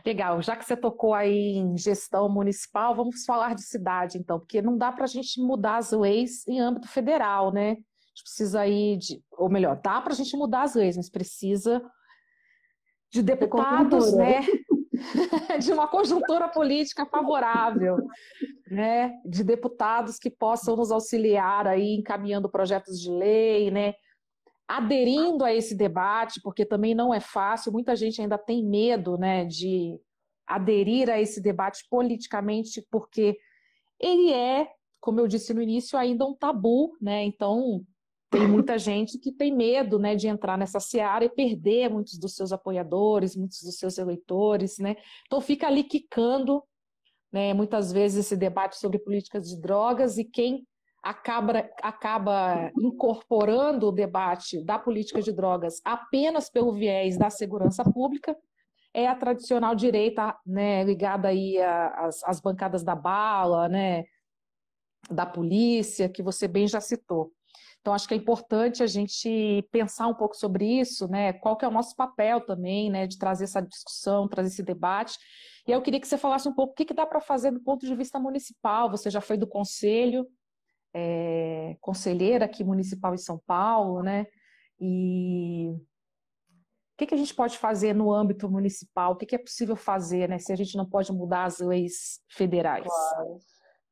Legal, 0.04 0.40
já 0.42 0.56
que 0.56 0.64
você 0.64 0.76
tocou 0.76 1.14
aí 1.14 1.56
em 1.56 1.76
gestão 1.76 2.28
municipal, 2.28 2.94
vamos 2.94 3.24
falar 3.24 3.54
de 3.54 3.62
cidade, 3.62 4.18
então, 4.18 4.38
porque 4.38 4.62
não 4.62 4.76
dá 4.76 4.92
para 4.92 5.04
a 5.04 5.08
gente 5.08 5.40
mudar 5.40 5.76
as 5.76 5.92
leis 5.92 6.46
em 6.46 6.60
âmbito 6.60 6.88
federal, 6.88 7.52
né? 7.52 7.70
A 7.70 7.74
gente 7.74 8.22
precisa 8.22 8.60
aí 8.60 8.96
de, 8.96 9.22
ou 9.32 9.48
melhor, 9.48 9.80
dá 9.82 10.00
para 10.00 10.12
a 10.12 10.16
gente 10.16 10.36
mudar 10.36 10.62
as 10.62 10.74
leis, 10.74 10.96
mas 10.96 11.10
precisa 11.10 11.82
de 13.10 13.22
deputados, 13.22 14.14
né? 14.14 14.40
de 15.62 15.72
uma 15.72 15.86
conjuntura 15.86 16.48
política 16.48 17.06
favorável, 17.06 17.96
né? 18.70 19.14
De 19.24 19.44
deputados 19.44 20.18
que 20.18 20.30
possam 20.30 20.76
nos 20.76 20.90
auxiliar 20.90 21.66
aí 21.66 21.94
encaminhando 21.94 22.48
projetos 22.48 23.00
de 23.00 23.10
lei, 23.10 23.70
né? 23.70 23.94
Aderindo 24.68 25.44
a 25.44 25.52
esse 25.52 25.74
debate, 25.74 26.40
porque 26.42 26.64
também 26.64 26.94
não 26.94 27.12
é 27.12 27.20
fácil, 27.20 27.72
muita 27.72 27.96
gente 27.96 28.20
ainda 28.20 28.36
tem 28.36 28.62
medo, 28.62 29.16
né, 29.16 29.46
de 29.46 29.98
aderir 30.46 31.08
a 31.08 31.20
esse 31.20 31.40
debate 31.40 31.86
politicamente, 31.90 32.86
porque 32.90 33.38
ele 33.98 34.32
é, 34.32 34.68
como 35.00 35.20
eu 35.20 35.26
disse 35.26 35.52
no 35.54 35.62
início, 35.62 35.98
ainda 35.98 36.26
um 36.26 36.34
tabu, 36.34 36.96
né? 37.00 37.24
Então, 37.24 37.84
tem 38.30 38.46
muita 38.46 38.78
gente 38.78 39.18
que 39.18 39.32
tem 39.32 39.54
medo 39.54 39.98
né, 39.98 40.14
de 40.14 40.28
entrar 40.28 40.56
nessa 40.56 40.80
seara 40.80 41.24
e 41.24 41.30
perder 41.30 41.90
muitos 41.90 42.18
dos 42.18 42.34
seus 42.34 42.52
apoiadores, 42.52 43.36
muitos 43.36 43.62
dos 43.62 43.76
seus 43.78 43.98
eleitores, 43.98 44.78
né? 44.78 44.96
Então 45.26 45.40
fica 45.40 45.66
ali 45.66 45.84
quicando, 45.84 46.62
né, 47.32 47.52
muitas 47.52 47.92
vezes 47.92 48.26
esse 48.26 48.36
debate 48.36 48.78
sobre 48.78 48.98
políticas 48.98 49.48
de 49.48 49.60
drogas 49.60 50.18
e 50.18 50.24
quem 50.24 50.66
acaba, 51.08 51.70
acaba 51.82 52.70
incorporando 52.78 53.88
o 53.88 53.92
debate 53.92 54.62
da 54.62 54.78
política 54.78 55.22
de 55.22 55.32
drogas 55.32 55.80
apenas 55.82 56.50
pelo 56.50 56.72
viés 56.72 57.16
da 57.16 57.30
segurança 57.30 57.82
pública 57.82 58.36
é 58.92 59.06
a 59.06 59.14
tradicional 59.14 59.74
direita, 59.74 60.36
né, 60.44 60.84
ligada 60.84 61.28
aí 61.28 61.58
às, 61.60 62.22
às 62.24 62.40
bancadas 62.40 62.82
da 62.82 62.94
bala, 62.94 63.68
né, 63.68 64.04
da 65.10 65.24
polícia, 65.24 66.08
que 66.08 66.22
você 66.22 66.46
bem 66.46 66.66
já 66.66 66.80
citou. 66.80 67.32
Então, 67.80 67.94
acho 67.94 68.06
que 68.06 68.12
é 68.12 68.16
importante 68.16 68.82
a 68.82 68.86
gente 68.86 69.66
pensar 69.70 70.08
um 70.08 70.14
pouco 70.14 70.36
sobre 70.36 70.80
isso, 70.80 71.08
né? 71.08 71.32
Qual 71.32 71.56
que 71.56 71.64
é 71.64 71.68
o 71.68 71.70
nosso 71.70 71.94
papel 71.96 72.40
também, 72.40 72.90
né? 72.90 73.06
De 73.06 73.16
trazer 73.16 73.44
essa 73.44 73.62
discussão, 73.62 74.28
trazer 74.28 74.48
esse 74.48 74.62
debate. 74.62 75.16
E 75.66 75.70
eu 75.70 75.80
queria 75.80 76.00
que 76.00 76.08
você 76.08 76.18
falasse 76.18 76.48
um 76.48 76.52
pouco 76.52 76.72
o 76.72 76.74
que, 76.74 76.84
que 76.84 76.92
dá 76.92 77.06
para 77.06 77.20
fazer 77.20 77.52
do 77.52 77.60
ponto 77.60 77.86
de 77.86 77.94
vista 77.94 78.18
municipal. 78.18 78.90
Você 78.90 79.08
já 79.08 79.20
foi 79.20 79.38
do 79.38 79.46
conselho, 79.46 80.26
é, 80.94 81.76
conselheira 81.80 82.44
aqui 82.44 82.64
municipal 82.64 83.14
em 83.14 83.18
São 83.18 83.40
Paulo, 83.46 84.02
né? 84.02 84.26
E 84.80 85.70
o 85.70 86.96
que, 86.98 87.06
que 87.06 87.14
a 87.14 87.18
gente 87.18 87.34
pode 87.34 87.58
fazer 87.58 87.94
no 87.94 88.12
âmbito 88.12 88.48
municipal? 88.50 89.12
O 89.12 89.16
que, 89.16 89.26
que 89.26 89.34
é 89.34 89.38
possível 89.38 89.76
fazer, 89.76 90.28
né? 90.28 90.38
Se 90.38 90.52
a 90.52 90.56
gente 90.56 90.76
não 90.76 90.88
pode 90.88 91.12
mudar 91.12 91.44
as 91.44 91.60
leis 91.60 92.20
federais. 92.28 92.86
Claro. 92.86 93.38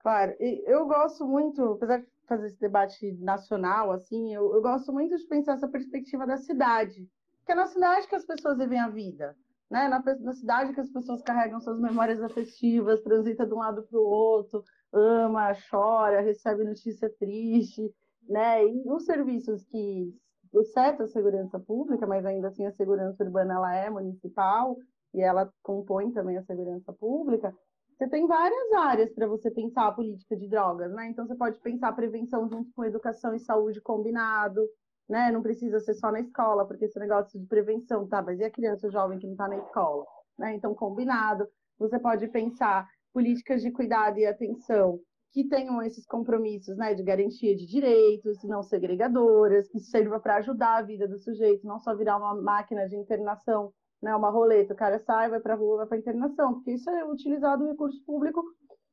Claro, 0.07 0.37
eu 0.39 0.87
gosto 0.87 1.27
muito, 1.27 1.73
apesar 1.73 1.99
de 1.99 2.07
fazer 2.29 2.47
esse 2.47 2.61
debate 2.61 3.13
nacional, 3.15 3.91
assim, 3.91 4.33
eu, 4.33 4.55
eu 4.55 4.63
gosto 4.63 4.93
muito 4.93 5.17
de 5.17 5.27
pensar 5.27 5.55
essa 5.55 5.67
perspectiva 5.67 6.25
da 6.25 6.37
cidade, 6.37 7.09
que 7.45 7.51
é 7.51 7.57
na 7.57 7.67
cidade 7.67 8.07
que 8.07 8.15
as 8.15 8.25
pessoas 8.25 8.57
vivem 8.57 8.79
a 8.79 8.89
vida, 8.89 9.37
né? 9.69 9.89
Na, 9.89 10.01
na 10.21 10.33
cidade 10.33 10.73
que 10.73 10.81
as 10.81 10.91
pessoas 10.91 11.23
carregam 11.23 11.61
suas 11.61 11.81
memórias 11.81 12.23
afetivas, 12.23 13.03
transita 13.03 13.45
de 13.45 13.53
um 13.53 13.59
lado 13.59 13.83
para 13.83 13.99
o 13.99 14.09
outro, 14.09 14.63
ama, 14.93 15.53
chora, 15.71 16.21
recebe 16.21 16.65
notícia 16.65 17.11
triste, 17.19 17.93
né? 18.29 18.65
E 18.65 18.91
os 18.91 19.05
serviços 19.05 19.65
que, 19.67 20.15
exceto 20.55 21.03
a 21.03 21.07
segurança 21.07 21.59
pública, 21.59 22.07
mas 22.07 22.25
ainda 22.25 22.49
assim 22.49 22.67
a 22.67 22.73
segurança 22.73 23.23
urbana 23.25 23.55
ela 23.55 23.75
é 23.75 23.91
municipal 23.91 24.77
e 25.15 25.21
ela 25.21 25.53
compõe 25.63 26.13
também 26.13 26.37
a 26.37 26.43
segurança 26.43 26.93
pública, 26.93 27.55
você 27.97 28.07
tem 28.09 28.27
várias 28.27 28.73
áreas 28.73 29.11
para 29.15 29.27
você 29.27 29.51
pensar 29.51 29.87
a 29.87 29.93
política 29.93 30.37
de 30.37 30.47
drogas, 30.49 30.93
né? 30.93 31.09
Então 31.09 31.27
você 31.27 31.35
pode 31.35 31.59
pensar 31.61 31.93
prevenção 31.93 32.47
junto 32.47 32.71
com 32.75 32.85
educação 32.85 33.35
e 33.35 33.39
saúde 33.41 33.81
combinado, 33.81 34.69
né? 35.09 35.31
Não 35.33 35.41
precisa 35.41 35.81
ser 35.81 35.95
só 35.95 36.13
na 36.13 36.21
escola, 36.21 36.67
porque 36.67 36.85
esse 36.85 36.99
negócio 36.99 37.41
de 37.41 37.47
prevenção, 37.47 38.07
tá? 38.07 38.21
Mas 38.21 38.39
e 38.39 38.45
a 38.45 38.51
criança 38.51 38.91
jovem 38.91 39.19
que 39.19 39.25
não 39.25 39.33
está 39.33 39.49
na 39.49 39.57
escola, 39.57 40.05
né? 40.39 40.55
Então 40.55 40.75
combinado. 40.75 41.49
Você 41.79 41.99
pode 41.99 42.29
pensar 42.29 42.87
políticas 43.17 43.63
de 43.63 43.71
cuidado 43.71 44.19
e 44.19 44.27
atenção 44.27 45.01
que 45.33 45.49
tenham 45.49 45.81
esses 45.81 46.05
compromissos, 46.05 46.77
né, 46.77 46.93
de 46.93 47.03
garantia 47.03 47.57
de 47.57 47.67
direitos, 47.67 48.43
não 48.45 48.63
segregadoras, 48.63 49.67
que 49.71 49.81
sirva 49.81 50.21
para 50.21 50.37
ajudar 50.37 50.77
a 50.77 50.83
vida 50.83 51.09
do 51.09 51.19
sujeito, 51.19 51.67
não 51.67 51.81
só 51.81 51.97
virar 51.97 52.19
uma 52.19 52.35
máquina 52.35 52.87
de 52.87 52.95
internação 52.95 53.73
né, 54.03 54.15
uma 54.15 54.29
roleta, 54.29 54.75
o 54.75 54.77
cara 54.77 54.99
sai, 54.99 55.31
vai 55.31 55.41
para 55.41 55.55
a 55.55 55.57
rua, 55.57 55.79
vai 55.79 55.87
para 55.87 55.97
internação, 55.97 56.55
porque 56.55 56.73
isso 56.73 56.91
é 56.91 57.07
utilizado 57.07 57.65
o 57.65 57.69
recurso 57.69 58.05
público, 58.05 58.45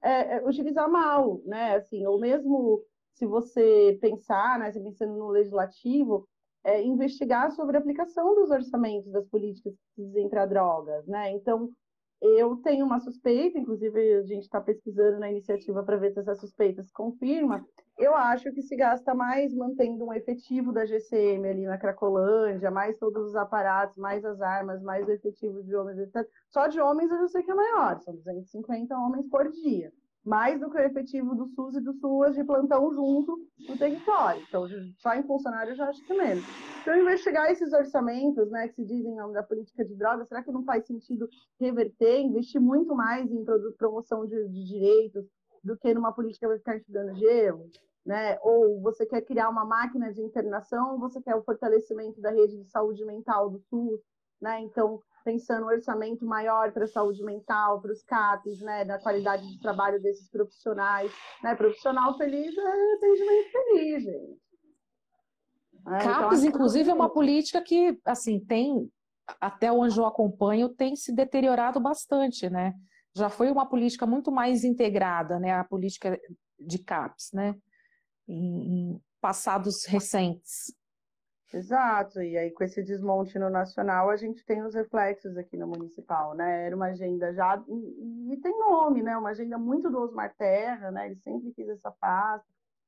é, 0.01 0.37
é, 0.37 0.47
utilizar 0.47 0.89
mal, 0.89 1.41
né, 1.45 1.75
assim, 1.75 2.05
ou 2.07 2.17
mesmo 2.17 2.81
se 3.15 3.25
você 3.25 3.97
pensar, 4.01 4.57
né, 4.57 4.71
se 4.71 4.81
pensando 4.81 5.17
no 5.17 5.27
legislativo, 5.27 6.25
é, 6.63 6.81
investigar 6.81 7.51
sobre 7.51 7.75
a 7.75 7.79
aplicação 7.81 8.33
dos 8.35 8.49
orçamentos 8.49 9.11
das 9.11 9.27
políticas 9.27 9.73
que 9.93 10.01
dizem 10.01 10.29
para 10.29 10.45
drogas, 10.45 11.05
né, 11.07 11.31
então 11.31 11.69
eu 12.23 12.55
tenho 12.57 12.85
uma 12.85 13.01
suspeita, 13.01 13.59
inclusive 13.59 14.15
a 14.15 14.23
gente 14.23 14.43
está 14.43 14.61
pesquisando 14.61 15.19
na 15.19 15.29
iniciativa 15.29 15.83
para 15.83 15.97
ver 15.97 16.13
se 16.13 16.19
essa 16.21 16.33
suspeita 16.35 16.81
se 16.81 16.93
confirma. 16.93 17.65
Eu 17.97 18.15
acho 18.15 18.49
que 18.53 18.61
se 18.61 18.77
gasta 18.77 19.13
mais 19.13 19.53
mantendo 19.53 20.05
um 20.05 20.13
efetivo 20.13 20.71
da 20.71 20.85
GCM 20.85 21.45
ali 21.47 21.65
na 21.65 21.77
Cracolândia, 21.77 22.71
mais 22.71 22.97
todos 22.97 23.27
os 23.27 23.35
aparatos, 23.35 23.97
mais 23.97 24.23
as 24.23 24.39
armas, 24.39 24.81
mais 24.81 25.05
o 25.05 25.11
efetivo 25.11 25.61
de 25.61 25.75
homens, 25.75 25.99
etc. 25.99 26.25
Só 26.49 26.67
de 26.67 26.79
homens 26.79 27.11
eu 27.11 27.19
já 27.19 27.27
sei 27.27 27.43
que 27.43 27.51
é 27.51 27.55
maior, 27.55 27.99
são 27.99 28.15
250 28.15 28.97
homens 28.97 29.27
por 29.27 29.51
dia 29.51 29.91
mais 30.25 30.59
do 30.59 30.69
que 30.69 30.77
o 30.77 30.81
efetivo 30.81 31.35
do 31.35 31.47
SUS 31.47 31.75
e 31.75 31.81
do 31.81 31.93
SUAS 31.93 32.35
de 32.35 32.43
plantão 32.43 32.93
junto 32.93 33.37
no 33.67 33.77
território. 33.77 34.41
Então, 34.47 34.65
só 34.97 35.13
em 35.13 35.23
funcionário 35.23 35.71
eu 35.71 35.75
já 35.75 35.89
acho 35.89 36.03
que 36.05 36.13
menos. 36.13 36.43
Então, 36.81 36.97
investigar 36.97 37.51
esses 37.51 37.73
orçamentos, 37.73 38.49
né, 38.49 38.69
que 38.69 38.75
se 38.75 38.85
dizem 38.85 39.15
da 39.33 39.43
política 39.43 39.83
de 39.83 39.95
drogas, 39.95 40.27
será 40.27 40.41
que 40.41 40.51
não 40.51 40.63
faz 40.63 40.85
sentido 40.85 41.27
reverter, 41.59 42.21
investir 42.21 42.61
muito 42.61 42.95
mais 42.95 43.29
em 43.29 43.43
promoção 43.77 44.25
de, 44.25 44.47
de 44.47 44.65
direitos 44.65 45.25
do 45.63 45.77
que 45.77 45.93
numa 45.93 46.13
política 46.13 46.45
que 46.45 46.49
vai 46.49 46.57
ficar 46.57 46.77
enxugando 46.77 47.15
gelo? 47.15 47.69
Né? 48.05 48.37
Ou 48.41 48.81
você 48.81 49.05
quer 49.05 49.21
criar 49.21 49.49
uma 49.49 49.65
máquina 49.65 50.11
de 50.11 50.21
internação, 50.21 50.93
ou 50.93 50.99
você 50.99 51.21
quer 51.21 51.35
o 51.35 51.43
fortalecimento 51.43 52.21
da 52.21 52.31
rede 52.31 52.57
de 52.57 52.69
saúde 52.69 53.03
mental 53.05 53.49
do 53.49 53.59
SUS, 53.69 54.01
né? 54.41 54.59
Então, 54.59 55.01
pensando 55.23 55.65
um 55.65 55.69
orçamento 55.69 56.25
maior 56.25 56.71
para 56.71 56.85
a 56.85 56.87
saúde 56.87 57.23
mental, 57.23 57.81
para 57.81 57.91
os 57.91 58.03
CAPs, 58.03 58.59
né, 58.61 58.85
da 58.85 58.99
qualidade 58.99 59.47
de 59.47 59.59
trabalho 59.59 60.01
desses 60.01 60.29
profissionais. 60.29 61.11
Né? 61.41 61.55
Profissional 61.55 62.17
feliz 62.17 62.55
é 62.57 62.93
atendimento 62.95 63.51
feliz, 63.51 64.03
gente. 64.03 64.43
É, 65.87 65.99
CAPs, 65.99 66.43
então, 66.43 66.49
inclusive, 66.49 66.89
é 66.89 66.93
uma 66.93 67.09
política 67.09 67.61
que, 67.61 67.99
assim, 68.05 68.39
tem, 68.39 68.89
até 69.39 69.71
onde 69.71 69.97
eu 69.97 70.05
acompanho, 70.05 70.69
tem 70.69 70.95
se 70.95 71.13
deteriorado 71.13 71.79
bastante, 71.79 72.49
né? 72.49 72.73
Já 73.15 73.29
foi 73.29 73.51
uma 73.51 73.65
política 73.65 74.05
muito 74.05 74.31
mais 74.31 74.63
integrada, 74.63 75.39
né? 75.39 75.51
A 75.51 75.63
política 75.63 76.19
de 76.57 76.79
CAPs, 76.79 77.31
né? 77.33 77.55
Em, 78.27 78.93
em 78.93 79.01
passados 79.19 79.85
recentes. 79.85 80.73
Exato, 81.53 82.19
e 82.19 82.35
aí 82.35 82.49
com 82.49 82.63
esse 82.63 82.81
desmonte 82.81 83.37
no 83.37 83.47
nacional, 83.47 84.09
a 84.09 84.15
gente 84.17 84.43
tem 84.43 84.63
os 84.63 84.73
reflexos 84.73 85.37
aqui 85.37 85.55
no 85.55 85.67
municipal, 85.67 86.33
né? 86.33 86.65
Era 86.65 86.75
uma 86.75 86.87
agenda 86.87 87.31
já, 87.31 87.63
e, 87.67 88.37
tem 88.41 88.57
nome, 88.57 89.03
né? 89.03 89.15
Uma 89.15 89.29
agenda 89.29 89.55
muito 89.55 89.87
do 89.91 89.99
Osmar 89.99 90.33
Terra, 90.35 90.89
né? 90.89 91.05
Ele 91.05 91.15
sempre 91.17 91.53
quis 91.53 91.69
essa 91.69 91.91
pasta, 91.91 92.47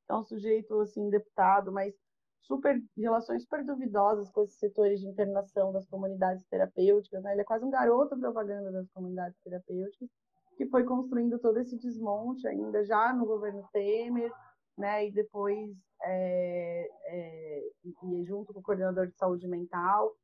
é 0.10 0.16
um 0.16 0.24
sujeito, 0.24 0.80
assim, 0.80 1.12
deputado, 1.12 1.72
mas 1.72 1.94
super, 2.42 2.82
relações 2.98 3.44
super 3.44 3.64
duvidosas 3.64 4.32
com 4.32 4.42
esses 4.42 4.58
setores 4.58 5.00
de 5.00 5.08
internação 5.08 5.72
das 5.72 5.86
comunidades 5.86 6.44
terapêuticas, 6.48 7.22
né? 7.22 7.34
Ele 7.34 7.42
é 7.42 7.46
quase 7.46 7.64
um 7.64 7.70
garoto 7.70 8.18
propaganda 8.18 8.72
das 8.72 8.90
comunidades 8.90 9.38
terapêuticas, 9.44 10.10
que 10.58 10.66
foi 10.66 10.84
construindo 10.86 11.38
todo 11.38 11.60
esse 11.60 11.78
desmonte 11.78 12.48
ainda 12.48 12.84
já 12.84 13.14
no 13.14 13.28
governo 13.28 13.68
Temer, 13.72 14.32
né? 14.78 15.08
E 15.08 15.12
depois 15.12 15.76
é, 16.04 16.88
é, 17.08 17.62
e 17.84 18.24
junto 18.26 18.54
com 18.54 18.60
o 18.60 18.64
coordenador 18.64 19.08
de 19.08 19.16
saúde 19.16 19.48
mental, 19.48 20.16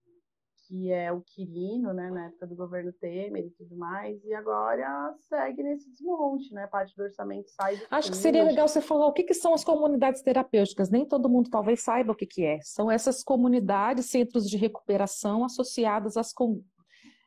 que 0.67 0.89
é 0.89 1.11
o 1.11 1.21
Quirino, 1.21 1.93
né, 1.93 2.09
na 2.09 2.27
época 2.27 2.47
do 2.47 2.55
governo 2.55 2.93
Temer 2.93 3.45
e 3.45 3.49
tudo 3.49 3.75
mais, 3.75 4.23
e 4.23 4.33
agora 4.33 5.13
segue 5.27 5.61
nesse 5.63 5.89
desmonte, 5.89 6.53
né? 6.53 6.65
Parte 6.67 6.95
do 6.95 7.03
orçamento 7.03 7.49
sai 7.49 7.75
do 7.75 7.85
Acho 7.91 8.11
que 8.11 8.15
seria 8.17 8.43
legal 8.43 8.67
você 8.69 8.79
falar 8.79 9.07
o 9.07 9.11
que, 9.11 9.23
que 9.23 9.33
são 9.33 9.53
as 9.53 9.65
comunidades 9.65 10.21
terapêuticas. 10.21 10.89
Nem 10.89 11.05
todo 11.05 11.27
mundo 11.27 11.49
talvez 11.49 11.81
saiba 11.81 12.13
o 12.13 12.15
que, 12.15 12.25
que 12.25 12.45
é. 12.45 12.59
São 12.61 12.89
essas 12.89 13.21
comunidades, 13.21 14.09
centros 14.09 14.49
de 14.49 14.55
recuperação 14.55 15.43
associadas 15.43 16.15
às, 16.15 16.33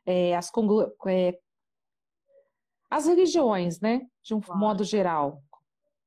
é, 0.06 0.34
às, 0.34 0.50
é, 1.08 1.38
às 2.88 3.06
religiões, 3.06 3.78
né? 3.78 4.06
De 4.22 4.34
um 4.34 4.40
claro. 4.40 4.58
modo 4.58 4.84
geral. 4.84 5.42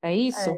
É 0.01 0.15
isso? 0.15 0.49
É, 0.49 0.57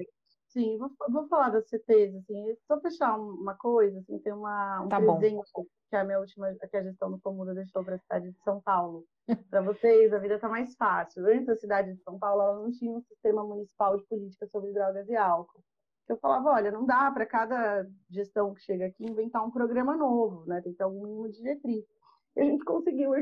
sim, 0.50 0.78
vou, 0.78 0.92
vou 1.10 1.28
falar 1.28 1.50
das 1.50 1.68
CTs, 1.68 2.16
assim, 2.16 2.56
só 2.68 2.80
fechar 2.80 3.18
uma 3.18 3.56
coisa, 3.56 4.00
assim, 4.00 4.20
tem 4.20 4.34
uma, 4.34 4.82
um 4.82 4.90
tá 4.90 5.00
presente 5.00 5.50
bom 5.54 5.66
que 5.90 5.96
é 5.96 6.00
a 6.00 6.04
minha 6.04 6.20
última, 6.20 6.54
que 6.54 6.78
a 6.78 6.84
gestão 6.84 7.12
do 7.12 7.20
Comuna 7.20 7.54
deixou 7.54 7.84
para 7.84 7.96
a 7.96 8.00
cidade 8.00 8.32
de 8.32 8.40
São 8.44 8.62
Paulo. 8.62 9.06
Para 9.50 9.62
vocês, 9.62 10.14
a 10.14 10.20
vida 10.20 10.36
está 10.36 10.48
mais 10.48 10.76
fácil. 10.76 11.26
Antes, 11.26 11.50
a 11.50 11.56
cidade 11.56 11.94
de 11.94 12.04
São 12.04 12.20
Paulo 12.20 12.42
ela 12.42 12.62
não 12.62 12.72
tinha 12.72 12.92
um 12.92 13.02
sistema 13.02 13.44
municipal 13.44 13.98
de 13.98 14.06
política 14.06 14.48
sobre 14.48 14.72
drogas 14.72 15.10
e 15.10 15.16
álcool. 15.16 15.64
Eu 16.08 16.18
falava, 16.18 16.52
olha, 16.52 16.72
não 16.72 16.86
dá 16.86 17.12
para 17.12 17.26
cada 17.26 17.88
gestão 18.10 18.54
que 18.54 18.62
chega 18.62 18.88
aqui 18.88 19.04
inventar 19.04 19.46
um 19.46 19.52
programa 19.52 19.96
novo, 19.96 20.46
né? 20.46 20.62
Tem 20.62 20.72
que 20.72 20.78
ter 20.78 20.84
algum 20.84 21.04
mínimo 21.04 21.30
de 21.30 21.38
diretriz. 21.38 21.86
E 22.36 22.42
a 22.42 22.44
gente 22.44 22.64
conseguiu 22.64 23.16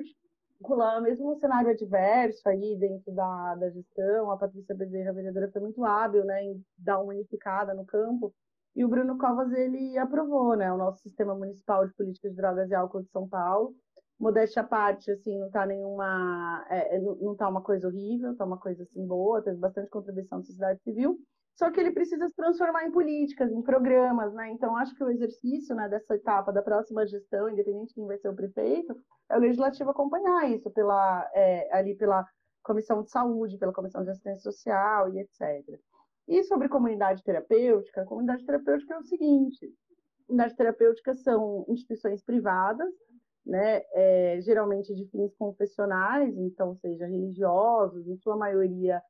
articular, 0.57 1.01
mesmo 1.01 1.31
no 1.31 1.39
cenário 1.39 1.69
adverso 1.69 2.47
aí 2.49 2.75
dentro 2.77 3.13
da, 3.13 3.55
da 3.55 3.69
gestão, 3.69 4.31
a 4.31 4.37
Patrícia 4.37 4.75
Bezerra, 4.75 5.11
a 5.11 5.13
vereadora, 5.13 5.51
foi 5.51 5.61
muito 5.61 5.83
hábil, 5.85 6.25
né, 6.25 6.43
em 6.43 6.65
dar 6.77 6.99
uma 6.99 7.13
unificada 7.13 7.73
no 7.73 7.85
campo. 7.85 8.33
E 8.75 8.83
o 8.83 8.87
Bruno 8.87 9.17
Covas, 9.17 9.51
ele 9.53 9.97
aprovou, 9.97 10.55
né, 10.55 10.71
o 10.71 10.77
nosso 10.77 11.01
Sistema 11.01 11.35
Municipal 11.35 11.87
de 11.87 11.93
Políticas 11.93 12.31
de 12.31 12.37
Drogas 12.37 12.69
e 12.69 12.75
Álcool 12.75 13.03
de 13.03 13.09
São 13.09 13.27
Paulo. 13.27 13.75
Modéstia 14.19 14.63
à 14.63 14.65
parte, 14.65 15.11
assim, 15.11 15.37
não 15.37 15.49
tá 15.49 15.65
nenhuma, 15.65 16.65
é, 16.69 16.97
é 16.97 16.99
não 16.99 17.35
tá 17.35 17.47
uma 17.47 17.61
coisa 17.61 17.87
horrível, 17.87 18.35
tá 18.35 18.45
uma 18.45 18.57
coisa, 18.57 18.81
assim, 18.83 19.05
boa, 19.05 19.43
teve 19.43 19.57
bastante 19.57 19.89
contribuição 19.89 20.39
da 20.39 20.45
sociedade 20.45 20.81
civil, 20.81 21.19
só 21.57 21.71
que 21.71 21.79
ele 21.79 21.91
precisa 21.91 22.27
se 22.27 22.35
transformar 22.35 22.85
em 22.85 22.91
políticas, 22.91 23.51
em 23.51 23.63
programas, 23.63 24.31
né? 24.33 24.51
Então, 24.51 24.77
acho 24.77 24.93
que 24.93 25.03
o 25.03 25.09
exercício 25.09 25.75
né, 25.75 25.89
dessa 25.89 26.13
etapa 26.13 26.53
da 26.53 26.61
próxima 26.61 27.05
gestão, 27.07 27.49
independente 27.49 27.89
de 27.89 27.95
quem 27.95 28.05
vai 28.05 28.17
ser 28.19 28.29
o 28.29 28.35
prefeito, 28.35 28.95
é 29.27 29.35
o 29.35 29.39
legislativo 29.39 29.89
acompanhar 29.89 30.51
isso 30.51 30.69
pela, 30.69 31.27
é, 31.33 31.75
ali 31.75 31.95
pela 31.95 32.23
Comissão 32.61 33.01
de 33.01 33.09
Saúde, 33.09 33.57
pela 33.57 33.73
Comissão 33.73 34.03
de 34.03 34.11
Assistência 34.11 34.51
Social 34.51 35.11
e 35.11 35.19
etc. 35.19 35.79
E 36.27 36.43
sobre 36.43 36.69
comunidade 36.69 37.23
terapêutica, 37.23 38.05
comunidade 38.05 38.45
terapêutica 38.45 38.93
é 38.93 38.99
o 38.99 39.03
seguinte: 39.03 39.67
comunidades 40.27 40.55
terapêuticas 40.55 41.23
são 41.23 41.65
instituições 41.69 42.21
privadas, 42.21 42.93
né, 43.43 43.81
é, 43.93 44.39
geralmente 44.41 44.93
de 44.93 45.07
fins 45.07 45.33
confessionais, 45.35 46.37
então, 46.37 46.75
seja 46.75 47.07
religiosos, 47.07 48.07
em 48.07 48.17
sua 48.17 48.37
maioria 48.37 49.01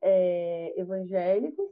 é, 0.00 0.78
evangélicos, 0.78 1.68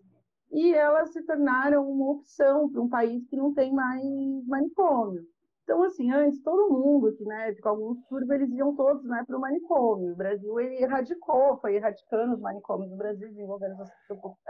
e 0.52 0.72
elas 0.74 1.12
se 1.12 1.22
tornaram 1.22 1.88
uma 1.90 2.12
opção 2.12 2.70
para 2.70 2.80
um 2.80 2.88
país 2.88 3.26
que 3.28 3.36
não 3.36 3.52
tem 3.52 3.72
mais 3.72 4.02
manicômio. 4.46 5.24
Então, 5.64 5.82
assim, 5.82 6.12
antes 6.12 6.42
todo 6.42 6.70
mundo, 6.70 7.14
que, 7.16 7.24
né, 7.24 7.54
com 7.54 7.68
alguns 7.70 7.98
turvos, 8.06 8.30
eles 8.30 8.50
iam 8.52 8.74
todos 8.74 9.02
né, 9.04 9.24
para 9.26 9.36
o 9.36 9.40
manicômio. 9.40 10.12
O 10.12 10.16
Brasil 10.16 10.60
ele 10.60 10.82
erradicou, 10.82 11.56
foi 11.56 11.76
erradicando 11.76 12.34
os 12.34 12.40
manicômios 12.40 12.90
do 12.90 12.96
Brasil, 12.96 13.28
desenvolvendo 13.28 13.82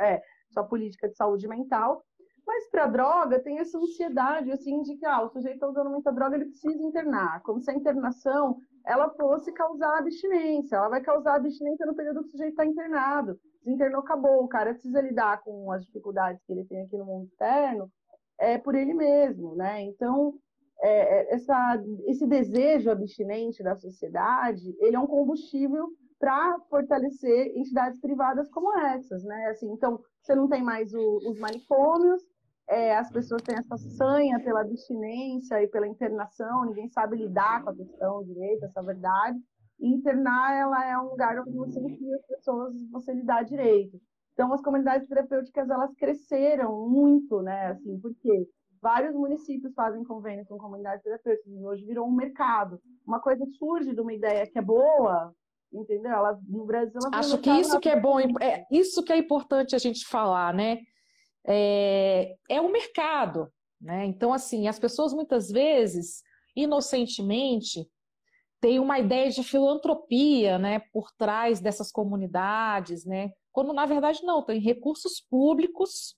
é, 0.00 0.20
sua 0.50 0.64
política 0.64 1.08
de 1.08 1.16
saúde 1.16 1.46
mental. 1.46 2.02
Mas 2.44 2.68
para 2.68 2.88
droga 2.88 3.40
tem 3.40 3.58
essa 3.58 3.78
ansiedade 3.78 4.50
assim 4.50 4.82
de 4.82 4.96
que 4.96 5.06
ah, 5.06 5.22
o 5.22 5.30
sujeito 5.30 5.54
está 5.54 5.68
usando 5.68 5.88
muita 5.88 6.12
droga, 6.12 6.36
ele 6.36 6.46
precisa 6.46 6.82
internar, 6.82 7.40
como 7.42 7.60
se 7.60 7.70
a 7.70 7.74
internação 7.74 8.58
ela 8.84 9.08
fosse 9.10 9.50
causar 9.52 9.98
abstinência. 9.98 10.76
Ela 10.76 10.88
vai 10.88 11.00
causar 11.00 11.36
abstinência 11.36 11.86
no 11.86 11.94
período 11.94 12.22
que 12.22 12.28
o 12.28 12.30
sujeito 12.32 12.50
está 12.50 12.66
internado. 12.66 13.38
Desinternou, 13.64 14.00
acabou. 14.00 14.44
O 14.44 14.48
cara 14.48 14.74
precisa 14.74 15.00
lidar 15.00 15.42
com 15.42 15.72
as 15.72 15.84
dificuldades 15.84 16.42
que 16.44 16.52
ele 16.52 16.64
tem 16.64 16.82
aqui 16.82 16.96
no 16.96 17.06
mundo 17.06 17.26
externo 17.26 17.90
é 18.38 18.58
por 18.58 18.74
ele 18.74 18.94
mesmo, 18.94 19.54
né? 19.54 19.82
Então 19.82 20.34
é, 20.80 20.88
é 20.88 21.34
essa, 21.34 21.82
esse 22.06 22.26
desejo 22.26 22.90
abstinente 22.90 23.62
da 23.62 23.76
sociedade, 23.76 24.74
ele 24.80 24.96
é 24.96 25.00
um 25.00 25.06
combustível 25.06 25.88
para 26.18 26.58
fortalecer 26.70 27.56
entidades 27.56 28.00
privadas 28.00 28.50
como 28.50 28.76
essas, 28.78 29.22
né? 29.24 29.46
Assim, 29.46 29.70
então, 29.72 30.00
você 30.22 30.34
não 30.34 30.48
tem 30.48 30.62
mais 30.62 30.92
o, 30.94 31.16
os 31.28 31.38
manicômios, 31.38 32.22
é, 32.68 32.96
as 32.96 33.10
pessoas 33.10 33.42
têm 33.42 33.56
essa 33.56 33.76
sanha 33.76 34.40
pela 34.40 34.62
abstinência 34.62 35.62
e 35.62 35.68
pela 35.68 35.86
internação, 35.86 36.64
ninguém 36.64 36.88
sabe 36.88 37.16
lidar 37.16 37.62
com 37.62 37.70
a 37.70 37.76
questão 37.76 38.24
direito, 38.24 38.64
essa 38.64 38.82
verdade. 38.82 39.38
Internar, 39.80 40.54
ela 40.54 40.86
é 40.86 40.98
um 40.98 41.10
lugar 41.10 41.38
onde 41.40 41.52
você 41.52 41.80
enfia 41.80 42.16
as 42.16 42.26
pessoas, 42.26 42.74
você 42.90 43.12
lidar 43.12 43.42
direito. 43.42 44.00
Então, 44.32 44.52
as 44.52 44.60
comunidades 44.60 45.08
terapêuticas, 45.08 45.70
elas 45.70 45.94
cresceram 45.94 46.88
muito, 46.88 47.40
né? 47.42 47.68
Assim, 47.68 47.98
porque 48.00 48.48
vários 48.82 49.14
municípios 49.14 49.72
fazem 49.74 50.04
convênio 50.04 50.44
com 50.44 50.58
comunidades 50.58 51.02
terapêuticas 51.02 51.52
e 51.52 51.64
hoje 51.64 51.84
virou 51.84 52.06
um 52.06 52.14
mercado. 52.14 52.80
Uma 53.06 53.20
coisa 53.20 53.44
surge 53.58 53.94
de 53.94 54.00
uma 54.00 54.12
ideia 54.12 54.46
que 54.46 54.58
é 54.58 54.62
boa, 54.62 55.32
entendeu? 55.72 56.12
Ela, 56.12 56.38
no 56.48 56.66
Brasil, 56.66 57.00
ela 57.02 57.18
Acho 57.18 57.38
que 57.38 57.50
isso 57.50 57.78
que 57.80 57.88
é 57.88 57.98
bom, 57.98 58.18
é 58.40 58.66
isso 58.70 59.02
que 59.02 59.12
é 59.12 59.16
importante 59.16 59.74
a 59.74 59.78
gente 59.78 60.06
falar, 60.06 60.52
né? 60.52 60.80
É, 61.46 62.36
é 62.48 62.60
o 62.60 62.72
mercado, 62.72 63.48
né? 63.80 64.04
Então, 64.04 64.32
assim, 64.32 64.66
as 64.66 64.78
pessoas 64.78 65.12
muitas 65.12 65.48
vezes, 65.48 66.22
inocentemente, 66.56 67.88
têm 68.64 68.80
uma 68.80 68.98
ideia 68.98 69.28
de 69.28 69.44
filantropia, 69.44 70.58
né, 70.58 70.78
por 70.90 71.12
trás 71.18 71.60
dessas 71.60 71.92
comunidades, 71.92 73.04
né? 73.04 73.30
Quando 73.52 73.74
na 73.74 73.84
verdade 73.84 74.24
não, 74.24 74.42
tem 74.42 74.58
recursos 74.58 75.20
públicos, 75.20 76.16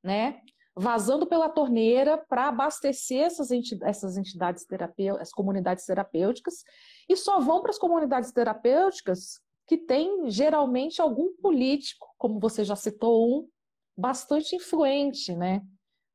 né? 0.00 0.40
Vazando 0.76 1.26
pela 1.26 1.48
torneira 1.48 2.16
para 2.16 2.46
abastecer 2.46 3.24
essas 3.24 3.50
essas 3.82 4.16
entidades 4.16 4.64
terapêuticas, 4.64 5.22
as 5.26 5.32
comunidades 5.32 5.84
terapêuticas 5.84 6.62
e 7.08 7.16
só 7.16 7.40
vão 7.40 7.60
para 7.62 7.70
as 7.70 7.78
comunidades 7.78 8.30
terapêuticas 8.30 9.40
que 9.66 9.76
tem 9.76 10.30
geralmente 10.30 11.02
algum 11.02 11.34
político, 11.42 12.06
como 12.16 12.38
você 12.38 12.62
já 12.62 12.76
citou 12.76 13.40
um, 13.40 13.48
bastante 13.96 14.54
influente, 14.54 15.34
né? 15.34 15.62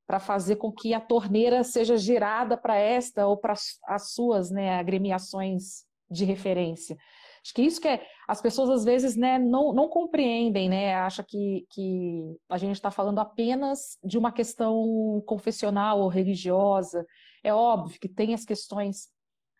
Para 0.06 0.20
fazer 0.20 0.58
com 0.58 0.72
que 0.72 0.93
a 0.93 0.99
torneira 0.99 1.64
seja 1.64 1.95
girada 1.97 2.58
para 2.58 2.76
esta 2.76 3.26
ou 3.26 3.38
para 3.38 3.54
as 3.88 4.12
suas 4.12 4.51
né, 4.51 4.78
agremiações 4.78 5.86
de 6.10 6.26
referência. 6.26 6.97
Acho 7.43 7.54
que 7.54 7.62
isso 7.62 7.82
que 7.82 7.88
é, 7.89 8.06
as 8.28 8.41
pessoas 8.41 8.70
às 8.70 8.86
vezes 8.86 9.18
né, 9.18 9.38
não, 9.38 9.74
não 9.74 9.89
compreendem, 9.89 10.70
né? 10.70 10.95
Acha 10.95 11.22
que, 11.24 11.66
que 11.70 12.38
a 12.49 12.58
gente 12.58 12.76
está 12.76 12.89
falando 12.89 13.20
apenas 13.20 13.97
de 14.04 14.18
uma 14.18 14.32
questão 14.32 15.22
confessional 15.26 15.99
ou 15.99 16.08
religiosa. 16.08 17.06
É 17.43 17.54
óbvio 17.54 17.99
que 17.99 18.08
tem 18.08 18.34
as 18.34 18.45
questões 18.45 19.10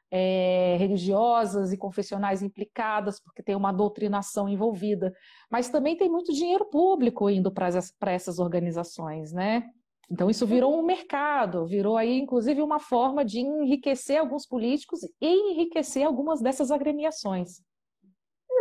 é, 0.10 0.78
religiosas 0.78 1.74
e 1.74 1.78
confessionais 1.78 2.42
implicadas, 2.42 3.20
porque 3.20 3.44
tem 3.44 3.56
uma 3.56 3.74
doutrinação 3.74 4.48
envolvida, 4.48 5.14
mas 5.50 5.70
também 5.70 5.98
tem 5.98 6.08
muito 6.08 6.32
dinheiro 6.32 6.66
público 6.66 7.30
indo 7.30 7.52
para 7.52 7.68
essas 8.14 8.40
organizações, 8.40 9.34
né? 9.34 9.64
Então 10.14 10.30
isso 10.30 10.46
virou 10.46 10.80
um 10.80 10.86
mercado, 10.86 11.66
virou 11.66 11.98
aí 11.98 12.20
inclusive 12.20 12.62
uma 12.62 12.80
forma 12.80 13.26
de 13.26 13.40
enriquecer 13.40 14.20
alguns 14.20 14.46
políticos 14.46 15.00
e 15.20 15.52
enriquecer 15.52 16.06
algumas 16.06 16.40
dessas 16.40 16.70
agremiações. 16.70 17.64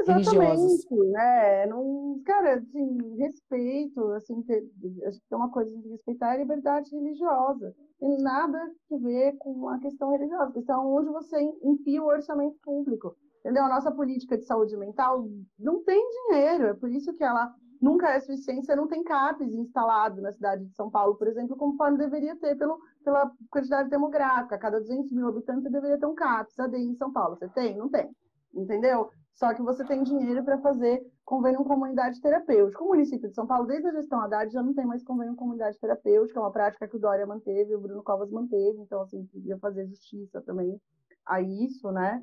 Exatamente, 0.00 0.94
né? 1.10 1.66
Não, 1.66 2.18
cara, 2.24 2.54
assim, 2.54 3.16
respeito, 3.18 4.02
assim, 4.12 4.40
ter, 4.44 4.64
acho 5.06 5.20
que 5.20 5.28
tem 5.28 5.36
uma 5.36 5.50
coisa 5.50 5.70
de 5.70 5.90
respeitar 5.90 6.32
a 6.32 6.36
liberdade 6.38 6.90
religiosa. 6.90 7.74
Tem 8.00 8.16
nada 8.22 8.58
a 8.90 8.96
ver 8.96 9.36
com 9.36 9.68
a 9.68 9.78
questão 9.78 10.10
religiosa, 10.10 10.48
a 10.48 10.52
questão 10.52 10.90
onde 10.90 11.10
você 11.10 11.38
enfia 11.62 12.02
o 12.02 12.06
orçamento 12.06 12.56
público. 12.62 13.14
Entendeu? 13.40 13.64
A 13.64 13.68
nossa 13.68 13.92
política 13.92 14.38
de 14.38 14.46
saúde 14.46 14.74
mental 14.78 15.28
não 15.58 15.84
tem 15.84 16.02
dinheiro, 16.30 16.68
é 16.68 16.74
por 16.74 16.90
isso 16.90 17.12
que 17.12 17.22
ela 17.22 17.54
nunca 17.82 18.10
é 18.10 18.20
suficiente, 18.20 18.64
você 18.64 18.76
não 18.76 18.86
tem 18.86 19.02
CAPES 19.02 19.52
instalado 19.54 20.22
na 20.22 20.32
cidade 20.32 20.64
de 20.64 20.74
São 20.74 20.88
Paulo, 20.88 21.16
por 21.16 21.26
exemplo, 21.26 21.56
conforme 21.56 21.98
deveria 21.98 22.36
ter 22.36 22.56
pelo, 22.56 22.78
pela 23.04 23.30
quantidade 23.50 23.90
demográfica. 23.90 24.56
Cada 24.56 24.78
200 24.78 25.10
mil 25.10 25.28
habitantes, 25.28 25.64
você 25.64 25.70
deveria 25.70 25.98
ter 25.98 26.06
um 26.06 26.14
CAPES 26.14 26.58
AD 26.60 26.78
em 26.78 26.94
São 26.94 27.12
Paulo. 27.12 27.36
Você 27.36 27.48
tem? 27.48 27.76
Não 27.76 27.88
tem. 27.88 28.08
Entendeu? 28.54 29.10
Só 29.34 29.52
que 29.52 29.62
você 29.62 29.84
tem 29.84 30.02
dinheiro 30.04 30.44
para 30.44 30.58
fazer 30.58 31.04
convênio 31.24 31.58
com 31.58 31.64
comunidade 31.64 32.20
terapêutica. 32.20 32.84
O 32.84 32.88
município 32.88 33.28
de 33.28 33.34
São 33.34 33.46
Paulo, 33.46 33.66
desde 33.66 33.88
a 33.88 33.92
gestão 33.92 34.20
Haddad, 34.20 34.52
já 34.52 34.62
não 34.62 34.74
tem 34.74 34.86
mais 34.86 35.02
convênio 35.02 35.34
com 35.34 35.40
comunidade 35.40 35.78
terapêutica, 35.80 36.38
é 36.38 36.42
uma 36.42 36.52
prática 36.52 36.86
que 36.86 36.96
o 36.96 37.00
Dória 37.00 37.26
manteve, 37.26 37.74
o 37.74 37.80
Bruno 37.80 38.02
Covas 38.02 38.30
manteve, 38.30 38.78
então, 38.80 39.00
assim, 39.00 39.24
podia 39.26 39.58
fazer 39.58 39.86
justiça 39.86 40.40
também 40.42 40.80
a 41.26 41.40
isso, 41.40 41.90
né? 41.90 42.22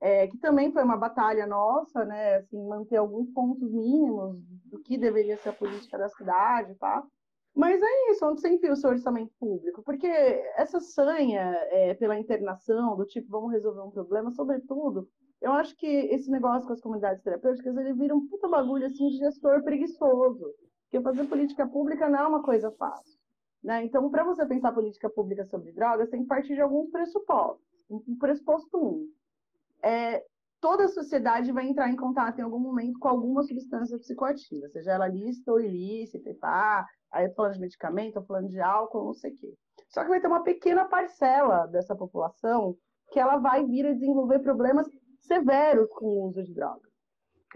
É, 0.00 0.26
que 0.26 0.38
também 0.38 0.72
foi 0.72 0.82
uma 0.82 0.96
batalha 0.96 1.46
nossa, 1.46 2.04
né, 2.04 2.36
assim, 2.36 2.62
manter 2.66 2.96
alguns 2.96 3.28
pontos 3.30 3.70
mínimos 3.70 4.36
do 4.64 4.80
que 4.80 4.96
deveria 4.96 5.36
ser 5.36 5.50
a 5.50 5.52
política 5.52 5.98
da 5.98 6.08
cidade, 6.08 6.74
tá? 6.76 7.04
Mas 7.54 7.82
é 7.82 8.10
isso, 8.10 8.24
onde 8.26 8.40
você 8.40 8.48
enfia 8.48 8.72
o 8.72 8.88
orçamento 8.88 9.32
público? 9.38 9.82
Porque 9.82 10.06
essa 10.06 10.80
sanha 10.80 11.52
é, 11.70 11.94
pela 11.94 12.18
internação, 12.18 12.96
do 12.96 13.04
tipo, 13.04 13.28
vamos 13.28 13.52
resolver 13.52 13.82
um 13.82 13.90
problema, 13.90 14.30
sobretudo, 14.30 15.08
eu 15.40 15.52
acho 15.52 15.74
que 15.76 15.86
esse 15.86 16.30
negócio 16.30 16.66
com 16.66 16.74
as 16.74 16.80
comunidades 16.80 17.22
terapêuticas, 17.22 17.76
ele 17.76 17.94
vira 17.94 18.14
um 18.14 18.26
puta 18.28 18.46
bagulho, 18.48 18.86
assim, 18.86 19.08
de 19.08 19.16
gestor 19.16 19.62
preguiçoso. 19.62 20.54
Porque 20.84 21.02
fazer 21.02 21.24
política 21.24 21.66
pública 21.66 22.08
não 22.08 22.18
é 22.18 22.26
uma 22.26 22.42
coisa 22.42 22.70
fácil. 22.72 23.18
Né? 23.62 23.84
Então, 23.84 24.08
para 24.10 24.24
você 24.24 24.44
pensar 24.46 24.72
política 24.72 25.08
pública 25.08 25.44
sobre 25.46 25.72
drogas, 25.72 26.10
tem 26.10 26.22
que 26.22 26.28
partir 26.28 26.54
de 26.54 26.60
alguns 26.60 26.90
pressupostos. 26.90 27.64
Um 27.88 28.16
pressuposto 28.18 28.76
um, 28.76 29.08
é, 29.82 30.22
toda 30.60 30.84
a 30.84 30.88
sociedade 30.88 31.52
vai 31.52 31.66
entrar 31.66 31.88
em 31.90 31.96
contato 31.96 32.38
em 32.38 32.42
algum 32.42 32.58
momento 32.58 32.98
com 32.98 33.08
alguma 33.08 33.42
substância 33.42 33.98
psicoativa, 33.98 34.68
seja 34.68 34.92
ela 34.92 35.08
lícita 35.08 35.52
ou 35.52 35.60
ilícita, 35.60 36.34
tá? 36.40 36.86
aí 37.12 37.28
falando 37.34 37.54
de 37.54 37.60
medicamento, 37.60 38.16
eu 38.16 38.24
falando 38.24 38.48
de 38.48 38.60
álcool, 38.60 39.06
não 39.06 39.14
sei 39.14 39.32
o 39.32 39.36
quê. 39.36 39.54
Só 39.88 40.02
que 40.02 40.08
vai 40.08 40.20
ter 40.20 40.28
uma 40.28 40.42
pequena 40.42 40.84
parcela 40.84 41.66
dessa 41.66 41.94
população 41.96 42.76
que 43.10 43.18
ela 43.18 43.38
vai 43.38 43.64
vir 43.66 43.86
a 43.86 43.92
desenvolver 43.92 44.38
problemas 44.38 44.86
severos 45.20 45.88
com 45.94 46.06
o 46.06 46.28
uso 46.28 46.42
de 46.44 46.54
drogas, 46.54 46.90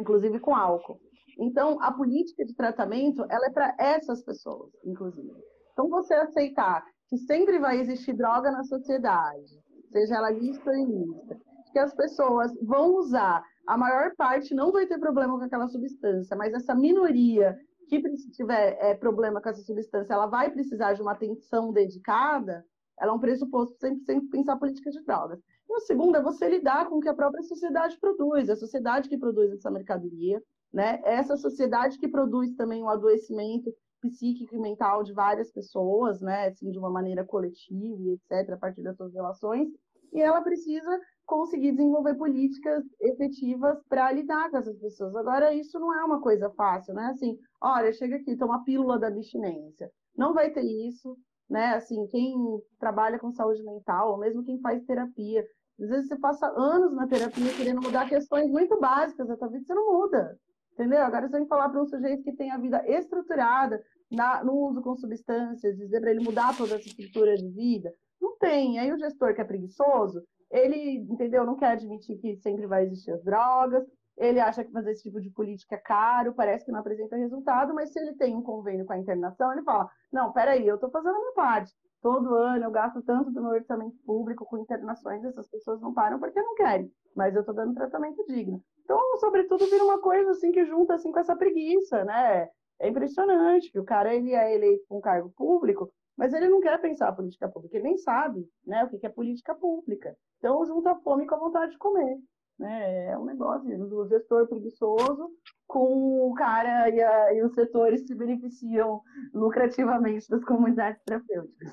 inclusive 0.01 0.41
com 0.41 0.55
álcool. 0.55 1.01
Então, 1.39 1.81
a 1.81 1.93
política 1.93 2.45
de 2.45 2.55
tratamento, 2.55 3.25
ela 3.29 3.47
é 3.47 3.51
para 3.51 3.75
essas 3.79 4.23
pessoas, 4.23 4.71
inclusive. 4.85 5.33
Então, 5.73 5.89
você 5.89 6.15
aceitar 6.15 6.85
que 7.09 7.19
sempre 7.19 7.59
vai 7.59 7.81
existir 7.81 8.15
droga 8.15 8.51
na 8.51 8.65
sociedade, 8.65 9.61
seja 9.93 10.17
ela 10.17 10.31
lícita 10.31 10.71
ou 10.71 10.77
ilícita, 10.77 11.37
que 11.75 11.79
as 11.81 11.93
pessoas 11.93 12.53
vão 12.63 12.95
usar, 12.95 13.45
a 13.67 13.77
maior 13.77 14.15
parte 14.17 14.55
não 14.55 14.71
vai 14.71 14.87
ter 14.87 14.97
problema 14.97 15.37
com 15.37 15.45
aquela 15.45 15.67
substância, 15.67 16.37
mas 16.37 16.55
essa 16.55 16.73
minoria 16.73 17.59
que 17.89 18.01
tiver 18.31 18.79
é, 18.81 18.95
problema 18.95 19.41
com 19.41 19.49
essa 19.49 19.63
substância, 19.63 20.15
ela 20.15 20.29
vai 20.29 20.53
precisar 20.53 20.93
de 20.93 21.03
uma 21.03 21.11
atenção 21.11 21.73
dedicada, 21.73 22.65
ela 22.97 23.11
é 23.11 23.15
um 23.15 23.19
pressuposto 23.19 23.77
sempre, 23.81 24.05
sempre 24.05 24.29
pensar 24.29 24.57
política 24.57 24.89
de 24.89 25.03
drogas. 25.03 25.41
E 25.69 25.75
o 25.75 25.81
segundo 25.81 26.17
é 26.17 26.23
você 26.23 26.49
lidar 26.49 26.89
com 26.89 26.99
o 26.99 27.01
que 27.01 27.09
a 27.09 27.15
própria 27.15 27.43
sociedade 27.43 27.99
produz, 27.99 28.49
a 28.49 28.55
sociedade 28.55 29.09
que 29.09 29.19
produz 29.19 29.51
essa 29.51 29.69
mercadoria, 29.69 30.41
né? 30.73 31.01
Essa 31.05 31.37
sociedade 31.37 31.99
que 31.99 32.07
produz 32.07 32.55
também 32.55 32.85
o 32.85 32.89
adoecimento 32.89 33.75
psíquico 34.01 34.55
e 34.55 34.61
mental 34.61 35.03
de 35.03 35.13
várias 35.13 35.51
pessoas, 35.51 36.21
né? 36.21 36.47
Assim, 36.47 36.71
de 36.71 36.79
uma 36.79 36.91
maneira 36.91 37.25
coletiva 37.25 38.13
etc., 38.13 38.53
a 38.53 38.57
partir 38.57 38.83
das 38.83 38.97
suas 38.97 39.13
relações. 39.13 39.69
E 40.13 40.23
ela 40.23 40.41
precisa 40.43 41.01
conseguir 41.27 41.73
desenvolver 41.73 42.15
políticas 42.15 42.85
efetivas 43.01 43.79
para 43.89 44.13
lidar 44.13 44.51
com 44.51 44.59
essas 44.59 44.79
pessoas. 44.79 45.15
Agora, 45.17 45.55
isso 45.55 45.79
não 45.79 45.93
é 45.95 46.05
uma 46.05 46.21
coisa 46.21 46.51
fácil, 46.51 46.95
né? 46.95 47.07
Assim, 47.07 47.39
olha, 47.61 47.93
chega 47.93 48.17
aqui, 48.17 48.37
toma 48.37 48.65
pílula 48.65 48.99
da 48.99 49.09
abstinência. 49.09 49.91
Não 50.17 50.35
vai 50.35 50.51
ter 50.51 50.63
isso, 50.63 51.17
né? 51.49 51.75
Assim, 51.75 52.07
quem 52.09 52.35
trabalha 52.79 53.19
com 53.19 53.33
saúde 53.33 53.63
mental, 53.63 54.13
ou 54.13 54.19
mesmo 54.19 54.45
quem 54.45 54.61
faz 54.61 54.85
terapia, 54.85 55.45
às 55.81 55.89
vezes 55.89 56.09
você 56.09 56.17
passa 56.17 56.47
anos 56.57 56.95
na 56.95 57.07
terapia 57.07 57.53
querendo 57.57 57.83
mudar 57.83 58.09
questões 58.09 58.51
muito 58.51 58.79
básicas 58.79 59.27
da 59.27 59.37
tua 59.37 59.49
vida, 59.49 59.65
você 59.65 59.75
não 59.75 59.93
muda. 59.93 60.39
Entendeu? 60.73 61.03
Agora 61.03 61.27
você 61.27 61.33
tem 61.33 61.45
que 61.45 61.49
falar 61.49 61.69
para 61.69 61.83
um 61.83 61.87
sujeito 61.87 62.23
que 62.23 62.33
tem 62.33 62.51
a 62.51 62.59
vida 62.59 62.83
estruturada 62.87 63.81
na, 64.11 64.43
no 64.45 64.55
uso 64.55 64.83
com 64.83 64.97
substâncias, 64.97 65.77
dizer 65.77 66.01
para 66.01 66.11
ele 66.11 66.25
mudar 66.25 66.57
toda 66.57 66.75
essa 66.75 66.89
estrutura 66.89 67.37
de 67.37 67.49
vida. 67.51 67.93
Não 68.21 68.37
tem. 68.39 68.79
Aí 68.79 68.93
o 68.93 68.99
gestor 68.99 69.35
que 69.35 69.41
é 69.41 69.45
preguiçoso, 69.45 70.23
ele, 70.55 70.99
entendeu, 71.11 71.45
não 71.45 71.57
quer 71.57 71.73
admitir 71.73 72.17
que 72.19 72.37
sempre 72.37 72.65
vai 72.67 72.85
existir 72.85 73.11
as 73.11 73.25
drogas, 73.25 73.85
ele 74.17 74.39
acha 74.39 74.65
que 74.65 74.71
fazer 74.71 74.93
esse 74.93 75.03
tipo 75.03 75.21
de 75.21 75.29
política 75.31 75.75
é 75.75 75.79
caro, 75.79 76.33
parece 76.33 76.65
que 76.65 76.71
não 76.71 76.79
apresenta 76.79 77.17
resultado, 77.17 77.75
mas 77.75 77.93
se 77.93 77.99
ele 77.99 78.15
tem 78.15 78.37
um 78.37 78.43
convênio 78.43 78.87
com 78.87 78.93
a 78.93 78.99
internação, 78.99 79.53
ele 79.53 79.65
fala, 79.65 79.91
não, 80.13 80.33
peraí, 80.33 80.65
eu 80.65 80.77
estou 80.77 80.91
fazendo 80.91 81.17
a 81.17 81.19
minha 81.19 81.33
parte. 81.33 81.73
Todo 82.01 82.35
ano 82.35 82.65
eu 82.65 82.71
gasto 82.71 83.03
tanto 83.03 83.33
do 83.33 83.43
meu 83.43 83.51
orçamento 83.51 83.97
público 84.07 84.45
com 84.45 84.59
internações, 84.59 85.25
essas 85.25 85.49
pessoas 85.49 85.81
não 85.81 85.93
param 85.93 86.21
porque 86.21 86.41
não 86.41 86.55
querem, 86.55 86.89
mas 87.17 87.35
eu 87.35 87.41
estou 87.41 87.55
dando 87.55 87.75
tratamento 87.75 88.25
digno. 88.29 88.63
Então, 88.85 89.01
sobretudo, 89.19 89.67
vira 89.67 89.83
uma 89.83 90.01
coisa 90.01 90.31
assim 90.31 90.53
que 90.53 90.65
junta 90.67 90.95
assim 90.95 91.11
com 91.11 91.19
essa 91.19 91.35
preguiça, 91.35 92.05
né? 92.05 92.49
É 92.79 92.89
impressionante 92.89 93.73
que 93.73 93.81
o 93.81 93.85
cara 93.85 94.15
ele 94.15 94.33
é 94.33 94.55
eleito 94.55 94.85
com 94.87 94.99
um 94.99 95.01
cargo 95.01 95.33
público, 95.37 95.91
mas 96.17 96.33
ele 96.33 96.49
não 96.49 96.61
quer 96.61 96.81
pensar 96.81 97.09
a 97.09 97.13
política 97.13 97.49
pública, 97.49 97.77
ele 97.77 97.89
nem 97.89 97.99
sabe 97.99 98.49
né, 98.67 98.85
o 98.85 98.99
que 98.99 99.07
é 99.07 99.09
política 99.09 99.55
pública. 99.55 100.17
Então, 100.39 100.65
junta 100.67 100.93
a 100.93 100.97
fome 100.97 101.27
com 101.27 101.35
a 101.35 101.39
vontade 101.39 101.73
de 101.73 101.79
comer. 101.79 102.19
Né? 102.59 103.07
É 103.07 103.19
um 103.19 103.25
negócio 103.25 103.67
do 103.89 104.09
gestor 104.09 104.47
preguiçoso 104.47 105.31
com 105.67 106.31
o 106.31 106.35
cara 106.35 106.89
e, 106.89 107.03
a, 107.03 107.35
e 107.35 107.43
os 107.43 107.55
setores 107.55 108.07
se 108.07 108.15
beneficiam 108.15 109.03
lucrativamente 109.33 110.29
das 110.29 110.45
comunidades 110.45 111.03
terapêuticas. 111.05 111.73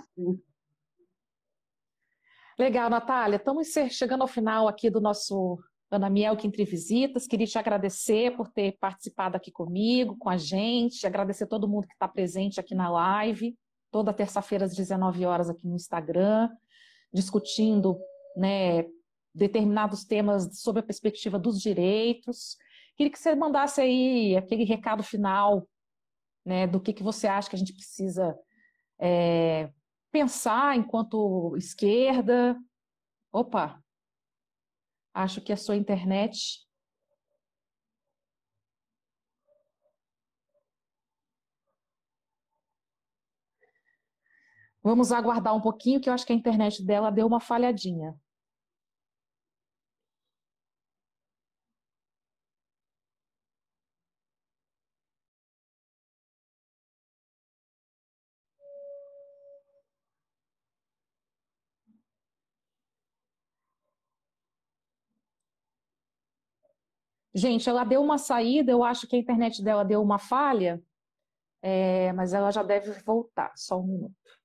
Legal, 2.58 2.90
Natália. 2.90 3.38
Estamos 3.38 3.68
chegando 3.90 4.22
ao 4.22 4.28
final 4.28 4.68
aqui 4.68 4.90
do 4.90 5.00
nosso 5.02 5.60
Ana 5.90 6.10
Miel 6.10 6.38
que 6.38 6.48
entre 6.48 6.64
visitas. 6.64 7.28
Queria 7.28 7.46
te 7.46 7.58
agradecer 7.60 8.36
por 8.36 8.48
ter 8.48 8.78
participado 8.80 9.36
aqui 9.36 9.52
comigo, 9.52 10.18
com 10.18 10.30
a 10.30 10.38
gente, 10.38 11.06
agradecer 11.06 11.48
todo 11.48 11.68
mundo 11.68 11.88
que 11.88 11.94
está 11.94 12.08
presente 12.08 12.60
aqui 12.60 12.74
na 12.74 12.90
live, 12.90 13.56
toda 13.92 14.14
terça-feira 14.14 14.66
às 14.66 14.76
19 14.76 15.26
horas 15.26 15.50
aqui 15.50 15.68
no 15.68 15.76
Instagram, 15.76 16.50
discutindo 17.14 18.00
né, 18.36 18.86
determinados 19.36 20.06
temas 20.06 20.60
sobre 20.60 20.80
a 20.80 20.84
perspectiva 20.84 21.38
dos 21.38 21.62
direitos. 21.62 22.58
Queria 22.96 23.12
que 23.12 23.20
você 23.20 23.36
mandasse 23.36 23.82
aí 23.82 24.36
aquele 24.38 24.64
recado 24.64 25.04
final 25.04 25.68
né, 26.46 26.66
do 26.66 26.80
que, 26.80 26.94
que 26.94 27.04
você 27.04 27.28
acha 27.28 27.50
que 27.50 27.56
a 27.56 27.60
gente 27.60 27.74
precisa 27.74 28.38
é, 29.00 29.72
pensar 30.12 30.78
enquanto 30.78 31.56
esquerda. 31.58 32.58
Opa, 33.32 33.82
acho 35.14 35.42
que 35.42 35.54
a 35.54 35.58
sua 35.58 35.76
internet 35.76 36.66
Vamos 44.84 45.12
aguardar 45.12 45.56
um 45.56 45.62
pouquinho, 45.62 46.00
que 46.00 46.10
eu 46.10 46.14
acho 46.14 46.26
que 46.26 46.34
a 46.34 46.36
internet 46.36 46.84
dela 46.86 47.10
deu 47.12 47.26
uma 47.28 47.40
falhadinha. 47.40 48.16
Gente, 67.34 67.70
ela 67.70 67.84
deu 67.86 68.02
uma 68.02 68.18
saída, 68.18 68.72
eu 68.72 68.84
acho 68.84 69.08
que 69.08 69.16
a 69.16 69.20
internet 69.20 69.64
dela 69.64 69.84
deu 69.86 70.02
uma 70.02 70.20
falha, 70.20 70.82
é, 71.62 72.12
mas 72.14 72.34
ela 72.34 72.52
já 72.52 72.64
deve 72.64 72.92
voltar. 73.04 73.52
Só 73.56 73.80
um 73.80 73.88
minuto. 73.88 74.41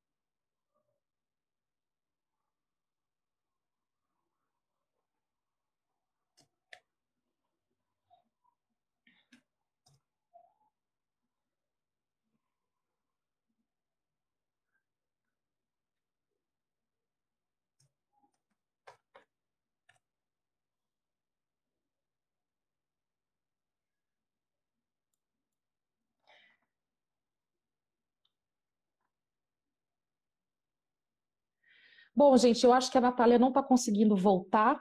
Bom, 32.16 32.34
gente, 32.38 32.64
eu 32.64 32.72
acho 32.72 32.90
que 32.90 32.96
a 32.96 33.00
Natália 33.00 33.38
não 33.38 33.48
está 33.48 33.62
conseguindo 33.62 34.16
voltar. 34.16 34.80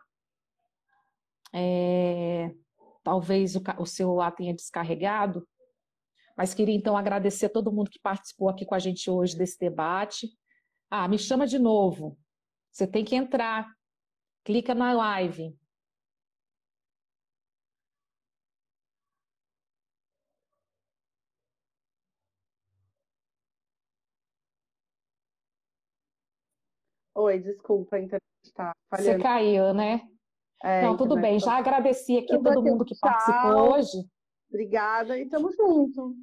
É... 1.54 2.56
Talvez 3.04 3.58
o, 3.58 3.62
o 3.78 3.86
celular 3.86 4.32
tenha 4.32 4.54
descarregado. 4.54 5.46
Mas 6.38 6.54
queria 6.54 6.74
então 6.74 6.96
agradecer 6.96 7.48
a 7.48 7.50
todo 7.50 7.74
mundo 7.74 7.90
que 7.90 8.00
participou 8.00 8.48
aqui 8.48 8.66
com 8.66 8.74
a 8.74 8.80
gente 8.80 9.10
hoje 9.10 9.38
desse 9.38 9.60
debate. 9.60 10.30
Ah, 10.90 11.10
me 11.10 11.18
chama 11.18 11.46
de 11.46 11.60
novo. 11.60 12.18
Você 12.72 12.88
tem 12.88 13.04
que 13.04 13.16
entrar. 13.16 13.70
Clica 14.46 14.74
na 14.74 14.94
live. 14.94 15.54
Oi, 27.16 27.40
desculpa, 27.40 27.96
a 27.96 28.00
internet 28.00 28.22
está 28.44 28.74
falhando. 28.90 29.18
Você 29.18 29.24
caiu, 29.24 29.74
né? 29.74 30.02
É, 30.64 30.82
Não, 30.82 30.98
tudo 30.98 31.16
bem. 31.16 31.40
Já 31.40 31.58
agradeci 31.58 32.18
aqui 32.18 32.38
todo 32.38 32.62
mundo 32.62 32.84
que 32.84 32.96
participou 33.00 33.74
hoje. 33.74 34.06
Obrigada 34.50 35.18
e 35.18 35.24
estamos 35.24 35.56
juntos. 35.56 36.14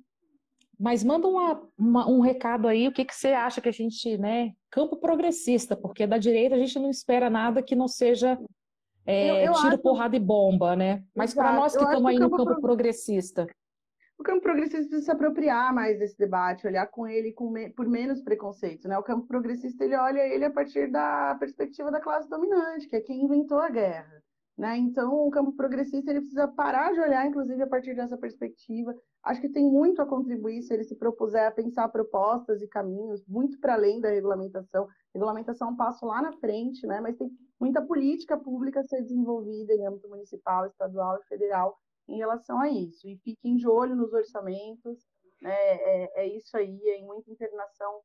Mas 0.78 1.02
manda 1.02 1.28
uma, 1.28 1.62
uma, 1.78 2.10
um 2.10 2.20
recado 2.20 2.66
aí, 2.66 2.88
o 2.88 2.92
que, 2.92 3.04
que 3.04 3.14
você 3.14 3.28
acha 3.28 3.60
que 3.60 3.68
a 3.68 3.72
gente, 3.72 4.18
né? 4.18 4.52
Campo 4.70 4.96
progressista, 4.96 5.76
porque 5.76 6.06
da 6.06 6.18
direita 6.18 6.56
a 6.56 6.58
gente 6.58 6.78
não 6.78 6.90
espera 6.90 7.30
nada 7.30 7.62
que 7.62 7.76
não 7.76 7.88
seja 7.88 8.38
é, 9.06 9.30
eu, 9.30 9.46
eu 9.46 9.52
tiro, 9.54 9.68
acho... 9.68 9.78
porrada 9.78 10.16
e 10.16 10.20
bomba, 10.20 10.76
né? 10.76 11.02
Mas 11.14 11.34
para 11.34 11.52
nós 11.52 11.76
que 11.76 11.82
estamos 11.82 12.06
aí 12.06 12.18
no 12.18 12.30
campo 12.30 12.44
pro... 12.44 12.60
progressista. 12.60 13.46
O 14.22 14.24
campo 14.24 14.42
progressista 14.42 14.86
precisa 14.86 15.04
se 15.04 15.10
apropriar 15.10 15.74
mais 15.74 15.98
desse 15.98 16.16
debate, 16.16 16.64
olhar 16.64 16.86
com 16.86 17.08
ele 17.08 17.32
com 17.32 17.50
me... 17.50 17.70
por 17.70 17.88
menos 17.88 18.22
preconceito, 18.22 18.86
né? 18.86 18.96
O 18.96 19.02
campo 19.02 19.26
progressista 19.26 19.84
ele 19.84 19.96
olha 19.96 20.20
ele 20.20 20.44
a 20.44 20.50
partir 20.50 20.88
da 20.92 21.34
perspectiva 21.40 21.90
da 21.90 22.00
classe 22.00 22.30
dominante, 22.30 22.86
que 22.86 22.94
é 22.94 23.00
quem 23.00 23.24
inventou 23.24 23.58
a 23.58 23.68
guerra. 23.68 24.22
Né? 24.56 24.76
Então, 24.76 25.26
o 25.26 25.28
campo 25.28 25.50
progressista 25.54 26.12
ele 26.12 26.20
precisa 26.20 26.46
parar 26.46 26.92
de 26.92 27.00
olhar, 27.00 27.26
inclusive, 27.26 27.60
a 27.64 27.66
partir 27.66 27.96
dessa 27.96 28.16
perspectiva. 28.16 28.94
Acho 29.24 29.40
que 29.40 29.48
tem 29.48 29.64
muito 29.64 30.00
a 30.00 30.06
contribuir 30.06 30.62
se 30.62 30.72
ele 30.72 30.84
se 30.84 30.94
propuser 30.94 31.48
a 31.48 31.50
pensar 31.50 31.88
propostas 31.88 32.62
e 32.62 32.68
caminhos 32.68 33.26
muito 33.26 33.58
para 33.58 33.74
além 33.74 34.00
da 34.00 34.10
regulamentação. 34.10 34.86
Regulamentação 35.12 35.66
é 35.66 35.70
um 35.72 35.76
passo 35.76 36.06
lá 36.06 36.22
na 36.22 36.32
frente, 36.34 36.86
né? 36.86 37.00
mas 37.00 37.16
tem 37.16 37.28
muita 37.58 37.82
política 37.82 38.38
pública 38.38 38.78
a 38.78 38.84
ser 38.84 39.02
desenvolvida 39.02 39.72
em 39.72 39.84
âmbito 39.84 40.08
municipal, 40.08 40.64
estadual 40.66 41.18
e 41.18 41.26
federal 41.26 41.76
em 42.08 42.18
relação 42.18 42.60
a 42.60 42.68
isso. 42.68 43.08
E 43.08 43.16
fiquem 43.18 43.56
de 43.56 43.68
olho 43.68 43.94
nos 43.94 44.12
orçamentos, 44.12 44.98
né? 45.40 45.52
é, 45.52 46.22
é 46.22 46.26
isso 46.28 46.56
aí, 46.56 46.80
é 46.88 47.02
muita 47.02 47.30
internação. 47.30 48.00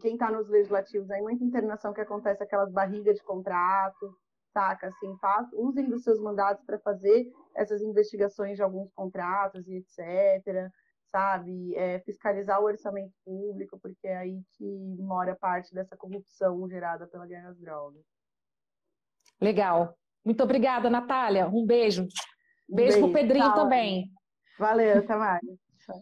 Quem 0.00 0.14
está 0.14 0.32
nos 0.32 0.48
legislativos, 0.48 1.08
é 1.10 1.20
muita 1.20 1.44
internação 1.44 1.92
que 1.92 2.00
acontece 2.00 2.42
aquelas 2.42 2.72
barrigas 2.72 3.16
de 3.16 3.22
contrato, 3.22 4.16
saca? 4.52 4.88
Assim, 4.88 5.16
faz, 5.18 5.46
usem 5.52 5.88
dos 5.88 6.02
seus 6.02 6.20
mandatos 6.20 6.64
para 6.64 6.78
fazer 6.80 7.30
essas 7.54 7.82
investigações 7.82 8.56
de 8.56 8.62
alguns 8.62 8.90
contratos 8.92 9.68
e 9.68 9.76
etc., 9.76 10.70
sabe? 11.04 11.74
É, 11.76 12.00
fiscalizar 12.00 12.60
o 12.60 12.64
orçamento 12.64 13.12
público, 13.24 13.78
porque 13.80 14.08
é 14.08 14.16
aí 14.16 14.42
que 14.56 14.96
mora 14.98 15.36
parte 15.36 15.72
dessa 15.72 15.96
corrupção 15.96 16.68
gerada 16.68 17.06
pela 17.06 17.26
guerra 17.26 17.50
às 17.50 17.58
drogas. 17.60 18.02
Legal. 19.40 19.96
Muito 20.24 20.42
obrigada, 20.42 20.90
Natália. 20.90 21.48
Um 21.48 21.64
beijo. 21.64 22.08
Beijo, 22.68 22.92
beijo 22.92 22.98
pro 23.00 23.12
Pedrinho 23.12 23.46
tchau. 23.46 23.54
também. 23.54 24.10
Valeu, 24.58 25.06
Tamara. 25.06 25.40
Tchau. 25.78 26.00